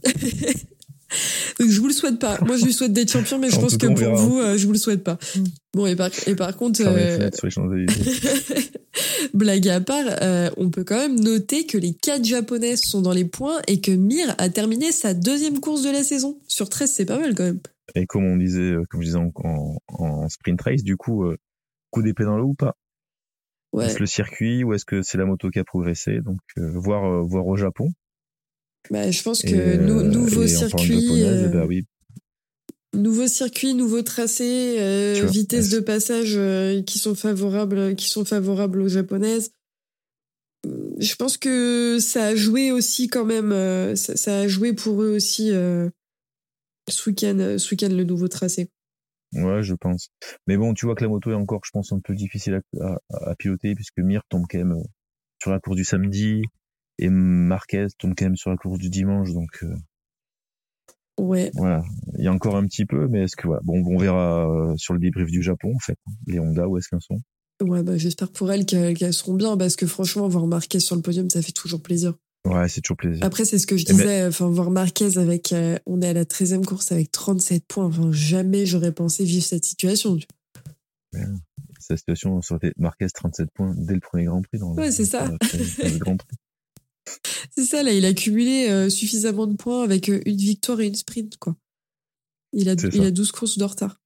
Donc 1.59 1.69
je 1.69 1.79
vous 1.79 1.87
le 1.87 1.93
souhaite 1.93 2.19
pas. 2.19 2.37
Moi, 2.45 2.57
je 2.57 2.65
lui 2.65 2.73
souhaite 2.73 2.93
d'être 2.93 3.11
champion, 3.11 3.39
mais 3.39 3.49
je 3.49 3.57
En 3.57 3.61
pense 3.61 3.77
que 3.77 3.87
pour 3.87 4.15
vous, 4.15 4.39
euh, 4.39 4.57
je 4.57 4.65
vous 4.65 4.73
le 4.73 4.77
souhaite 4.77 5.03
pas. 5.03 5.17
Bon, 5.73 5.85
et 5.85 5.95
par, 5.95 6.09
et 6.27 6.35
par 6.35 6.55
contre, 6.55 6.81
euh, 6.85 7.29
blague 9.33 9.69
à 9.69 9.81
part, 9.81 10.05
euh, 10.21 10.49
on 10.57 10.69
peut 10.69 10.83
quand 10.83 10.97
même 10.97 11.19
noter 11.19 11.65
que 11.65 11.77
les 11.77 11.93
quatre 11.93 12.25
japonaises 12.25 12.81
sont 12.81 13.01
dans 13.01 13.13
les 13.13 13.25
points 13.25 13.59
et 13.67 13.79
que 13.79 13.91
Mir 13.91 14.33
a 14.37 14.49
terminé 14.49 14.91
sa 14.91 15.13
deuxième 15.13 15.59
course 15.59 15.83
de 15.83 15.89
la 15.89 16.03
saison. 16.03 16.39
Sur 16.47 16.69
13, 16.69 16.91
c'est 16.91 17.05
pas 17.05 17.19
mal 17.19 17.35
quand 17.35 17.43
même. 17.43 17.59
Et 17.95 18.05
comme 18.05 18.25
on 18.25 18.37
disait, 18.37 18.71
euh, 18.71 18.83
comme 18.89 19.01
je 19.01 19.07
disais 19.07 19.17
en, 19.17 19.31
en, 19.43 19.77
en 19.87 20.29
sprint 20.29 20.61
race, 20.61 20.83
du 20.83 20.97
coup, 20.97 21.23
euh, 21.23 21.37
coup 21.91 22.01
d'épée 22.01 22.23
dans 22.23 22.37
l'eau 22.37 22.49
ou 22.49 22.55
pas? 22.55 22.75
Ouais. 23.73 23.85
Est-ce 23.85 23.99
le 23.99 24.05
circuit 24.05 24.63
ou 24.63 24.73
est-ce 24.73 24.85
que 24.85 25.01
c'est 25.01 25.17
la 25.17 25.25
moto 25.25 25.49
qui 25.49 25.59
a 25.59 25.63
progressé? 25.63 26.19
Donc, 26.21 26.39
euh, 26.57 26.71
voir, 26.73 27.05
euh, 27.05 27.23
voir 27.23 27.45
au 27.45 27.55
Japon. 27.55 27.89
Bah, 28.89 29.11
je 29.11 29.21
pense 29.23 29.41
que 29.41 29.47
Et, 29.47 29.77
nou- 29.77 29.99
euh, 29.99 30.03
nouveau 30.03 30.47
circuit. 30.47 31.23
euh, 31.23 31.49
ben 31.49 31.65
oui, 31.65 31.85
Nouveau 32.93 33.27
circuit, 33.27 33.73
nouveau 33.73 34.01
tracé, 34.01 34.79
euh, 34.79 35.13
vois, 35.21 35.29
vitesse 35.29 35.69
de 35.69 35.79
passage 35.79 36.39
qui 36.85 36.99
sont 36.99 37.15
favorables, 37.15 37.95
qui 37.95 38.09
sont 38.09 38.25
favorables 38.25 38.81
aux 38.81 38.87
japonaises. 38.87 39.51
Je 40.99 41.15
pense 41.15 41.37
que 41.37 41.99
ça 41.99 42.27
a 42.27 42.35
joué 42.35 42.71
aussi 42.71 43.07
quand 43.07 43.25
même, 43.25 43.51
ça, 43.95 44.15
ça 44.15 44.39
a 44.39 44.47
joué 44.47 44.73
pour 44.73 45.03
eux 45.03 45.09
aussi 45.15 45.51
euh, 45.51 45.89
ce 46.89 47.09
week-end, 47.09 47.35
le 47.37 48.03
nouveau 48.03 48.27
tracé. 48.27 48.69
Ouais, 49.33 49.61
je 49.61 49.73
pense. 49.75 50.09
Mais 50.47 50.57
bon, 50.57 50.73
tu 50.73 50.85
vois 50.85 50.95
que 50.95 51.03
la 51.03 51.09
moto 51.09 51.31
est 51.31 51.35
encore, 51.35 51.61
je 51.65 51.71
pense, 51.71 51.91
un 51.91 51.99
peu 51.99 52.15
difficile 52.15 52.61
à, 52.81 52.85
à, 53.11 53.29
à 53.31 53.35
piloter 53.35 53.75
puisque 53.75 53.97
Mir 53.99 54.21
tombe 54.29 54.45
quand 54.49 54.57
même 54.57 54.81
sur 55.41 55.51
la 55.51 55.59
course 55.59 55.75
du 55.75 55.83
samedi 55.83 56.41
et 56.99 57.09
Marquez 57.09 57.87
tombe 57.97 58.13
quand 58.17 58.25
même 58.25 58.35
sur 58.37 58.49
la 58.49 58.57
course 58.57 58.79
du 58.79 58.89
dimanche. 58.89 59.33
Donc 59.33 59.63
euh, 59.63 59.73
Ouais, 61.19 61.49
voilà, 61.55 61.83
il 62.19 62.23
y 62.25 62.27
a 62.27 62.31
encore 62.31 62.55
un 62.57 62.65
petit 62.65 62.85
peu, 62.85 63.07
mais 63.07 63.23
est-ce 63.23 63.35
que 63.35 63.47
voilà, 63.47 63.61
bon, 63.63 63.83
on 63.87 63.97
verra 63.97 64.47
euh, 64.51 64.75
sur 64.77 64.93
le 64.93 64.99
débrief 64.99 65.31
du 65.31 65.41
Japon 65.41 65.73
en 65.75 65.79
fait, 65.79 65.97
les 66.27 66.39
Honda 66.39 66.67
où 66.67 66.77
est-ce 66.77 66.89
qu'elles 66.89 67.01
sont. 67.01 67.19
ouais, 67.63 67.81
bah, 67.81 67.97
j'espère 67.97 68.31
pour 68.31 68.51
elles 68.51 68.67
qu'elles 68.67 69.13
seront 69.13 69.33
bien 69.33 69.57
parce 69.57 69.75
que 69.75 69.87
franchement, 69.87 70.27
voir 70.27 70.45
Marquez 70.45 70.79
sur 70.79 70.95
le 70.95 71.01
podium, 71.01 71.27
ça 71.31 71.41
fait 71.41 71.53
toujours 71.53 71.81
plaisir. 71.81 72.13
Ouais, 72.45 72.69
c'est 72.69 72.81
toujours 72.81 72.97
plaisir. 72.97 73.25
Après, 73.25 73.45
c'est 73.45 73.57
ce 73.57 73.65
que 73.65 73.77
je 73.77 73.85
Eh 73.89 73.93
ben- 73.93 73.97
disais, 73.97 74.25
enfin, 74.27 74.47
voir 74.47 74.69
Marquez 74.69 75.17
avec, 75.17 75.53
euh, 75.53 75.79
on 75.87 76.01
est 76.03 76.07
à 76.07 76.13
la 76.13 76.23
13e 76.23 76.63
course 76.63 76.91
avec 76.91 77.11
37 77.11 77.65
points, 77.67 77.85
enfin, 77.85 78.11
jamais 78.11 78.67
j'aurais 78.67 78.91
pensé 78.93 79.23
vivre 79.25 79.43
cette 79.43 79.65
situation. 79.65 80.19
Cette 81.79 81.97
situation 81.97 82.41
ça 82.43 82.55
aurait 82.55 82.67
été 82.67 82.75
Marquez 82.79 83.07
37 83.09 83.49
points 83.55 83.73
dès 83.75 83.95
le 83.95 83.99
premier 84.01 84.25
Grand 84.25 84.41
Prix 84.43 84.59
dans 84.59 84.73
le, 84.73 84.81
Ouais, 84.81 84.91
c'est 84.91 85.05
ça. 85.05 85.27
Grand 85.97 86.15
Prix. 86.17 86.35
C'est 87.55 87.63
ça, 87.65 87.83
là, 87.83 87.91
il 87.91 88.05
a 88.05 88.13
cumulé 88.13 88.69
euh, 88.69 88.89
suffisamment 88.89 89.47
de 89.47 89.55
points 89.55 89.83
avec 89.83 90.09
euh, 90.09 90.21
une 90.25 90.37
victoire 90.37 90.79
et 90.81 90.87
une 90.87 90.95
sprint, 90.95 91.37
quoi. 91.37 91.55
Il 92.53 92.69
a, 92.69 92.73
il 92.73 92.93
ça. 92.93 93.03
a 93.03 93.11
12 93.11 93.31
courses 93.31 93.57
de 93.57 93.63
retard. 93.63 93.99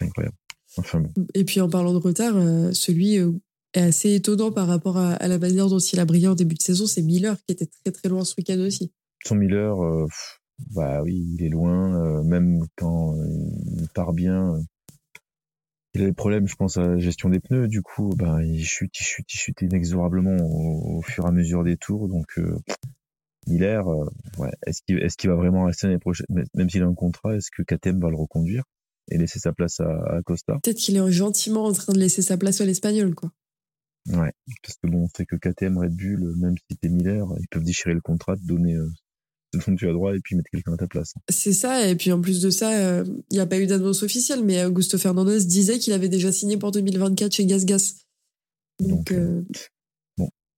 Incroyable. 0.00 0.36
Enfin 0.76 1.00
bon. 1.00 1.12
Et 1.34 1.44
puis, 1.44 1.60
en 1.60 1.68
parlant 1.68 1.92
de 1.92 1.98
retard, 1.98 2.36
euh, 2.36 2.72
celui 2.72 3.14
est 3.16 3.80
assez 3.80 4.14
étonnant 4.14 4.52
par 4.52 4.66
rapport 4.66 4.98
à, 4.98 5.14
à 5.14 5.28
la 5.28 5.38
manière 5.38 5.68
dont 5.68 5.78
il 5.78 5.98
a 5.98 6.04
brillé 6.04 6.28
en 6.28 6.34
début 6.34 6.54
de 6.54 6.62
saison. 6.62 6.86
C'est 6.86 7.02
Miller 7.02 7.36
qui 7.46 7.52
était 7.52 7.66
très 7.66 7.90
très 7.92 8.08
loin 8.08 8.24
ce 8.24 8.34
week-end 8.38 8.58
aussi. 8.60 8.92
Son 9.24 9.34
Miller, 9.34 9.76
bah 10.70 11.02
oui, 11.02 11.34
il 11.34 11.44
est 11.44 11.48
loin, 11.48 12.22
même 12.22 12.64
quand 12.76 13.16
il 13.80 13.88
part 13.88 14.12
bien. 14.12 14.60
Il 15.94 16.02
a 16.02 16.06
des 16.06 16.12
problèmes, 16.12 16.46
je 16.46 16.54
pense, 16.54 16.76
à 16.76 16.82
la 16.86 16.98
gestion 16.98 17.28
des 17.28 17.40
pneus. 17.40 17.68
Du 17.68 17.82
coup, 17.82 18.10
bah, 18.16 18.42
il 18.44 18.64
chute, 18.64 18.92
il 19.00 19.04
chute, 19.04 19.32
il 19.32 19.38
chute 19.38 19.62
inexorablement 19.62 20.36
au, 20.36 20.98
au 20.98 21.02
fur 21.02 21.24
et 21.24 21.28
à 21.28 21.32
mesure 21.32 21.64
des 21.64 21.76
tours. 21.76 22.08
Donc, 22.08 22.26
euh, 22.38 22.56
Miller, 23.46 23.88
euh, 23.88 24.06
ouais, 24.38 24.50
est-ce 24.66 24.82
qu'il 24.82 24.98
est 24.98 25.16
qu'il 25.16 25.30
va 25.30 25.36
vraiment 25.36 25.64
rester 25.64 25.86
l'année 25.86 25.98
prochaine? 25.98 26.26
Même- 26.28 26.46
Même 26.54 26.68
s'il 26.70 26.82
a 26.82 26.86
un 26.86 26.94
contrat, 26.94 27.34
est-ce 27.36 27.50
que 27.50 27.62
KTM 27.62 28.00
va 28.00 28.10
le 28.10 28.16
reconduire 28.16 28.64
et 29.10 29.16
laisser 29.16 29.38
sa 29.38 29.52
place 29.52 29.80
à, 29.80 29.88
à 29.88 30.22
Costa 30.22 30.58
Peut-être 30.62 30.76
qu'il 30.76 30.96
est 30.96 31.10
gentiment 31.12 31.64
en 31.64 31.72
train 31.72 31.92
de 31.94 31.98
laisser 31.98 32.20
sa 32.22 32.36
place 32.36 32.60
à 32.60 32.66
l'Espagnol, 32.66 33.14
quoi. 33.14 33.30
Ouais, 34.10 34.32
parce 34.62 34.76
que 34.82 34.88
bon, 34.88 35.04
on 35.04 35.08
sait 35.14 35.26
que 35.26 35.36
KTM, 35.36 35.78
Red 35.78 35.94
Bull, 35.96 36.34
même 36.36 36.54
si 36.70 36.76
t'es 36.78 36.88
Miller, 36.88 37.26
ils 37.40 37.48
peuvent 37.48 37.64
déchirer 37.64 37.94
le 37.94 38.00
contrat, 38.00 38.36
te 38.36 38.44
donner 38.46 38.74
euh, 38.74 38.90
dont 39.54 39.74
tu 39.76 39.88
as 39.88 39.92
droit 39.92 40.14
et 40.14 40.20
puis 40.20 40.36
mettre 40.36 40.50
quelqu'un 40.50 40.74
à 40.74 40.76
ta 40.76 40.86
place. 40.86 41.14
C'est 41.30 41.52
ça, 41.52 41.88
et 41.88 41.94
puis 41.96 42.12
en 42.12 42.20
plus 42.20 42.40
de 42.40 42.50
ça, 42.50 42.70
euh, 42.78 43.04
il 43.30 43.34
n'y 43.34 43.40
a 43.40 43.46
pas 43.46 43.58
eu 43.58 43.66
d'annonce 43.66 44.02
officielle, 44.02 44.44
mais 44.44 44.64
Augusto 44.64 44.98
Fernandez 44.98 45.44
disait 45.44 45.78
qu'il 45.78 45.92
avait 45.92 46.08
déjà 46.08 46.32
signé 46.32 46.56
pour 46.56 46.70
2024 46.72 47.32
chez 47.32 47.46
GasGas. 47.46 47.94
Donc, 48.80 48.90
Donc, 48.90 49.12
euh, 49.12 49.42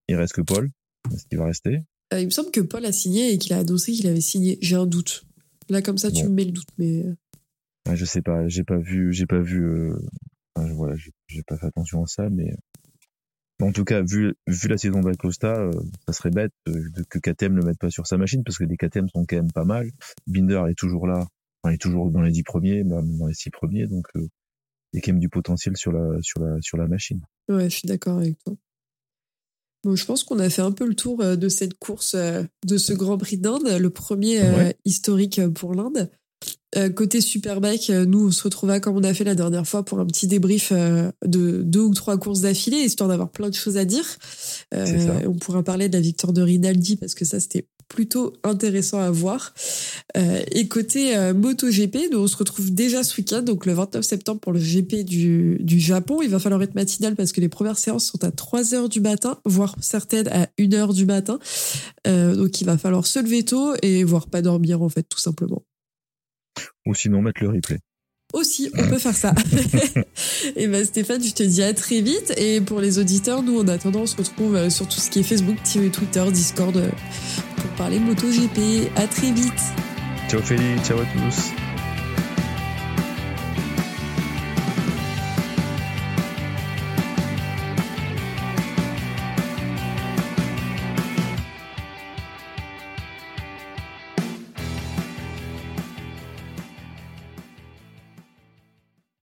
Il 0.07 0.15
reste 0.15 0.33
que 0.33 0.41
Paul. 0.41 0.69
Est-ce 1.13 1.25
qu'il 1.25 1.37
va 1.37 1.45
rester 1.45 1.79
euh, 2.13 2.19
il 2.19 2.25
me 2.25 2.29
semble 2.31 2.51
que 2.51 2.59
Paul 2.59 2.85
a 2.85 2.91
signé 2.91 3.31
et 3.31 3.37
qu'il 3.37 3.53
a 3.53 3.59
annoncé 3.59 3.93
qu'il 3.93 4.05
avait 4.07 4.19
signé. 4.19 4.57
J'ai 4.61 4.75
un 4.75 4.85
doute. 4.85 5.23
Là, 5.69 5.81
comme 5.81 5.97
ça, 5.97 6.11
tu 6.11 6.23
Bon. 6.23 6.29
me 6.29 6.35
mets 6.35 6.43
le 6.43 6.51
doute, 6.51 6.67
mais. 6.77 7.05
euh, 7.05 7.15
Ah, 7.87 7.95
Je 7.95 8.03
sais 8.03 8.21
pas, 8.21 8.49
j'ai 8.49 8.65
pas 8.65 8.77
vu, 8.77 9.13
j'ai 9.13 9.25
pas 9.25 9.39
vu, 9.39 9.63
euh, 9.63 9.95
enfin, 10.55 10.73
voilà, 10.73 10.95
j'ai 10.97 11.43
pas 11.43 11.57
fait 11.57 11.67
attention 11.67 12.03
à 12.03 12.07
ça, 12.07 12.29
mais 12.29 12.53
en 13.61 13.71
tout 13.71 13.83
cas, 13.85 14.01
vu, 14.01 14.33
vu 14.47 14.67
la 14.67 14.77
saison 14.77 15.01
d'Acosta, 15.01 15.59
euh, 15.59 15.71
ça 16.07 16.13
serait 16.13 16.29
bête 16.31 16.51
euh, 16.67 16.89
que 17.09 17.19
KTM 17.19 17.55
le 17.55 17.63
mette 17.63 17.77
pas 17.79 17.89
sur 17.89 18.07
sa 18.07 18.17
machine 18.17 18.43
parce 18.43 18.57
que 18.57 18.63
les 18.63 18.77
KTM 18.77 19.07
sont 19.09 19.25
quand 19.25 19.35
même 19.35 19.51
pas 19.51 19.65
mal. 19.65 19.89
Binder 20.27 20.63
est 20.69 20.75
toujours 20.77 21.07
là, 21.07 21.19
enfin, 21.63 21.71
il 21.71 21.75
est 21.75 21.77
toujours 21.81 22.09
dans 22.11 22.21
les 22.21 22.31
dix 22.31 22.43
premiers, 22.43 22.83
même 22.83 23.17
dans 23.17 23.27
les 23.27 23.33
six 23.33 23.49
premiers, 23.49 23.87
donc 23.87 24.07
euh, 24.15 24.27
il 24.93 24.97
y 24.97 24.99
a 24.99 25.01
quand 25.01 25.11
même 25.13 25.19
du 25.21 25.29
potentiel 25.29 25.77
sur 25.77 25.91
la 25.91 26.17
sur 26.21 26.41
la 26.41 26.57
sur 26.61 26.77
la 26.77 26.87
machine. 26.87 27.21
Ouais, 27.49 27.69
je 27.69 27.75
suis 27.77 27.87
d'accord 27.87 28.17
avec 28.17 28.37
toi. 28.43 28.55
Bon, 29.83 29.95
je 29.95 30.05
pense 30.05 30.23
qu'on 30.23 30.37
a 30.39 30.49
fait 30.49 30.61
un 30.61 30.71
peu 30.71 30.87
le 30.87 30.93
tour 30.93 31.21
euh, 31.21 31.35
de 31.35 31.49
cette 31.49 31.73
course, 31.79 32.13
euh, 32.13 32.43
de 32.67 32.77
ce 32.77 32.93
Grand 32.93 33.17
Prix 33.17 33.37
d'Inde, 33.37 33.67
le 33.79 33.89
premier 33.89 34.41
Ouais. 34.41 34.75
historique 34.85 35.41
pour 35.55 35.73
l'Inde. 35.73 36.11
Euh, 36.77 36.89
côté 36.89 37.21
Superbike, 37.21 37.89
euh, 37.89 38.05
nous, 38.05 38.27
on 38.27 38.31
se 38.31 38.43
retrouvera 38.43 38.79
comme 38.79 38.95
on 38.95 39.03
a 39.03 39.13
fait 39.13 39.23
la 39.23 39.35
dernière 39.35 39.67
fois 39.67 39.83
pour 39.83 39.99
un 39.99 40.05
petit 40.05 40.27
débrief 40.27 40.71
euh, 40.71 41.11
de 41.25 41.61
deux 41.63 41.81
ou 41.81 41.93
trois 41.93 42.17
courses 42.17 42.41
d'affilée, 42.41 42.77
histoire 42.77 43.09
d'avoir 43.09 43.29
plein 43.29 43.49
de 43.49 43.55
choses 43.55 43.77
à 43.77 43.85
dire. 43.85 44.05
Euh, 44.73 45.21
on 45.27 45.33
pourra 45.33 45.63
parler 45.63 45.89
de 45.89 45.93
la 45.93 46.01
victoire 46.01 46.33
de 46.33 46.41
Rinaldi 46.41 46.95
parce 46.95 47.13
que 47.13 47.25
ça, 47.25 47.39
c'était 47.39 47.67
plutôt 47.91 48.33
intéressant 48.43 48.99
à 48.99 49.11
voir. 49.11 49.53
Euh, 50.17 50.41
et 50.51 50.67
côté 50.69 51.17
euh, 51.17 51.33
MotoGP, 51.33 52.11
nous 52.11 52.19
on 52.19 52.27
se 52.27 52.37
retrouve 52.37 52.73
déjà 52.73 53.03
ce 53.03 53.17
week-end, 53.17 53.41
donc 53.41 53.65
le 53.65 53.73
29 53.73 54.03
septembre 54.03 54.39
pour 54.39 54.53
le 54.53 54.59
GP 54.59 55.03
du, 55.03 55.57
du 55.59 55.79
Japon. 55.79 56.21
Il 56.21 56.29
va 56.29 56.39
falloir 56.39 56.63
être 56.63 56.73
matinal 56.73 57.15
parce 57.15 57.33
que 57.33 57.41
les 57.41 57.49
premières 57.49 57.77
séances 57.77 58.05
sont 58.05 58.23
à 58.23 58.31
3 58.31 58.73
heures 58.73 58.89
du 58.89 59.01
matin, 59.01 59.39
voire 59.45 59.75
certaines 59.81 60.29
à 60.29 60.47
1 60.57 60.73
heure 60.73 60.93
du 60.93 61.05
matin. 61.05 61.37
Euh, 62.07 62.33
donc 62.35 62.61
il 62.61 62.65
va 62.65 62.77
falloir 62.77 63.05
se 63.05 63.19
lever 63.19 63.43
tôt 63.43 63.73
et 63.81 64.05
voire 64.05 64.27
pas 64.27 64.41
dormir 64.41 64.81
en 64.81 64.89
fait, 64.89 65.03
tout 65.03 65.19
simplement. 65.19 65.61
Ou 66.85 66.95
sinon 66.95 67.21
mettre 67.21 67.43
le 67.43 67.49
replay. 67.49 67.79
Aussi, 68.33 68.71
on 68.77 68.87
peut 68.87 68.97
faire 68.97 69.15
ça. 69.15 69.33
et 70.55 70.67
ben 70.67 70.85
Stéphane, 70.85 71.21
je 71.21 71.33
te 71.33 71.43
dis 71.43 71.61
à 71.61 71.73
très 71.73 72.01
vite. 72.01 72.33
Et 72.37 72.61
pour 72.61 72.79
les 72.79 72.97
auditeurs, 72.97 73.43
nous 73.43 73.59
en 73.59 73.67
attendant, 73.67 74.01
on 74.01 74.05
se 74.05 74.15
retrouve 74.15 74.55
euh, 74.55 74.69
sur 74.69 74.87
tout 74.87 74.99
ce 74.99 75.09
qui 75.09 75.19
est 75.19 75.23
Facebook, 75.23 75.57
Twitter, 75.63 76.23
Discord 76.31 76.77
euh, 76.77 76.89
pour 77.57 77.69
parler 77.71 77.99
MotoGP. 77.99 78.89
À 78.95 79.07
très 79.07 79.31
vite. 79.31 79.61
Ciao 80.29 80.41
Félix, 80.41 80.87
ciao 80.87 80.99
à 80.99 81.05
tous. 81.05 81.70